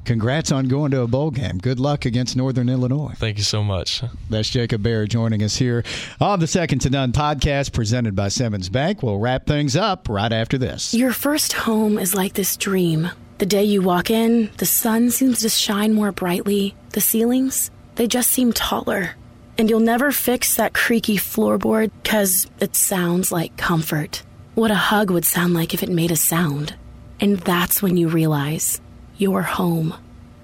congrats 0.05 0.53
on 0.53 0.68
going 0.68 0.92
to 0.92 1.01
a 1.03 1.07
bowl 1.07 1.31
game. 1.31 1.59
Good 1.59 1.81
luck 1.81 2.05
against 2.05 2.37
Northern 2.37 2.68
Illinois. 2.68 3.14
Thank 3.16 3.38
you 3.38 3.44
so 3.44 3.64
much. 3.64 4.03
That's 4.31 4.48
Jacob 4.48 4.83
Bayer 4.83 5.07
joining 5.07 5.42
us 5.42 5.57
here 5.57 5.85
on 6.20 6.40
the 6.40 6.46
Second 6.46 6.81
to 6.81 6.90
None 6.90 7.12
podcast 7.12 7.72
presented 7.72 8.14
by 8.14 8.29
Simmons 8.29 8.68
Bank. 8.68 9.03
We'll 9.03 9.18
wrap 9.18 9.46
things 9.46 9.75
up 9.75 10.09
right 10.09 10.33
after 10.33 10.59
this. 10.59 10.94
Your 10.94 11.12
first 11.12 11.53
home 11.53 11.98
is 11.98 12.14
like 12.14 12.35
this 12.35 12.57
dream. 12.57 13.11
The 13.38 13.46
day 13.46 13.64
you 13.64 13.83
walk 13.83 14.09
in, 14.11 14.51
the 14.59 14.66
sun 14.66 15.11
seems 15.11 15.40
to 15.40 15.48
shine 15.48 15.94
more 15.94 16.12
brightly. 16.12 16.77
The 16.90 17.01
ceilings, 17.01 17.72
they 17.96 18.07
just 18.07 18.31
seem 18.31 18.52
taller. 18.52 19.16
And 19.59 19.68
you'll 19.68 19.81
never 19.81 20.12
fix 20.12 20.57
that 20.57 20.74
creaky 20.74 21.16
floorboard 21.16 21.90
because 22.02 22.50
it 22.59 22.74
sounds 22.74 23.31
like 23.31 23.57
comfort. 23.57 24.22
What 24.55 24.70
a 24.70 24.74
hug 24.74 25.11
would 25.11 25.24
sound 25.24 25.55
like 25.55 25.74
if 25.74 25.83
it 25.83 25.88
made 25.88 26.11
a 26.11 26.16
sound. 26.16 26.74
And 27.20 27.38
that's 27.38 27.83
when 27.83 27.96
you 27.96 28.09
realize 28.09 28.81
you're 29.16 29.42
home. 29.42 29.94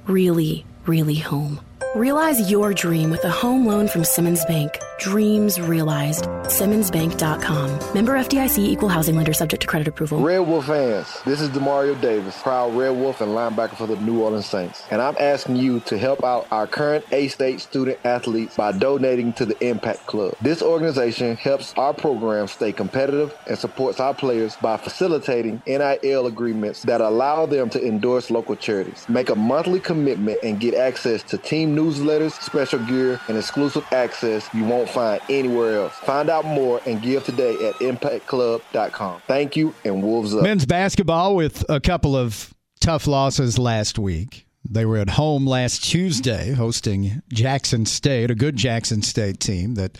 Really, 0.06 0.64
really 0.86 1.16
home. 1.16 1.60
Realize 1.94 2.50
your 2.50 2.72
dream 2.74 3.10
with 3.10 3.24
a 3.24 3.30
home 3.30 3.66
loan 3.66 3.88
from 3.88 4.04
Simmons 4.04 4.44
Bank. 4.44 4.78
Dreams 4.98 5.60
realized. 5.60 6.24
SimmonsBank.com. 6.48 7.94
Member 7.94 8.14
FDIC 8.14 8.58
equal 8.58 8.88
housing 8.88 9.14
lender 9.14 9.32
subject 9.32 9.60
to 9.62 9.66
credit 9.68 9.86
approval. 9.86 10.18
Red 10.18 10.40
Wolf 10.40 10.66
fans, 10.66 11.22
this 11.24 11.40
is 11.40 11.50
Demario 11.50 11.98
Davis, 12.00 12.40
proud 12.42 12.74
Red 12.74 12.90
Wolf 12.90 13.20
and 13.20 13.30
linebacker 13.32 13.76
for 13.76 13.86
the 13.86 13.96
New 13.96 14.22
Orleans 14.22 14.46
Saints. 14.46 14.82
And 14.90 15.00
I'm 15.00 15.14
asking 15.20 15.56
you 15.56 15.80
to 15.80 15.98
help 15.98 16.24
out 16.24 16.48
our 16.50 16.66
current 16.66 17.04
A-State 17.12 17.60
student 17.60 17.98
athletes 18.04 18.56
by 18.56 18.72
donating 18.72 19.32
to 19.34 19.46
the 19.46 19.62
Impact 19.64 20.06
Club. 20.06 20.34
This 20.40 20.62
organization 20.62 21.36
helps 21.36 21.74
our 21.74 21.94
program 21.94 22.48
stay 22.48 22.72
competitive 22.72 23.36
and 23.46 23.58
supports 23.58 24.00
our 24.00 24.14
players 24.14 24.56
by 24.56 24.78
facilitating 24.78 25.62
NIL 25.66 26.26
agreements 26.26 26.82
that 26.82 27.00
allow 27.00 27.46
them 27.46 27.70
to 27.70 27.86
endorse 27.86 28.30
local 28.30 28.56
charities. 28.56 29.08
Make 29.08 29.28
a 29.28 29.36
monthly 29.36 29.80
commitment 29.80 30.38
and 30.42 30.58
get 30.58 30.74
access 30.74 31.22
to 31.24 31.38
team 31.38 31.76
newsletters, 31.76 32.32
special 32.42 32.80
gear, 32.80 33.20
and 33.28 33.36
exclusive 33.36 33.86
access 33.92 34.48
you 34.52 34.64
won't 34.64 34.87
find 34.88 35.20
anywhere 35.28 35.80
else. 35.80 35.94
Find 35.94 36.28
out 36.28 36.44
more 36.44 36.80
and 36.86 37.00
give 37.00 37.24
today 37.24 37.54
at 37.68 37.74
impactclub.com. 37.76 39.22
Thank 39.26 39.56
you 39.56 39.74
and 39.84 40.02
Wolves 40.02 40.34
up. 40.34 40.42
Men's 40.42 40.66
basketball 40.66 41.36
with 41.36 41.64
a 41.68 41.80
couple 41.80 42.16
of 42.16 42.52
tough 42.80 43.06
losses 43.06 43.58
last 43.58 43.98
week. 43.98 44.46
They 44.68 44.84
were 44.84 44.98
at 44.98 45.10
home 45.10 45.46
last 45.46 45.84
Tuesday 45.84 46.52
hosting 46.52 47.22
Jackson 47.32 47.86
State, 47.86 48.30
a 48.30 48.34
good 48.34 48.56
Jackson 48.56 49.02
State 49.02 49.40
team 49.40 49.74
that 49.74 49.98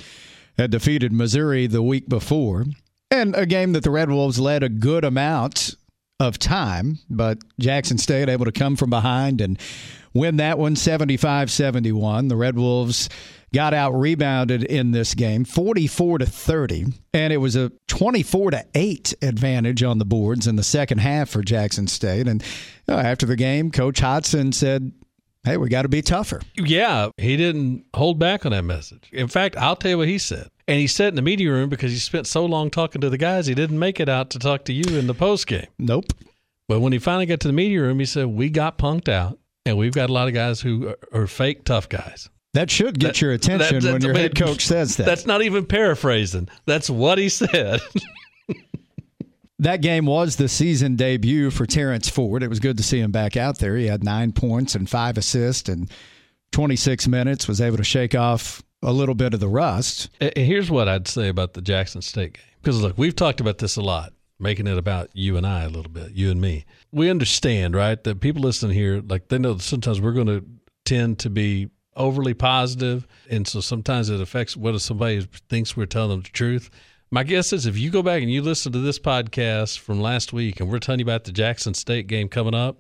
had 0.59 0.71
defeated 0.71 1.13
Missouri 1.13 1.67
the 1.67 1.83
week 1.83 2.09
before. 2.09 2.67
And 3.11 3.35
a 3.35 3.47
game 3.47 3.73
that 3.73 3.85
the 3.85 3.91
Red 3.91 4.11
Wolves 4.11 4.39
led 4.39 4.63
a 4.63 4.69
good 4.69 5.05
amount 5.05 5.75
of 6.21 6.39
time, 6.39 6.99
but 7.09 7.39
Jackson 7.59 7.97
State 7.97 8.29
able 8.29 8.45
to 8.45 8.53
come 8.53 8.77
from 8.77 8.91
behind 8.91 9.41
and 9.41 9.59
win 10.13 10.37
that 10.37 10.59
one 10.59 10.77
75 10.77 11.51
71. 11.51 12.29
The 12.29 12.37
Red 12.37 12.57
Wolves 12.57 13.09
got 13.55 13.75
out 13.75 13.93
rebounded 13.93 14.63
in 14.63 14.91
this 14.93 15.15
game 15.15 15.45
44 15.45 16.19
to 16.19 16.27
30 16.27 16.87
and 17.15 17.33
it 17.33 17.39
was 17.39 17.57
a 17.57 17.73
24 17.89 18.51
to 18.53 18.67
8 18.75 19.15
advantage 19.23 19.83
on 19.83 19.99
the 19.99 20.05
boards 20.05 20.47
in 20.47 20.57
the 20.57 20.63
second 20.63 20.99
half 20.99 21.29
for 21.31 21.43
Jackson 21.43 21.87
State 21.87 22.29
and 22.29 22.43
uh, 22.89 22.93
after 22.93 23.27
the 23.27 23.37
game 23.37 23.71
coach 23.71 24.01
Hodgson 24.01 24.53
said 24.53 24.93
hey 25.45 25.57
we 25.57 25.69
got 25.69 25.83
to 25.83 25.89
be 25.89 26.03
tougher 26.03 26.41
Yeah, 26.57 27.09
he 27.17 27.37
didn't 27.37 27.87
hold 27.95 28.19
back 28.19 28.45
on 28.45 28.53
that 28.53 28.65
message. 28.65 29.09
In 29.13 29.29
fact, 29.29 29.57
I'll 29.57 29.77
tell 29.77 29.93
you 29.93 29.99
what 29.99 30.09
he 30.09 30.19
said. 30.19 30.49
And 30.67 30.79
he 30.79 30.87
said 30.87 31.09
in 31.09 31.15
the 31.15 31.23
media 31.23 31.51
room 31.51 31.71
because 31.71 31.93
he 31.93 31.99
spent 31.99 32.27
so 32.27 32.45
long 32.45 32.71
talking 32.71 33.01
to 33.01 33.09
the 33.09 33.17
guys, 33.17 33.47
he 33.47 33.55
didn't 33.55 33.79
make 33.79 34.01
it 34.01 34.09
out 34.11 34.29
to 34.31 34.39
talk 34.39 34.65
to 34.67 34.73
you 34.75 34.99
in 34.99 35.07
the 35.07 35.15
post 35.15 35.47
game. 35.47 35.69
nope 35.79 36.05
But 36.69 36.81
when 36.81 36.93
he 36.93 36.99
finally 36.99 37.25
got 37.25 37.41
to 37.41 37.49
the 37.49 37.55
media 37.55 37.81
room, 37.81 37.99
he 38.01 38.05
said, 38.05 38.27
We 38.27 38.51
got 38.51 38.77
punked 38.77 39.09
out, 39.09 39.39
and 39.65 39.79
we've 39.79 39.95
got 39.95 40.11
a 40.11 40.13
lot 40.13 40.29
of 40.29 40.35
guys 40.35 40.61
who 40.61 40.89
are, 40.89 40.99
are 41.23 41.27
fake 41.27 41.65
tough 41.65 41.89
guys. 41.89 42.29
That 42.59 42.71
should 42.73 42.99
get 42.99 43.07
That- 43.09 43.21
your 43.21 43.31
attention 43.33 43.81
that- 43.81 43.93
when 43.93 44.03
your 44.03 44.15
head 44.15 44.35
coach 44.35 44.67
says 44.67 44.97
that 44.97 45.07
That's 45.07 45.27
not 45.27 45.43
even 45.43 45.65
paraphrasing. 45.65 46.49
That's 46.67 46.91
what 46.91 47.19
he 47.19 47.29
said. 47.29 47.81
That 49.61 49.81
game 49.83 50.07
was 50.07 50.37
the 50.37 50.49
season 50.49 50.95
debut 50.95 51.51
for 51.51 51.67
Terrence 51.67 52.09
Ford. 52.09 52.45
It 52.45 52.49
was 52.49 52.61
good 52.61 52.77
to 52.77 52.85
see 52.85 53.01
him 53.01 53.11
back 53.11 53.37
out 53.37 53.59
there. 53.59 53.77
He 53.77 53.87
had 53.87 54.05
nine 54.05 54.31
points 54.31 54.77
and 54.77 54.89
five 54.89 55.19
assists 55.19 55.69
and 55.69 55.91
26 56.53 57.09
minutes, 57.09 57.49
was 57.49 57.61
able 57.61 57.77
to 57.77 57.83
shake 57.83 58.15
off 58.15 58.63
a 58.85 58.93
little 58.93 59.17
bit 59.17 59.35
of 59.35 59.41
the 59.41 59.49
rust. 59.49 60.11
Here's 60.37 60.71
what 60.71 60.87
I'd 60.89 61.09
say 61.09 61.27
about 61.29 61.55
the 61.55 61.61
Jackson 61.61 62.03
State 62.03 62.35
game. 62.35 62.45
Because 62.63 62.81
look, 62.81 62.97
we've 62.97 63.17
talked 63.17 63.41
about 63.41 63.59
this 63.59 63.75
a 63.75 63.83
lot, 63.83 64.13
making 64.39 64.69
it 64.69 64.79
about 64.79 65.11
you 65.13 65.37
and 65.37 65.45
I 65.45 65.65
a 65.65 65.69
little 65.69 65.91
bit, 65.91 66.13
you 66.13 66.31
and 66.31 66.41
me. 66.41 66.65
We 66.93 67.11
understand, 67.11 67.75
right, 67.75 68.01
that 68.05 68.21
people 68.21 68.43
listening 68.43 68.77
here, 68.77 69.03
like 69.09 69.27
they 69.27 69.39
know 69.39 69.55
that 69.55 69.63
sometimes 69.65 70.01
we're 70.01 70.13
going 70.13 70.29
to 70.29 70.45
tend 70.85 71.19
to 71.21 71.31
be 71.31 71.69
overly 71.99 72.33
positive, 72.35 73.07
and 73.29 73.47
so 73.47 73.61
sometimes 73.61 74.09
it 74.09 74.21
affects 74.21 74.57
whether 74.57 74.79
somebody 74.79 75.27
thinks 75.51 75.77
we're 75.77 75.87
telling 75.87 76.11
them 76.11 76.23
the 76.23 76.29
truth. 76.31 76.71
My 77.11 77.25
guess 77.25 77.53
is 77.53 77.67
if 77.67 77.77
you 77.79 77.91
go 77.91 78.03
back 78.03 78.23
and 78.23 78.31
you 78.31 78.41
listen 78.43 78.73
to 78.73 78.79
this 78.81 78.99
podcast 78.99 79.79
from 79.79 80.01
last 80.01 80.33
week, 80.33 80.61
and 80.61 80.71
we're 80.71 80.79
telling 80.79 81.01
you 81.01 81.05
about 81.07 81.25
the 81.25 81.33
Jackson 81.33 81.75
State 81.75 82.07
game 82.07 82.29
coming 82.29 82.55
up, 82.55 82.79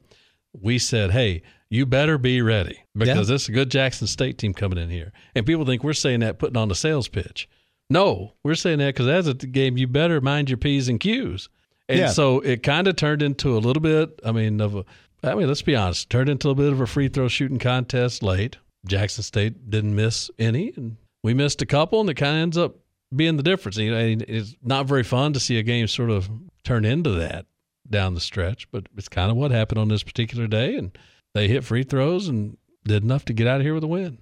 we 0.58 0.78
said, 0.78 1.10
"Hey, 1.10 1.42
you 1.70 1.84
better 1.86 2.16
be 2.18 2.40
ready 2.42 2.78
because 2.96 3.28
Yeah. 3.28 3.34
this 3.34 3.42
is 3.42 3.48
a 3.48 3.52
good 3.52 3.70
Jackson 3.70 4.06
State 4.06 4.38
team 4.38 4.54
coming 4.54 4.78
in 4.78 4.90
here." 4.90 5.12
And 5.34 5.44
people 5.46 5.64
think 5.64 5.82
we're 5.84 5.92
saying 5.94 6.20
that 6.20 6.38
putting 6.38 6.56
on 6.56 6.70
a 6.70 6.74
sales 6.74 7.08
pitch. 7.08 7.48
No, 7.90 8.34
we're 8.44 8.54
saying 8.54 8.78
that 8.80 8.94
because 8.94 9.08
as 9.08 9.26
a 9.28 9.34
game, 9.34 9.78
you 9.78 9.86
better 9.86 10.20
mind 10.20 10.50
your 10.50 10.58
p's 10.58 10.88
and 10.88 11.00
q's. 11.00 11.48
And 11.88 11.98
Yeah. 12.00 12.08
so 12.08 12.40
it 12.40 12.62
kind 12.62 12.86
of 12.86 12.96
turned 12.96 13.22
into 13.22 13.56
a 13.56 13.60
little 13.60 13.80
bit. 13.82 14.20
I 14.24 14.32
mean, 14.32 14.60
of 14.60 14.74
a. 14.76 14.84
I 15.22 15.34
mean, 15.34 15.48
let's 15.48 15.62
be 15.62 15.74
honest. 15.74 16.10
Turned 16.10 16.28
into 16.28 16.50
a 16.50 16.54
bit 16.54 16.70
of 16.70 16.80
a 16.82 16.86
free 16.86 17.08
throw 17.08 17.28
shooting 17.28 17.58
contest 17.58 18.22
late. 18.22 18.58
Jackson 18.86 19.22
State 19.22 19.70
didn't 19.70 19.94
miss 19.94 20.30
any, 20.38 20.72
and 20.76 20.96
we 21.22 21.34
missed 21.34 21.62
a 21.62 21.66
couple, 21.66 22.00
and 22.00 22.10
it 22.10 22.14
kind 22.14 22.36
of 22.36 22.42
ends 22.42 22.58
up 22.58 22.76
being 23.14 23.36
the 23.36 23.42
difference. 23.42 23.76
You 23.76 23.90
know, 23.90 24.24
it's 24.28 24.54
not 24.62 24.86
very 24.86 25.02
fun 25.02 25.32
to 25.32 25.40
see 25.40 25.58
a 25.58 25.62
game 25.62 25.86
sort 25.86 26.10
of 26.10 26.28
turn 26.64 26.84
into 26.84 27.10
that 27.10 27.46
down 27.88 28.14
the 28.14 28.20
stretch, 28.20 28.70
but 28.70 28.86
it's 28.96 29.08
kind 29.08 29.30
of 29.30 29.36
what 29.36 29.50
happened 29.50 29.78
on 29.78 29.88
this 29.88 30.02
particular 30.02 30.46
day, 30.46 30.76
and 30.76 30.96
they 31.34 31.48
hit 31.48 31.64
free 31.64 31.82
throws 31.82 32.28
and 32.28 32.56
did 32.84 33.02
enough 33.02 33.24
to 33.26 33.32
get 33.32 33.46
out 33.46 33.60
of 33.60 33.62
here 33.62 33.74
with 33.74 33.84
a 33.84 33.88
win. 33.88 34.18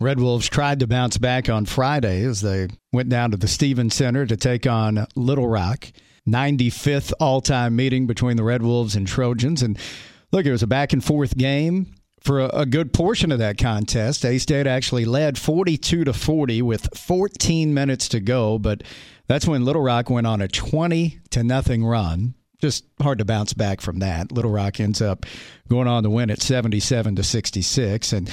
Red 0.00 0.18
Wolves 0.18 0.48
tried 0.48 0.80
to 0.80 0.86
bounce 0.86 1.18
back 1.18 1.50
on 1.50 1.66
Friday 1.66 2.24
as 2.24 2.40
they 2.40 2.68
went 2.92 3.10
down 3.10 3.32
to 3.32 3.36
the 3.36 3.48
Stephens 3.48 3.94
Center 3.94 4.24
to 4.24 4.36
take 4.36 4.66
on 4.66 5.06
Little 5.14 5.46
Rock. 5.46 5.92
95th 6.28 7.12
all 7.20 7.40
time 7.40 7.76
meeting 7.76 8.06
between 8.06 8.36
the 8.36 8.44
Red 8.44 8.62
Wolves 8.62 8.94
and 8.96 9.06
Trojans. 9.06 9.62
And 9.62 9.78
look, 10.32 10.46
it 10.46 10.52
was 10.52 10.62
a 10.62 10.66
back 10.66 10.92
and 10.92 11.04
forth 11.04 11.36
game 11.36 11.92
for 12.20 12.40
a, 12.40 12.48
a 12.60 12.66
good 12.66 12.92
portion 12.92 13.32
of 13.32 13.38
that 13.38 13.58
contest. 13.58 14.24
A 14.24 14.38
State 14.38 14.66
actually 14.66 15.04
led 15.04 15.38
42 15.38 16.04
to 16.04 16.12
40 16.12 16.62
with 16.62 16.88
14 16.96 17.72
minutes 17.72 18.08
to 18.08 18.20
go, 18.20 18.58
but 18.58 18.82
that's 19.26 19.46
when 19.46 19.64
Little 19.64 19.82
Rock 19.82 20.10
went 20.10 20.26
on 20.26 20.40
a 20.40 20.48
20 20.48 21.20
to 21.30 21.44
nothing 21.44 21.84
run. 21.84 22.34
Just 22.60 22.84
hard 23.00 23.18
to 23.18 23.24
bounce 23.24 23.54
back 23.54 23.80
from 23.80 24.00
that. 24.00 24.32
Little 24.32 24.50
Rock 24.50 24.80
ends 24.80 25.00
up 25.00 25.24
going 25.68 25.88
on 25.88 26.02
to 26.02 26.10
win 26.10 26.30
at 26.30 26.42
77 26.42 27.16
to 27.16 27.22
66. 27.22 28.12
And 28.12 28.30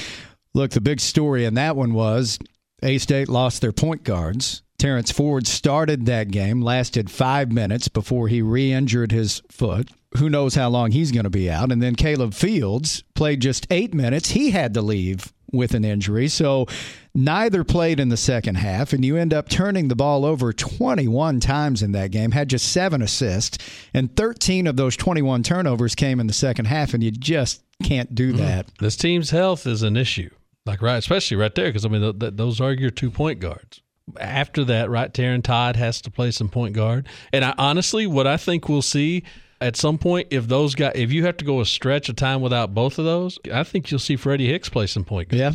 look, 0.53 0.71
the 0.71 0.81
big 0.81 0.99
story 0.99 1.45
in 1.45 1.53
that 1.53 1.75
one 1.75 1.93
was 1.93 2.39
A 2.83 2.97
State 2.97 3.29
lost 3.29 3.61
their 3.61 3.71
point 3.71 4.03
guards. 4.03 4.63
Terrence 4.79 5.11
Ford 5.11 5.47
started 5.47 6.05
that 6.05 6.29
game, 6.29 6.61
lasted 6.61 7.09
five 7.09 7.51
minutes 7.51 7.87
before 7.87 8.27
he 8.27 8.41
re 8.41 8.71
injured 8.71 9.11
his 9.11 9.41
foot. 9.49 9.89
Who 10.17 10.29
knows 10.29 10.55
how 10.55 10.69
long 10.69 10.91
he's 10.91 11.11
going 11.11 11.23
to 11.23 11.29
be 11.29 11.49
out? 11.49 11.71
And 11.71 11.81
then 11.81 11.95
Caleb 11.95 12.33
Fields 12.33 13.03
played 13.15 13.41
just 13.41 13.67
eight 13.71 13.93
minutes. 13.93 14.29
He 14.29 14.51
had 14.51 14.73
to 14.75 14.81
leave 14.81 15.33
with 15.51 15.73
an 15.73 15.83
injury. 15.83 16.27
So 16.27 16.67
neither 17.13 17.63
played 17.63 17.99
in 17.99 18.09
the 18.09 18.17
second 18.17 18.55
half. 18.55 18.93
And 18.93 19.03
you 19.03 19.17
end 19.17 19.33
up 19.33 19.49
turning 19.49 19.87
the 19.87 19.95
ball 19.95 20.25
over 20.25 20.53
21 20.53 21.39
times 21.39 21.81
in 21.81 21.91
that 21.93 22.11
game, 22.11 22.31
had 22.31 22.49
just 22.49 22.71
seven 22.71 23.01
assists. 23.01 23.57
And 23.93 24.15
13 24.15 24.67
of 24.67 24.77
those 24.77 24.95
21 24.95 25.43
turnovers 25.43 25.95
came 25.95 26.19
in 26.19 26.27
the 26.27 26.33
second 26.33 26.65
half. 26.65 26.93
And 26.93 27.03
you 27.03 27.11
just 27.11 27.63
can't 27.83 28.13
do 28.13 28.29
mm-hmm. 28.29 28.41
that. 28.41 28.67
This 28.79 28.95
team's 28.95 29.31
health 29.31 29.65
is 29.67 29.83
an 29.83 29.97
issue, 29.97 30.29
like 30.65 30.81
right, 30.81 30.97
especially 30.97 31.37
right 31.37 31.53
there, 31.53 31.69
because 31.69 31.85
I 31.85 31.89
mean 31.89 32.01
th- 32.01 32.19
th- 32.19 32.33
those 32.35 32.61
are 32.61 32.73
your 32.73 32.91
two 32.91 33.11
point 33.11 33.39
guards. 33.39 33.81
After 34.19 34.63
that, 34.65 34.89
right, 34.89 35.13
Taryn 35.13 35.43
Todd 35.43 35.75
has 35.75 36.01
to 36.01 36.11
play 36.11 36.31
some 36.31 36.49
point 36.49 36.73
guard, 36.73 37.07
and 37.33 37.43
I 37.43 37.53
honestly, 37.57 38.07
what 38.07 38.25
I 38.27 38.37
think 38.37 38.69
we'll 38.69 38.81
see 38.81 39.23
at 39.59 39.75
some 39.75 39.97
point, 39.97 40.27
if 40.31 40.47
those 40.47 40.75
guys, 40.75 40.93
if 40.95 41.11
you 41.11 41.25
have 41.25 41.37
to 41.37 41.45
go 41.45 41.59
a 41.61 41.65
stretch 41.65 42.07
of 42.09 42.15
time 42.15 42.41
without 42.41 42.73
both 42.73 42.99
of 42.99 43.05
those, 43.05 43.37
I 43.51 43.63
think 43.63 43.89
you'll 43.91 43.99
see 43.99 44.15
Freddie 44.15 44.47
Hicks 44.47 44.69
play 44.69 44.87
some 44.87 45.03
point 45.03 45.29
guard. 45.29 45.39
Yeah. 45.39 45.51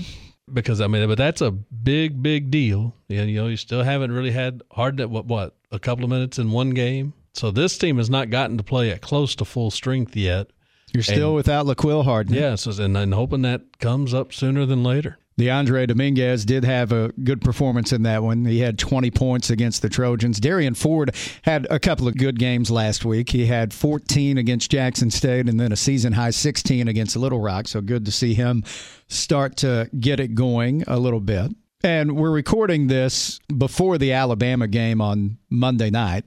because 0.53 0.81
I 0.81 0.87
mean, 0.87 1.07
but 1.09 1.17
that's 1.19 1.41
a 1.41 1.51
big, 1.53 2.23
big 2.23 2.51
deal. 2.51 2.95
And 3.09 3.31
you 3.31 3.41
know, 3.41 3.47
you 3.47 3.57
still 3.57 3.83
haven't 3.85 4.13
really 4.13 4.33
had 4.33 4.63
hard 4.73 4.97
to, 4.99 5.07
what 5.07 5.27
what 5.27 5.55
a 5.71 5.79
couple 5.79 6.05
of 6.05 6.11
minutes 6.11 6.39
in 6.39 6.51
one 6.51 6.71
game. 6.71 7.15
So 7.35 7.51
this 7.51 7.79
team 7.79 7.97
has 7.97 8.11
not 8.11 8.29
gotten 8.29 8.59
to 8.59 8.63
play 8.65 8.91
at 8.91 9.01
close 9.01 9.35
to 9.37 9.45
full 9.47 9.71
strength 9.71 10.15
yet. 10.17 10.49
You're 10.93 11.03
still 11.05 11.29
And- 11.29 11.37
without 11.37 11.65
LaQuill 11.65 12.05
Harden. 12.05 12.35
Yeah, 12.35 12.57
so 12.57 12.71
and, 12.83 12.95
and 12.99 13.15
hoping 13.15 13.41
that 13.43 13.79
comes 13.79 14.13
up 14.13 14.35
sooner 14.35 14.67
than 14.67 14.83
later. 14.85 15.17
Dyondre 15.39 15.87
Dominguez 15.87 16.45
did 16.45 16.65
have 16.65 16.93
a 16.93 17.09
good 17.25 17.41
performance 17.41 17.93
in 17.93 18.03
that 18.03 18.23
one. 18.23 18.45
He 18.45 18.61
had 18.61 18.79
20 18.79 19.11
points 19.11 19.51
against 19.51 19.83
the 19.83 19.89
Trojans. 19.89 20.39
Darian 20.39 20.75
Ford 20.75 21.15
had 21.43 21.67
a 21.71 21.79
couple 21.79 22.07
of 22.07 22.17
good 22.17 22.39
games 22.39 22.71
last 22.71 23.05
week. 23.05 23.31
He 23.31 23.47
had 23.47 23.73
14 23.73 24.39
against 24.39 24.71
Jackson 24.71 25.11
State 25.11 25.49
and 25.49 25.59
then 25.59 25.73
a 25.73 25.77
season 25.77 26.13
high 26.13 26.31
16 26.31 26.87
against 26.87 27.17
Little 27.17 27.41
Rock. 27.41 27.69
So 27.69 27.81
good 27.81 28.05
to 28.05 28.13
see 28.13 28.35
him 28.35 28.63
start 29.09 29.57
to 29.59 29.89
get 29.99 30.21
it 30.21 30.35
going 30.35 30.85
a 30.87 30.99
little 30.99 31.21
bit. 31.21 31.51
And 31.83 32.17
we're 32.17 32.31
recording 32.31 32.87
this 32.87 33.41
before 33.57 33.99
the 33.99 34.13
Alabama 34.13 34.69
game 34.69 35.01
on 35.01 35.39
Monday 35.51 35.91
night. 35.91 36.25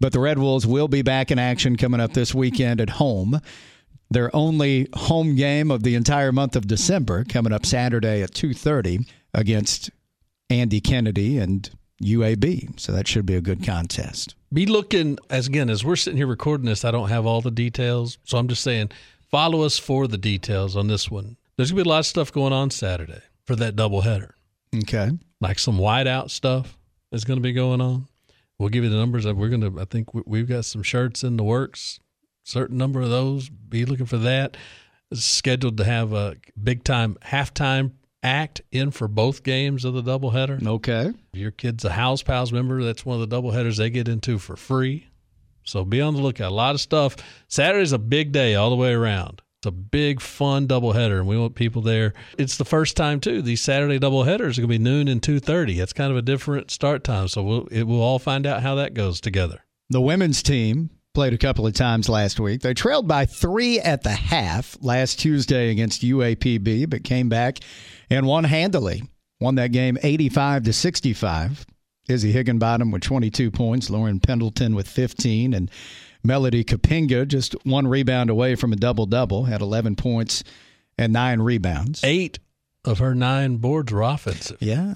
But 0.00 0.12
the 0.12 0.20
Red 0.20 0.38
Wolves 0.38 0.66
will 0.66 0.88
be 0.88 1.02
back 1.02 1.30
in 1.30 1.38
action 1.38 1.76
coming 1.76 2.00
up 2.00 2.14
this 2.14 2.34
weekend 2.34 2.80
at 2.80 2.90
home 2.90 3.40
their 4.10 4.34
only 4.34 4.88
home 4.94 5.34
game 5.36 5.70
of 5.70 5.82
the 5.82 5.94
entire 5.94 6.32
month 6.32 6.56
of 6.56 6.66
December 6.66 7.24
coming 7.24 7.52
up 7.52 7.64
Saturday 7.64 8.22
at 8.22 8.34
2:30 8.34 9.06
against 9.34 9.90
Andy 10.48 10.80
Kennedy 10.80 11.38
and 11.38 11.70
UAB. 12.02 12.78
So 12.80 12.92
that 12.92 13.06
should 13.06 13.26
be 13.26 13.34
a 13.34 13.40
good 13.40 13.64
contest. 13.64 14.34
Be 14.52 14.66
looking 14.66 15.18
as 15.28 15.46
again 15.46 15.70
as 15.70 15.84
we're 15.84 15.96
sitting 15.96 16.16
here 16.16 16.26
recording 16.26 16.66
this. 16.66 16.84
I 16.84 16.90
don't 16.90 17.08
have 17.08 17.26
all 17.26 17.40
the 17.40 17.50
details, 17.50 18.18
so 18.24 18.38
I'm 18.38 18.48
just 18.48 18.62
saying 18.62 18.90
follow 19.30 19.62
us 19.62 19.78
for 19.78 20.08
the 20.08 20.18
details 20.18 20.76
on 20.76 20.88
this 20.88 21.10
one. 21.10 21.36
There's 21.56 21.70
gonna 21.70 21.84
be 21.84 21.88
a 21.88 21.92
lot 21.92 21.98
of 22.00 22.06
stuff 22.06 22.32
going 22.32 22.52
on 22.52 22.70
Saturday 22.70 23.20
for 23.44 23.54
that 23.56 23.76
doubleheader. 23.76 24.30
Okay. 24.74 25.10
like 25.40 25.58
some 25.58 25.78
whiteout 25.78 26.30
stuff 26.30 26.76
is 27.12 27.24
going 27.24 27.38
to 27.38 27.42
be 27.42 27.52
going 27.52 27.80
on. 27.80 28.06
We'll 28.58 28.68
give 28.68 28.84
you 28.84 28.90
the 28.90 28.96
numbers. 28.96 29.26
We're 29.26 29.48
going 29.48 29.62
to. 29.62 29.80
I 29.80 29.84
think 29.84 30.12
we- 30.14 30.22
we've 30.26 30.46
got 30.48 30.64
some 30.64 30.82
shirts 30.82 31.24
in 31.24 31.36
the 31.36 31.42
works. 31.42 31.98
Certain 32.44 32.76
number 32.76 33.00
of 33.00 33.10
those. 33.10 33.48
Be 33.48 33.84
looking 33.84 34.06
for 34.06 34.18
that. 34.18 34.56
It's 35.10 35.24
scheduled 35.24 35.76
to 35.78 35.84
have 35.84 36.12
a 36.12 36.36
big 36.62 36.84
time 36.84 37.16
halftime 37.24 37.92
act 38.22 38.60
in 38.70 38.90
for 38.90 39.08
both 39.08 39.42
games 39.42 39.84
of 39.84 39.94
the 39.94 40.02
doubleheader. 40.02 40.64
Okay. 40.66 41.12
If 41.32 41.40
your 41.40 41.50
kid's 41.50 41.84
a 41.84 41.90
House 41.90 42.22
Pals 42.22 42.52
member, 42.52 42.82
that's 42.82 43.04
one 43.04 43.20
of 43.20 43.28
the 43.28 43.34
doubleheaders 43.34 43.76
they 43.76 43.90
get 43.90 44.08
into 44.08 44.38
for 44.38 44.56
free. 44.56 45.06
So 45.64 45.84
be 45.84 46.00
on 46.00 46.14
the 46.14 46.20
lookout. 46.20 46.50
A 46.50 46.54
lot 46.54 46.74
of 46.74 46.80
stuff. 46.80 47.16
Saturday's 47.48 47.92
a 47.92 47.98
big 47.98 48.32
day 48.32 48.54
all 48.54 48.70
the 48.70 48.76
way 48.76 48.92
around. 48.92 49.42
It's 49.60 49.66
a 49.66 49.70
big, 49.70 50.22
fun 50.22 50.66
doubleheader, 50.66 51.18
and 51.18 51.28
we 51.28 51.36
want 51.36 51.54
people 51.54 51.82
there. 51.82 52.14
It's 52.38 52.56
the 52.56 52.64
first 52.64 52.96
time 52.96 53.20
too. 53.20 53.42
These 53.42 53.60
Saturday 53.60 53.98
doubleheaders 53.98 54.56
are 54.56 54.62
going 54.62 54.62
to 54.62 54.66
be 54.68 54.78
noon 54.78 55.06
and 55.06 55.22
two 55.22 55.38
thirty. 55.38 55.78
That's 55.78 55.92
kind 55.92 56.10
of 56.10 56.16
a 56.16 56.22
different 56.22 56.70
start 56.70 57.04
time. 57.04 57.28
So 57.28 57.42
we'll 57.42 57.66
it, 57.66 57.82
we'll 57.82 58.00
all 58.00 58.18
find 58.18 58.46
out 58.46 58.62
how 58.62 58.76
that 58.76 58.94
goes 58.94 59.20
together. 59.20 59.62
The 59.90 60.00
women's 60.00 60.42
team 60.42 60.88
played 61.14 61.32
a 61.32 61.38
couple 61.38 61.66
of 61.66 61.74
times 61.74 62.08
last 62.08 62.38
week. 62.38 62.60
They 62.60 62.74
trailed 62.74 63.08
by 63.08 63.26
three 63.26 63.80
at 63.80 64.02
the 64.02 64.10
half 64.10 64.76
last 64.80 65.18
Tuesday 65.18 65.70
against 65.70 66.02
UAPB, 66.02 66.88
but 66.88 67.04
came 67.04 67.28
back 67.28 67.58
and 68.08 68.26
won 68.26 68.44
handily. 68.44 69.02
Won 69.40 69.54
that 69.56 69.72
game 69.72 69.98
85 70.02 70.64
to 70.64 70.72
65. 70.72 71.66
Izzy 72.08 72.32
Higginbottom 72.32 72.90
with 72.90 73.02
22 73.02 73.50
points, 73.50 73.88
Lauren 73.88 74.20
Pendleton 74.20 74.74
with 74.74 74.88
15, 74.88 75.54
and 75.54 75.70
Melody 76.24 76.64
Kapinga 76.64 77.26
just 77.26 77.54
one 77.64 77.86
rebound 77.86 78.30
away 78.30 78.54
from 78.54 78.72
a 78.72 78.76
double 78.76 79.06
double, 79.06 79.44
had 79.44 79.60
11 79.60 79.96
points 79.96 80.44
and 80.98 81.12
nine 81.12 81.40
rebounds. 81.40 82.02
Eight 82.04 82.38
of 82.84 82.98
her 82.98 83.14
nine 83.14 83.56
boards 83.56 83.92
were 83.92 84.02
offensive. 84.02 84.58
Yeah. 84.60 84.94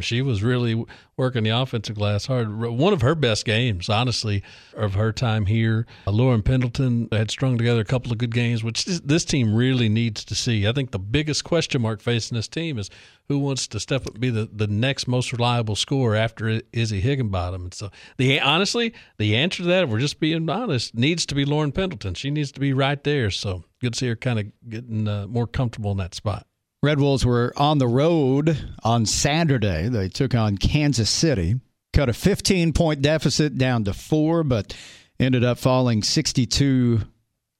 She 0.00 0.22
was 0.22 0.42
really 0.42 0.84
working 1.16 1.44
the 1.44 1.50
offensive 1.50 1.96
glass 1.96 2.26
hard. 2.26 2.60
One 2.60 2.92
of 2.92 3.02
her 3.02 3.14
best 3.14 3.44
games, 3.44 3.88
honestly, 3.88 4.42
of 4.74 4.94
her 4.94 5.12
time 5.12 5.46
here. 5.46 5.86
Uh, 6.06 6.10
Lauren 6.10 6.42
Pendleton 6.42 7.08
had 7.12 7.30
strung 7.30 7.56
together 7.56 7.80
a 7.80 7.84
couple 7.84 8.12
of 8.12 8.18
good 8.18 8.34
games, 8.34 8.64
which 8.64 8.84
this, 8.84 9.24
team 9.24 9.54
really 9.54 9.88
needs 9.88 10.24
to 10.24 10.34
see. 10.34 10.66
I 10.68 10.72
think 10.72 10.90
the 10.90 10.98
biggest 10.98 11.44
question 11.44 11.82
mark 11.82 12.00
facing 12.00 12.36
this 12.36 12.48
team 12.48 12.78
is 12.78 12.90
who 13.28 13.38
wants 13.38 13.66
to 13.68 13.80
step 13.80 14.06
up 14.06 14.20
be 14.20 14.30
the, 14.30 14.48
the 14.52 14.66
next 14.66 15.08
most 15.08 15.32
reliable 15.32 15.76
scorer 15.76 16.14
after 16.14 16.60
Izzy 16.72 17.00
Higginbottom. 17.00 17.62
And 17.62 17.74
so, 17.74 17.90
the 18.18 18.40
honestly, 18.40 18.92
the 19.18 19.36
answer 19.36 19.62
to 19.62 19.68
that, 19.68 19.84
if 19.84 19.90
we're 19.90 19.98
just 19.98 20.20
being 20.20 20.48
honest, 20.50 20.94
needs 20.94 21.24
to 21.26 21.34
be 21.34 21.44
Lauren 21.44 21.72
Pendleton. 21.72 22.14
She 22.14 22.30
needs 22.30 22.52
to 22.52 22.60
be 22.60 22.72
right 22.72 23.02
there. 23.02 23.30
So, 23.30 23.64
good 23.80 23.94
to 23.94 23.98
see 23.98 24.08
her 24.08 24.16
kind 24.16 24.38
of 24.40 24.68
getting 24.68 25.08
uh, 25.08 25.26
more 25.26 25.46
comfortable 25.46 25.90
in 25.92 25.98
that 25.98 26.14
spot. 26.14 26.46
Red 26.84 27.00
Wolves 27.00 27.24
were 27.24 27.50
on 27.56 27.78
the 27.78 27.88
road 27.88 28.58
on 28.82 29.06
Saturday. 29.06 29.88
They 29.88 30.10
took 30.10 30.34
on 30.34 30.58
Kansas 30.58 31.08
City, 31.08 31.58
cut 31.94 32.10
a 32.10 32.12
15 32.12 32.74
point 32.74 33.00
deficit 33.00 33.56
down 33.56 33.84
to 33.84 33.94
four, 33.94 34.44
but 34.44 34.76
ended 35.18 35.42
up 35.42 35.56
falling 35.56 36.02
62 36.02 37.00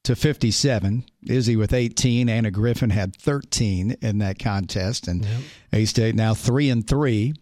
to 0.03 0.15
57. 0.15 1.05
Izzy 1.25 1.55
with 1.55 1.73
18. 1.73 2.29
Anna 2.29 2.51
Griffin 2.51 2.91
had 2.91 3.15
13 3.15 3.97
in 3.99 4.19
that 4.19 4.37
contest. 4.37 5.07
And 5.07 5.25
A 5.73 5.85
State 5.85 6.13
now 6.13 6.35
3 6.35 6.69
and 6.69 6.87
3 6.87 7.33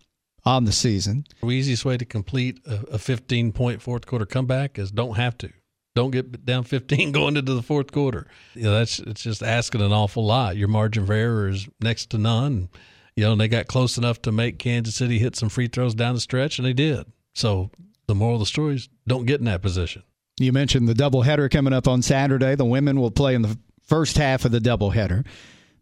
on 0.46 0.64
the 0.64 0.72
season. 0.72 1.26
The 1.42 1.50
easiest 1.50 1.84
way 1.84 1.98
to 1.98 2.06
complete 2.06 2.62
a, 2.66 2.94
a 2.94 2.98
15 2.98 3.52
point 3.52 3.82
fourth 3.82 4.06
quarter 4.06 4.26
comeback 4.26 4.80
is 4.80 4.90
don't 4.90 5.18
have 5.18 5.38
to. 5.40 5.50
Don't 5.96 6.12
get 6.12 6.46
down 6.46 6.64
15 6.64 7.12
going 7.14 7.38
into 7.38 7.54
the 7.54 7.62
fourth 7.62 7.92
quarter. 7.92 8.28
You 8.56 8.64
know, 8.64 8.74
that's 8.74 9.00
it's 9.00 9.22
just 9.22 9.44
asking 9.44 9.82
an 9.82 9.92
awful 9.92 10.26
lot. 10.26 10.58
Your 10.58 10.68
margin 10.68 11.06
for 11.06 11.14
error 11.14 11.48
is 11.48 11.68
next 11.80 12.10
to 12.12 12.18
none. 12.18 12.70
You 13.16 13.26
know, 13.26 13.36
they 13.36 13.48
got 13.48 13.68
close 13.68 13.98
enough 13.98 14.22
to 14.24 14.32
make 14.32 14.58
Kansas 14.58 14.96
City 14.96 15.20
hit 15.20 15.36
some 15.36 15.50
free 15.50 15.68
throws 15.68 15.94
down 15.94 16.16
the 16.16 16.22
stretch, 16.22 16.58
and 16.58 16.66
they 16.66 16.74
did. 16.74 17.06
So 17.34 17.70
the 18.08 18.16
moral 18.16 18.36
of 18.36 18.40
the 18.40 18.46
story 18.48 18.76
is 18.76 18.90
don't 19.08 19.26
get 19.26 19.40
in 19.40 19.46
that 19.46 19.62
position. 19.62 20.04
You 20.40 20.52
mentioned 20.52 20.90
the 20.90 20.96
doubleheader 20.96 21.52
coming 21.52 21.74
up 21.74 21.88
on 21.88 22.02
Saturday. 22.02 22.56
The 22.56 22.66
women 22.66 23.00
will 23.00 23.12
play 23.12 23.36
in 23.36 23.44
the 23.44 23.58
first 23.84 24.18
half 24.18 24.46
of 24.46 24.52
the 24.52 24.60
doubleheader. 24.60 25.26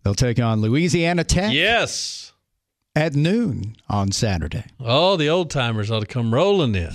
They'll 0.03 0.13
take 0.13 0.39
on 0.39 0.61
Louisiana 0.61 1.23
Tech. 1.23 1.53
Yes. 1.53 2.33
At 2.93 3.15
noon 3.15 3.77
on 3.87 4.11
Saturday. 4.11 4.65
Oh, 4.79 5.15
the 5.15 5.29
old 5.29 5.49
timers 5.49 5.89
ought 5.89 6.01
to 6.01 6.05
come 6.05 6.33
rolling 6.33 6.75
in. 6.75 6.91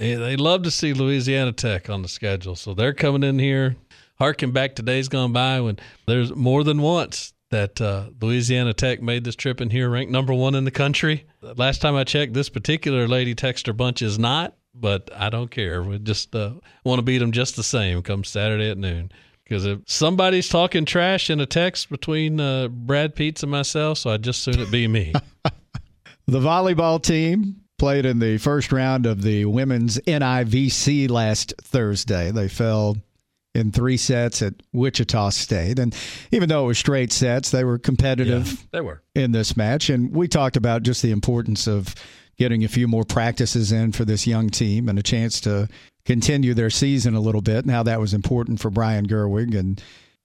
They, 0.00 0.14
they 0.14 0.36
love 0.36 0.62
to 0.62 0.70
see 0.70 0.94
Louisiana 0.94 1.52
Tech 1.52 1.90
on 1.90 2.00
the 2.00 2.08
schedule. 2.08 2.56
So 2.56 2.72
they're 2.72 2.94
coming 2.94 3.22
in 3.22 3.38
here, 3.38 3.76
harking 4.18 4.50
back 4.50 4.76
to 4.76 4.82
days 4.82 5.08
gone 5.08 5.34
by 5.34 5.60
when 5.60 5.78
there's 6.06 6.34
more 6.34 6.64
than 6.64 6.80
once 6.80 7.34
that 7.50 7.78
uh, 7.82 8.06
Louisiana 8.18 8.72
Tech 8.72 9.02
made 9.02 9.24
this 9.24 9.36
trip 9.36 9.60
in 9.60 9.68
here 9.68 9.90
ranked 9.90 10.10
number 10.10 10.32
one 10.32 10.54
in 10.54 10.64
the 10.64 10.70
country. 10.70 11.26
Last 11.42 11.82
time 11.82 11.96
I 11.96 12.04
checked, 12.04 12.32
this 12.32 12.48
particular 12.48 13.06
Lady 13.06 13.34
Techster 13.34 13.76
bunch 13.76 14.00
is 14.00 14.18
not, 14.18 14.56
but 14.74 15.10
I 15.14 15.28
don't 15.28 15.50
care. 15.50 15.82
We 15.82 15.98
just 15.98 16.34
uh, 16.34 16.54
want 16.82 16.98
to 16.98 17.02
beat 17.02 17.18
them 17.18 17.32
just 17.32 17.56
the 17.56 17.62
same 17.62 18.02
come 18.02 18.24
Saturday 18.24 18.70
at 18.70 18.78
noon. 18.78 19.12
Because 19.44 19.66
if 19.66 19.80
somebody's 19.84 20.48
talking 20.48 20.86
trash 20.86 21.28
in 21.28 21.40
a 21.40 21.46
text 21.46 21.90
between 21.90 22.40
uh, 22.40 22.68
Brad 22.68 23.14
Peets 23.14 23.42
and 23.42 23.52
myself, 23.52 23.98
so 23.98 24.08
I'd 24.08 24.22
just 24.22 24.40
soon 24.40 24.60
it 24.60 24.70
be 24.70 24.88
me. 24.88 25.12
the 26.26 26.38
volleyball 26.38 27.02
team 27.02 27.59
played 27.80 28.04
in 28.04 28.18
the 28.18 28.36
first 28.36 28.72
round 28.72 29.06
of 29.06 29.22
the 29.22 29.46
women's 29.46 29.98
NIVC 30.00 31.08
last 31.10 31.54
Thursday. 31.62 32.30
They 32.30 32.46
fell 32.46 32.98
in 33.54 33.72
three 33.72 33.96
sets 33.96 34.42
at 34.42 34.52
Wichita 34.74 35.30
State. 35.30 35.78
And 35.78 35.96
even 36.30 36.50
though 36.50 36.64
it 36.64 36.66
was 36.66 36.78
straight 36.78 37.10
sets, 37.10 37.50
they 37.50 37.64
were 37.64 37.78
competitive 37.78 38.46
yeah, 38.46 38.58
they 38.70 38.80
were. 38.82 39.02
in 39.14 39.32
this 39.32 39.56
match. 39.56 39.88
And 39.88 40.14
we 40.14 40.28
talked 40.28 40.58
about 40.58 40.82
just 40.82 41.00
the 41.00 41.10
importance 41.10 41.66
of 41.66 41.94
getting 42.36 42.64
a 42.64 42.68
few 42.68 42.86
more 42.86 43.04
practices 43.04 43.72
in 43.72 43.92
for 43.92 44.04
this 44.04 44.26
young 44.26 44.50
team 44.50 44.86
and 44.86 44.98
a 44.98 45.02
chance 45.02 45.40
to 45.40 45.66
continue 46.04 46.52
their 46.52 46.68
season 46.68 47.14
a 47.14 47.20
little 47.20 47.40
bit 47.40 47.64
and 47.64 47.70
how 47.70 47.82
that 47.84 47.98
was 47.98 48.12
important 48.12 48.60
for 48.60 48.68
Brian 48.68 49.08
Gerwig 49.08 49.58
and 49.58 49.82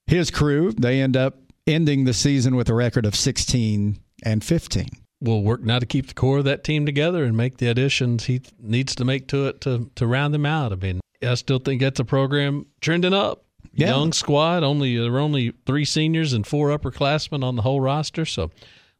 his 0.08 0.30
crew. 0.30 0.74
They 0.74 1.00
end 1.00 1.16
up 1.16 1.38
ending 1.66 2.04
the 2.04 2.14
season 2.14 2.58
with 2.58 2.68
a 2.68 2.74
record 2.74 3.06
of 3.06 3.16
16 3.16 3.98
and 4.24 4.44
15. 4.44 4.90
We'll 5.22 5.42
work 5.42 5.62
now 5.62 5.80
to 5.80 5.86
keep 5.86 6.08
the 6.08 6.14
core 6.14 6.40
of 6.40 6.46
that 6.46 6.64
team 6.64 6.86
together 6.86 7.24
and 7.24 7.36
make 7.36 7.58
the 7.58 7.68
additions 7.68 8.26
he 8.26 8.42
needs 8.60 8.94
to 8.96 9.06
make 9.06 9.28
to 9.28 9.48
it 9.48 9.62
to, 9.62 9.90
to 9.96 10.06
round 10.06 10.34
them 10.34 10.46
out. 10.46 10.72
I 10.72 10.76
mean, 10.76 11.00
I 11.24 11.36
still 11.36 11.60
think 11.60 11.82
that's 11.82 12.00
a 12.00 12.06
program 12.06 12.66
trending 12.82 13.14
up. 13.14 13.44
Yeah. 13.74 13.88
Young 13.88 14.14
squad. 14.14 14.64
Only 14.64 14.98
there 14.98 15.12
were 15.12 15.20
only 15.20 15.54
three 15.66 15.86
seniors 15.86 16.34
and 16.34 16.46
four 16.46 16.70
upperclassmen 16.70 17.44
on 17.44 17.56
the 17.56 17.62
whole 17.62 17.82
roster. 17.82 18.26
So, 18.26 18.52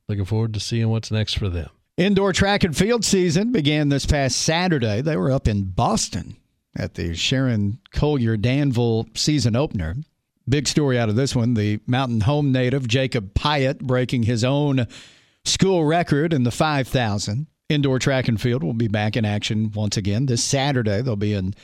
looking 0.08 0.26
forward 0.26 0.54
to 0.54 0.60
seeing 0.60 0.90
what's 0.90 1.12
next 1.12 1.38
for 1.38 1.50
them. 1.50 1.70
Indoor 1.98 2.34
track 2.34 2.66
and 2.66 2.76
field 2.76 3.06
season 3.06 3.54
began 3.54 3.88
this 3.88 4.06
past 4.06 4.38
Saturday. 4.42 5.02
They 5.02 5.16
were 5.16 5.32
up 5.32 5.48
in 5.48 5.64
Boston 5.64 6.36
at 6.76 6.96
the 6.96 7.16
Sharon 7.16 7.80
Colyear-Danville 7.94 9.08
season 9.14 9.56
opener. 9.56 9.96
Big 10.48 10.68
story 10.68 11.00
out 11.00 11.08
of 11.08 11.16
this 11.16 11.36
one: 11.36 11.54
the 11.54 11.80
Mountain 11.88 12.22
Home 12.22 12.52
native 12.52 12.88
Jacob 12.88 13.34
Pyatt 13.34 13.80
breaking 13.80 14.24
his 14.24 14.44
own 14.44 14.88
school 15.46 15.86
record 15.86 16.34
in 16.34 16.44
the 16.44 16.52
5,000. 16.52 17.48
Indoor 17.68 17.98
track 17.98 18.28
and 18.28 18.40
field 18.40 18.64
will 18.64 18.74
be 18.74 18.88
back 18.88 19.18
in 19.18 19.26
action 19.26 19.72
once 19.72 19.98
again 19.98 20.28
this 20.28 20.44
Saturday. 20.44 21.02
They'll 21.02 21.16
be 21.16 21.34
in 21.34 21.56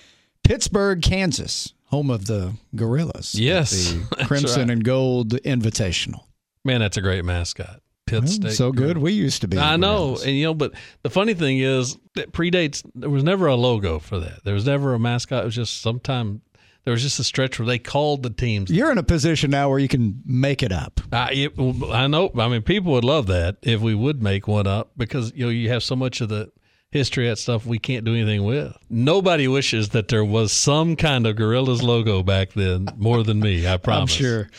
Pittsburg, 0.44 1.04
Kansas, 1.04 1.74
home 1.86 2.10
of 2.10 2.26
the 2.26 2.54
Gorillas. 2.76 3.36
Yes. 3.36 3.94
The 3.94 4.26
Crimson 4.26 4.62
right. 4.62 4.72
and 4.72 4.84
Gold 4.84 5.34
Invitational. 5.44 6.24
Man, 6.66 6.80
that's 6.80 6.98
a 6.98 7.02
great 7.02 7.24
mascot. 7.24 7.82
Pitt 8.08 8.22
well, 8.22 8.28
State. 8.32 8.54
So 8.54 8.72
good. 8.72 8.98
We 8.98 9.14
used 9.14 9.42
to 9.42 9.48
be. 9.48 9.60
I 9.60 9.78
know. 9.78 10.18
And, 10.18 10.36
you 10.36 10.46
know, 10.46 10.54
but 10.56 10.74
the 11.04 11.10
funny 11.10 11.34
thing 11.36 11.60
is, 11.60 11.98
that 12.16 12.32
predates, 12.32 12.84
there 12.96 13.10
was 13.10 13.24
never 13.24 13.46
a 13.48 13.56
logo 13.56 14.00
for 14.00 14.20
that. 14.20 14.44
There 14.44 14.54
was 14.54 14.66
never 14.66 14.94
a 14.94 15.00
mascot. 15.00 15.44
It 15.44 15.46
was 15.46 15.56
just 15.56 15.82
sometime 15.82 16.42
there 16.84 16.92
was 16.92 17.02
just 17.02 17.20
a 17.20 17.24
stretch 17.24 17.60
where 17.60 17.66
they 17.66 17.80
called 17.80 18.24
the 18.24 18.30
teams. 18.30 18.72
You're 18.72 18.92
in 18.92 18.98
a 18.98 19.04
position 19.04 19.52
now 19.52 19.70
where 19.70 19.80
you 19.80 19.88
can 19.88 20.22
make 20.26 20.64
it 20.64 20.72
up. 20.72 21.00
I, 21.12 21.50
I 21.92 22.08
know. 22.08 22.32
I 22.38 22.48
mean, 22.48 22.64
people 22.64 22.94
would 22.94 23.04
love 23.04 23.28
that 23.28 23.58
if 23.62 23.82
we 23.82 23.94
would 23.94 24.24
make 24.24 24.48
one 24.48 24.68
up 24.68 24.92
because 24.98 25.32
you 25.36 25.46
know 25.46 25.52
you 25.52 25.70
have 25.70 25.84
so 25.84 25.96
much 25.96 26.22
of 26.22 26.30
the 26.30 26.52
history 26.92 27.30
at 27.30 27.38
stuff 27.38 27.66
we 27.66 27.80
can't 27.80 28.04
do 28.04 28.14
anything 28.14 28.44
with. 28.44 28.76
Nobody 28.90 29.48
wishes 29.48 29.90
that 29.90 30.10
there 30.10 30.26
was 30.26 30.52
some 30.52 30.96
kind 30.96 31.26
of 31.26 31.36
Gorillas 31.36 31.82
logo 31.82 32.22
back 32.22 32.52
then 32.54 32.88
more 32.98 33.24
than 33.24 33.40
me, 33.40 33.68
I 33.68 33.78
promise. 33.78 34.14
I'm 34.16 34.24
sure. 34.24 34.50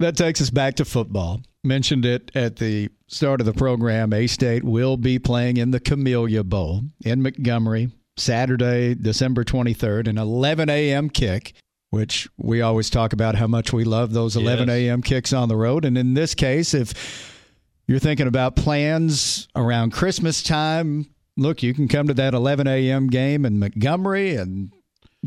That 0.00 0.16
takes 0.16 0.40
us 0.40 0.50
back 0.50 0.76
to 0.76 0.84
football. 0.84 1.42
Mentioned 1.62 2.06
it 2.06 2.30
at 2.34 2.56
the 2.56 2.88
start 3.06 3.40
of 3.40 3.46
the 3.46 3.52
program. 3.52 4.12
A 4.12 4.26
State 4.26 4.64
will 4.64 4.96
be 4.96 5.18
playing 5.18 5.58
in 5.58 5.72
the 5.72 5.80
Camellia 5.80 6.42
Bowl 6.42 6.82
in 7.04 7.22
Montgomery 7.22 7.90
Saturday, 8.16 8.94
December 8.94 9.44
23rd, 9.44 10.08
an 10.08 10.18
11 10.18 10.68
a.m. 10.68 11.08
kick, 11.10 11.54
which 11.90 12.28
we 12.36 12.60
always 12.60 12.90
talk 12.90 13.12
about 13.12 13.34
how 13.34 13.46
much 13.46 13.72
we 13.72 13.84
love 13.84 14.12
those 14.12 14.36
11 14.36 14.68
yes. 14.68 14.76
a.m. 14.76 15.02
kicks 15.02 15.32
on 15.32 15.48
the 15.48 15.56
road. 15.56 15.84
And 15.84 15.96
in 15.96 16.14
this 16.14 16.34
case, 16.34 16.74
if 16.74 17.40
you're 17.86 17.98
thinking 17.98 18.26
about 18.26 18.56
plans 18.56 19.48
around 19.56 19.92
Christmas 19.92 20.42
time, 20.42 21.12
look, 21.36 21.62
you 21.62 21.74
can 21.74 21.88
come 21.88 22.06
to 22.06 22.14
that 22.14 22.34
11 22.34 22.66
a.m. 22.66 23.08
game 23.08 23.44
in 23.44 23.58
Montgomery 23.58 24.36
and 24.36 24.72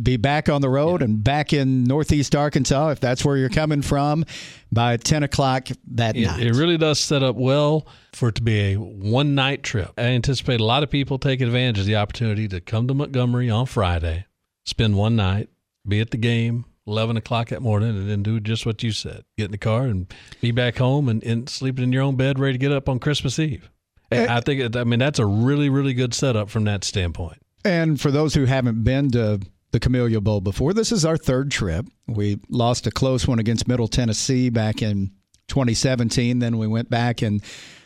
be 0.02 0.18
back 0.18 0.50
on 0.50 0.62
the 0.62 0.70
road 0.70 1.02
yeah. 1.02 1.06
and 1.06 1.24
back 1.24 1.54
in 1.54 1.84
Northeast 1.84 2.36
Arkansas 2.36 2.90
if 2.90 3.00
that's 3.00 3.24
where 3.24 3.38
you're 3.38 3.50
coming 3.50 3.82
from 3.82 4.26
by 4.72 4.98
10 4.98 5.24
o'clock 5.24 5.68
that 5.92 6.16
it, 6.16 6.26
night. 6.26 6.40
It 6.42 6.54
really 6.54 6.78
does 6.78 7.00
set 7.00 7.22
up 7.22 7.36
well 7.36 7.88
for 8.14 8.30
it 8.30 8.36
to 8.36 8.42
be 8.42 8.74
a 8.74 8.76
one 8.76 9.36
night 9.36 9.64
trip. 9.64 9.92
I 9.98 10.04
anticipate 10.04 10.60
a 10.60 10.66
lot 10.66 10.84
of 10.84 10.90
people 10.90 11.20
taking 11.20 11.48
advantage 11.48 11.80
of 11.80 11.86
the 11.86 11.96
opportunity 11.96 12.48
to 12.48 12.62
come 12.62 12.88
to 12.88 12.94
Montgomery 12.94 13.50
on 13.50 13.66
Friday, 13.66 14.26
spend 14.66 14.98
one 14.98 15.16
night, 15.16 15.50
be 15.88 16.00
at 16.00 16.12
the 16.12 16.18
game. 16.18 16.66
11 16.86 17.16
o'clock 17.16 17.48
that 17.48 17.62
morning 17.62 17.92
and 17.92 18.10
then 18.10 18.22
do 18.24 18.42
just 18.42 18.66
what 18.66 18.84
you 18.84 18.92
said 18.92 19.24
get 19.38 19.46
in 19.46 19.52
the 19.52 19.58
car 19.58 19.84
and 19.84 20.14
be 20.42 20.52
back 20.52 20.78
home 20.80 21.08
and, 21.08 21.24
and 21.24 21.48
sleeping 21.48 21.82
in 21.82 21.94
your 21.94 22.04
own 22.04 22.18
bed 22.18 22.38
ready 22.38 22.56
to 22.56 22.58
get 22.58 22.74
up 22.74 22.90
on 22.90 23.00
christmas 23.00 23.40
eve 23.40 23.70
I 24.14 24.38
eh. 24.38 24.42
think 24.42 24.76
I 24.76 24.84
mean 24.84 25.00
that's 25.00 25.20
a 25.20 25.26
really 25.26 25.70
really 25.70 25.94
good 25.94 26.14
setup 26.14 26.50
from 26.50 26.66
that 26.66 26.84
standpoint. 26.84 27.40
And 27.66 28.00
for 28.00 28.12
those 28.12 28.34
who 28.34 28.46
haven't 28.46 28.84
been 28.84 29.12
to 29.12 29.40
the 29.74 29.80
Camellia 29.80 30.22
Bowl 30.22 30.40
before, 30.40 30.72
this 30.72 30.92
is 30.92 31.04
our 31.04 31.18
third 31.18 31.50
trip. 31.52 31.88
We 32.08 32.40
lost 32.48 32.86
a 32.86 32.92
close 32.92 33.28
one 33.28 33.40
against 33.40 33.68
Middle 33.68 33.88
Tennessee 33.88 34.50
back 34.50 34.84
in 34.84 35.12
2017. 35.48 36.38
Then 36.38 36.60
we 36.60 36.68
went 36.68 36.92
back 36.92 37.24
in 37.24 37.40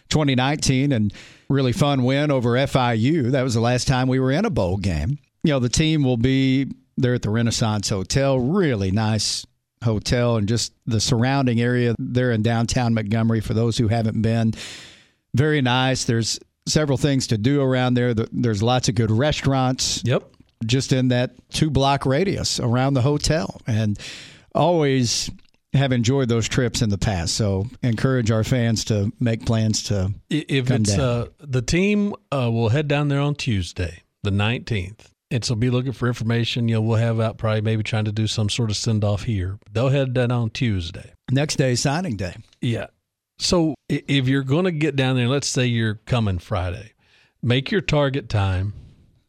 2019 0.10 0.92
and 0.92 1.14
really 1.50 1.72
fun 1.72 2.04
win 2.04 2.30
over 2.30 2.52
FIU. 2.52 3.32
That 3.32 3.42
was 3.42 3.54
the 3.54 3.62
last 3.62 3.88
time 3.88 4.10
we 4.10 4.20
were 4.20 4.34
in 4.34 4.44
a 4.44 4.50
bowl 4.50 4.76
game. 4.76 5.18
You 5.44 5.54
know, 5.54 5.60
the 5.60 5.70
team 5.70 6.04
will 6.04 6.18
be 6.18 6.68
there 6.98 7.14
at 7.14 7.22
the 7.22 7.30
Renaissance 7.30 7.88
Hotel. 7.88 8.38
Really 8.38 8.92
nice 8.92 9.46
hotel 9.82 10.36
and 10.36 10.48
just 10.48 10.74
the 10.88 11.00
surrounding 11.00 11.62
area 11.62 11.96
there 12.00 12.32
in 12.32 12.42
downtown 12.42 12.94
Montgomery 12.96 13.40
for 13.40 13.54
those 13.54 13.78
who 13.78 13.88
haven't 13.88 14.22
been 14.22 14.54
very 15.34 15.62
nice. 15.62 16.04
There's 16.04 16.38
several 16.68 16.98
things 16.98 17.28
to 17.28 17.38
do 17.38 17.62
around 17.62 17.94
there. 17.94 18.14
There's 18.14 18.62
lots 18.62 18.90
of 18.90 18.96
good 18.96 19.12
restaurants. 19.12 20.02
Yep. 20.04 20.34
Just 20.66 20.92
in 20.92 21.10
that 21.10 21.36
two 21.50 21.70
block 21.70 22.06
radius 22.06 22.60
around 22.60 22.94
the 22.96 23.02
hotel. 23.02 23.62
And 23.68 24.00
always 24.56 25.30
have 25.74 25.92
enjoyed 25.92 26.30
those 26.30 26.48
trips 26.48 26.82
in 26.82 26.90
the 26.90 26.98
past. 26.98 27.36
So 27.36 27.68
encourage 27.84 28.32
our 28.32 28.44
fans 28.44 28.86
to 28.86 29.12
make 29.20 29.46
plans 29.46 29.84
to 29.84 30.14
if 30.30 30.68
come 30.68 30.82
it's 30.82 30.96
down. 30.96 31.00
Uh, 31.00 31.26
the 31.40 31.62
team 31.62 32.14
uh, 32.32 32.50
will 32.52 32.70
head 32.70 32.88
down 32.88 33.08
there 33.08 33.20
on 33.20 33.36
Tuesday, 33.36 34.04
the 34.24 34.32
19th. 34.32 35.12
And 35.30 35.44
so 35.44 35.56
be 35.56 35.70
looking 35.70 35.92
for 35.92 36.08
information. 36.08 36.70
You 36.70 36.76
know, 36.76 36.82
we'll 36.82 36.98
have 36.98 37.20
out 37.20 37.38
probably 37.38 37.62
maybe 37.62 37.84
trying 37.84 38.06
to 38.06 38.14
do 38.14 38.28
some 38.28 38.50
sort 38.50 38.70
of 38.70 38.78
send 38.78 39.04
off 39.04 39.24
here. 39.24 39.60
They'll 39.72 39.90
head 39.90 40.14
down 40.14 40.32
on 40.32 40.50
Tuesday. 40.52 41.12
Next 41.30 41.58
day, 41.58 41.76
signing 41.76 42.16
day. 42.16 42.36
Yeah. 42.62 42.88
So 43.38 43.76
if 43.90 44.28
you're 44.28 44.44
going 44.44 44.66
to 44.66 44.72
get 44.72 44.96
down 44.96 45.18
there, 45.18 45.28
let's 45.28 45.48
say 45.48 45.66
you're 45.66 45.96
coming 46.06 46.40
Friday, 46.40 46.94
make 47.44 47.72
your 47.72 47.82
target 47.82 48.30
time 48.30 48.74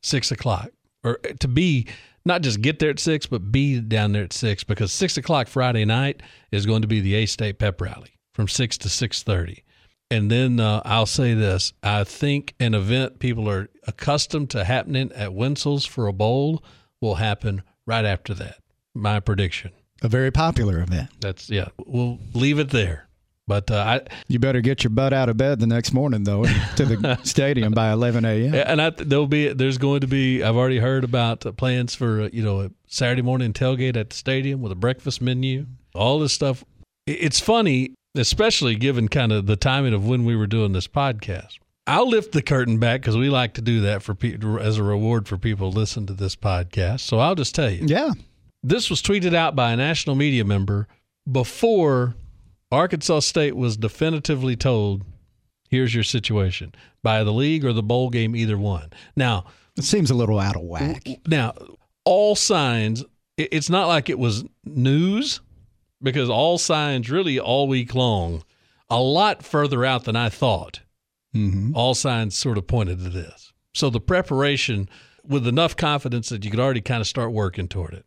six 0.03 0.31
o'clock, 0.31 0.71
or 1.09 1.17
to 1.41 1.49
be 1.49 1.87
not 2.25 2.43
just 2.43 2.61
get 2.61 2.79
there 2.79 2.91
at 2.91 2.99
six, 2.99 3.27
but 3.27 3.51
be 3.51 3.81
down 3.81 4.13
there 4.13 4.25
at 4.25 4.33
six 4.33 4.65
because 4.65 4.93
six 4.93 5.17
o'clock 5.17 5.49
Friday 5.49 5.85
night 5.85 6.23
is 6.53 6.67
going 6.67 6.83
to 6.83 6.89
be 6.89 7.01
the 7.01 7.15
A 7.15 7.27
State 7.27 7.59
Pep 7.59 7.81
Rally 7.81 8.19
from 8.35 8.49
six 8.49 8.77
to 8.79 8.89
six 8.89 9.23
thirty. 9.23 9.65
And 10.11 10.31
then 10.31 10.61
uh, 10.61 10.83
I'll 10.85 11.07
say 11.07 11.35
this: 11.35 11.73
I 11.83 12.05
think 12.05 12.55
an 12.61 12.75
event 12.75 13.19
people 13.19 13.49
are 13.49 13.69
accustomed 13.87 14.51
to 14.51 14.65
happening 14.65 15.11
at 15.13 15.33
Wenzel's 15.33 15.87
for 15.87 16.07
a 16.07 16.13
bowl 16.13 16.63
will 17.01 17.17
happen 17.17 17.63
right 17.87 18.05
after 18.05 18.35
that. 18.35 18.59
My 18.95 19.21
prediction. 19.21 19.73
A 20.03 20.09
very 20.09 20.31
popular 20.31 20.81
event. 20.81 21.11
That's 21.21 21.51
yeah. 21.51 21.69
We'll 21.87 22.19
leave 22.35 22.59
it 22.59 22.71
there. 22.71 23.08
But 23.49 23.71
uh, 23.71 23.77
I, 23.79 24.01
you 24.29 24.39
better 24.39 24.61
get 24.61 24.85
your 24.85 24.91
butt 24.91 25.13
out 25.13 25.29
of 25.29 25.37
bed 25.37 25.59
the 25.59 25.67
next 25.67 25.93
morning, 25.93 26.23
though, 26.23 26.45
to 26.45 26.85
the 26.85 27.19
stadium 27.25 27.73
by 27.73 27.91
11 27.91 28.25
a.m. 28.25 28.55
And 28.55 28.81
I, 28.81 28.91
there'll 28.91 29.27
be 29.27 29.53
there's 29.53 29.79
going 29.79 30.03
to 30.03 30.07
be 30.07 30.45
I've 30.45 30.57
already 30.57 30.79
heard 30.79 31.03
about 31.03 31.41
plans 31.57 31.97
for 31.97 32.23
uh, 32.23 32.29
you 32.33 32.45
know 32.45 32.61
a 32.61 32.71
Saturday 32.87 33.23
morning 33.23 33.53
tailgate 33.53 33.97
at 33.97 34.11
the 34.11 34.17
stadium 34.17 34.63
with 34.63 34.71
a 34.71 34.77
breakfast 34.77 35.21
menu, 35.21 35.67
all 35.95 36.21
this 36.21 36.33
stuff. 36.33 36.63
It's 37.07 37.41
funny 37.41 37.95
especially 38.19 38.75
given 38.75 39.09
kind 39.09 39.33
of 39.33 39.47
the 39.47 39.57
timing 39.57 39.95
of 39.95 40.07
when 40.07 40.25
we 40.25 40.37
were 40.37 40.47
doing 40.47 40.73
this 40.73 40.89
podcast. 40.89 41.59
I'll 41.87 42.09
lift 42.09 42.33
the 42.33 42.43
curtain 42.43 42.79
back 42.79 43.01
because 43.01 43.17
we 43.17 43.31
like 43.31 43.55
to 43.55 43.63
do 43.63 43.81
that 43.83 44.03
for 44.03 44.15
people 44.15 44.59
as 44.59 44.77
a 44.77 44.83
reward 44.83 45.27
for 45.27 45.39
people 45.39 45.73
listen 45.73 46.07
to 46.07 46.13
this 46.13 46.37
podcast. 46.37 47.01
So 47.01 47.19
I'll 47.19 47.35
just 47.35 47.55
tell 47.55 47.71
you. 47.71 47.87
Yeah. 47.87 48.11
This 48.63 48.91
was 48.91 49.01
tweeted 49.01 49.35
out 49.35 49.57
by 49.57 49.73
a 49.73 49.77
national 49.77 50.17
media 50.17 50.45
member 50.45 50.87
before 51.31 52.15
Arkansas 52.71 53.21
State 53.21 53.57
was 53.57 53.77
definitively 53.77 54.57
told, 54.57 55.05
here's 55.71 55.95
your 55.95 56.05
situation 56.05 56.75
by 57.03 57.25
the 57.25 57.33
league 57.33 57.65
or 57.65 57.73
the 57.73 57.83
bowl 57.83 58.11
game, 58.11 58.37
either 58.37 58.59
one. 58.59 58.91
Now, 59.17 59.47
it 59.77 59.85
seems 59.85 60.11
a 60.11 60.15
little 60.15 60.39
out 60.39 60.57
of 60.57 60.63
whack. 60.63 61.07
Now, 61.27 61.55
all 62.05 62.35
signs, 62.35 63.05
it's 63.37 63.71
not 63.71 63.87
like 63.87 64.11
it 64.11 64.19
was 64.19 64.45
news 64.65 65.41
because 66.03 66.29
all 66.29 66.59
signs 66.59 67.11
really 67.11 67.39
all 67.39 67.69
week 67.69 67.95
long, 67.95 68.43
a 68.91 69.01
lot 69.01 69.43
further 69.43 69.85
out 69.85 70.05
than 70.05 70.17
I 70.17 70.29
thought. 70.29 70.81
Mm-hmm. 71.35 71.75
All 71.75 71.95
signs 71.95 72.37
sort 72.37 72.59
of 72.59 72.67
pointed 72.67 72.99
to 72.99 73.11
this. 73.11 73.53
So 73.75 73.91
the 73.91 74.01
preparation 74.01 74.89
with 75.25 75.47
enough 75.47 75.77
confidence 75.77 76.31
that 76.31 76.45
you 76.45 76.51
could 76.51 76.61
already 76.61 76.81
kind 76.81 77.01
of 77.01 77.07
start 77.07 77.33
working 77.33 77.69
toward 77.69 77.95
it. 77.95 78.07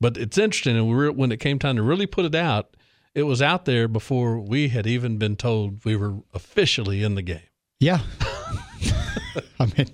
But 0.00 0.16
it's 0.16 0.38
interesting, 0.38 0.76
and 0.76 1.16
when 1.16 1.32
it 1.32 1.40
came 1.40 1.58
time 1.58 1.76
to 1.76 1.82
really 1.82 2.06
put 2.06 2.24
it 2.24 2.34
out, 2.34 2.76
it 3.14 3.24
was 3.24 3.42
out 3.42 3.64
there 3.64 3.88
before 3.88 4.38
we 4.38 4.68
had 4.68 4.86
even 4.86 5.18
been 5.18 5.36
told 5.36 5.84
we 5.84 5.96
were 5.96 6.14
officially 6.32 7.02
in 7.02 7.14
the 7.14 7.22
game. 7.22 7.40
Yeah. 7.80 8.00
I 9.60 9.66
mean, 9.76 9.88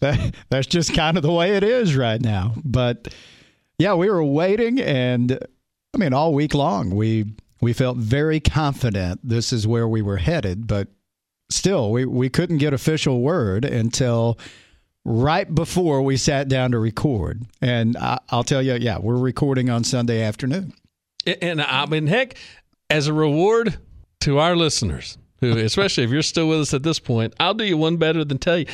that 0.00 0.34
that's 0.50 0.66
just 0.66 0.94
kind 0.94 1.16
of 1.16 1.22
the 1.22 1.32
way 1.32 1.56
it 1.56 1.62
is 1.62 1.96
right 1.96 2.20
now. 2.20 2.54
But 2.64 3.14
yeah, 3.78 3.94
we 3.94 4.08
were 4.08 4.24
waiting, 4.24 4.80
and 4.80 5.38
I 5.94 5.98
mean, 5.98 6.12
all 6.12 6.34
week 6.34 6.54
long 6.54 6.90
we 6.90 7.26
we 7.60 7.72
felt 7.72 7.96
very 7.96 8.40
confident 8.40 9.20
this 9.22 9.52
is 9.52 9.66
where 9.66 9.88
we 9.88 10.02
were 10.02 10.18
headed, 10.18 10.66
but 10.66 10.88
still, 11.50 11.90
we 11.90 12.04
we 12.04 12.28
couldn't 12.28 12.58
get 12.58 12.72
official 12.72 13.20
word 13.20 13.64
until 13.64 14.38
right 15.04 15.52
before 15.54 16.02
we 16.02 16.16
sat 16.16 16.48
down 16.48 16.72
to 16.72 16.78
record. 16.78 17.42
And 17.60 17.96
I, 17.96 18.18
will 18.32 18.44
tell 18.44 18.62
you, 18.62 18.74
yeah, 18.74 18.98
we're 18.98 19.16
recording 19.16 19.70
on 19.70 19.84
Sunday 19.84 20.22
afternoon. 20.22 20.72
And 21.26 21.60
I 21.60 21.86
mean, 21.86 22.06
heck, 22.06 22.34
as 22.90 23.06
a 23.06 23.12
reward 23.12 23.78
to 24.20 24.38
our 24.38 24.56
listeners, 24.56 25.18
who, 25.40 25.56
especially 25.58 26.04
if 26.04 26.10
you're 26.10 26.22
still 26.22 26.48
with 26.48 26.60
us 26.60 26.74
at 26.74 26.82
this 26.82 26.98
point, 26.98 27.34
I'll 27.40 27.54
do 27.54 27.64
you 27.64 27.76
one 27.76 27.96
better 27.96 28.24
than 28.24 28.38
tell 28.38 28.58
you. 28.58 28.66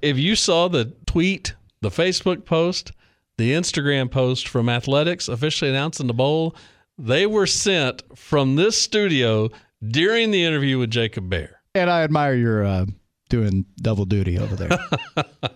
If 0.00 0.18
you 0.18 0.36
saw 0.36 0.68
the 0.68 0.94
tweet, 1.06 1.54
the 1.80 1.90
Facebook 1.90 2.44
post, 2.44 2.92
the 3.38 3.52
Instagram 3.52 4.10
post 4.10 4.48
from 4.48 4.68
Athletics 4.68 5.28
officially 5.28 5.70
announcing 5.70 6.06
the 6.06 6.14
bowl, 6.14 6.56
they 6.98 7.26
were 7.26 7.46
sent 7.46 8.02
from 8.16 8.56
this 8.56 8.80
studio 8.80 9.48
during 9.86 10.30
the 10.30 10.44
interview 10.44 10.78
with 10.78 10.90
Jacob 10.90 11.28
Bayer. 11.28 11.60
And 11.74 11.90
I 11.90 12.02
admire 12.02 12.34
your 12.34 12.64
uh, 12.64 12.86
doing 13.28 13.64
double 13.80 14.04
duty 14.04 14.38
over 14.38 14.54
there. 14.54 14.78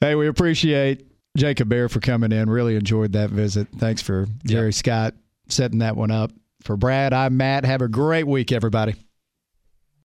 hey, 0.00 0.14
we 0.14 0.28
appreciate 0.28 1.06
Jacob 1.36 1.68
Bayer 1.68 1.88
for 1.88 2.00
coming 2.00 2.32
in. 2.32 2.50
Really 2.50 2.76
enjoyed 2.76 3.12
that 3.12 3.30
visit. 3.30 3.68
Thanks 3.76 4.02
for 4.02 4.26
Jerry 4.44 4.68
yep. 4.68 4.74
Scott 4.74 5.14
setting 5.48 5.78
that 5.78 5.96
one 5.96 6.10
up. 6.10 6.32
For 6.62 6.76
Brad, 6.76 7.12
I'm 7.12 7.36
Matt. 7.36 7.64
Have 7.64 7.82
a 7.82 7.88
great 7.88 8.26
week, 8.26 8.50
everybody. 8.50 8.94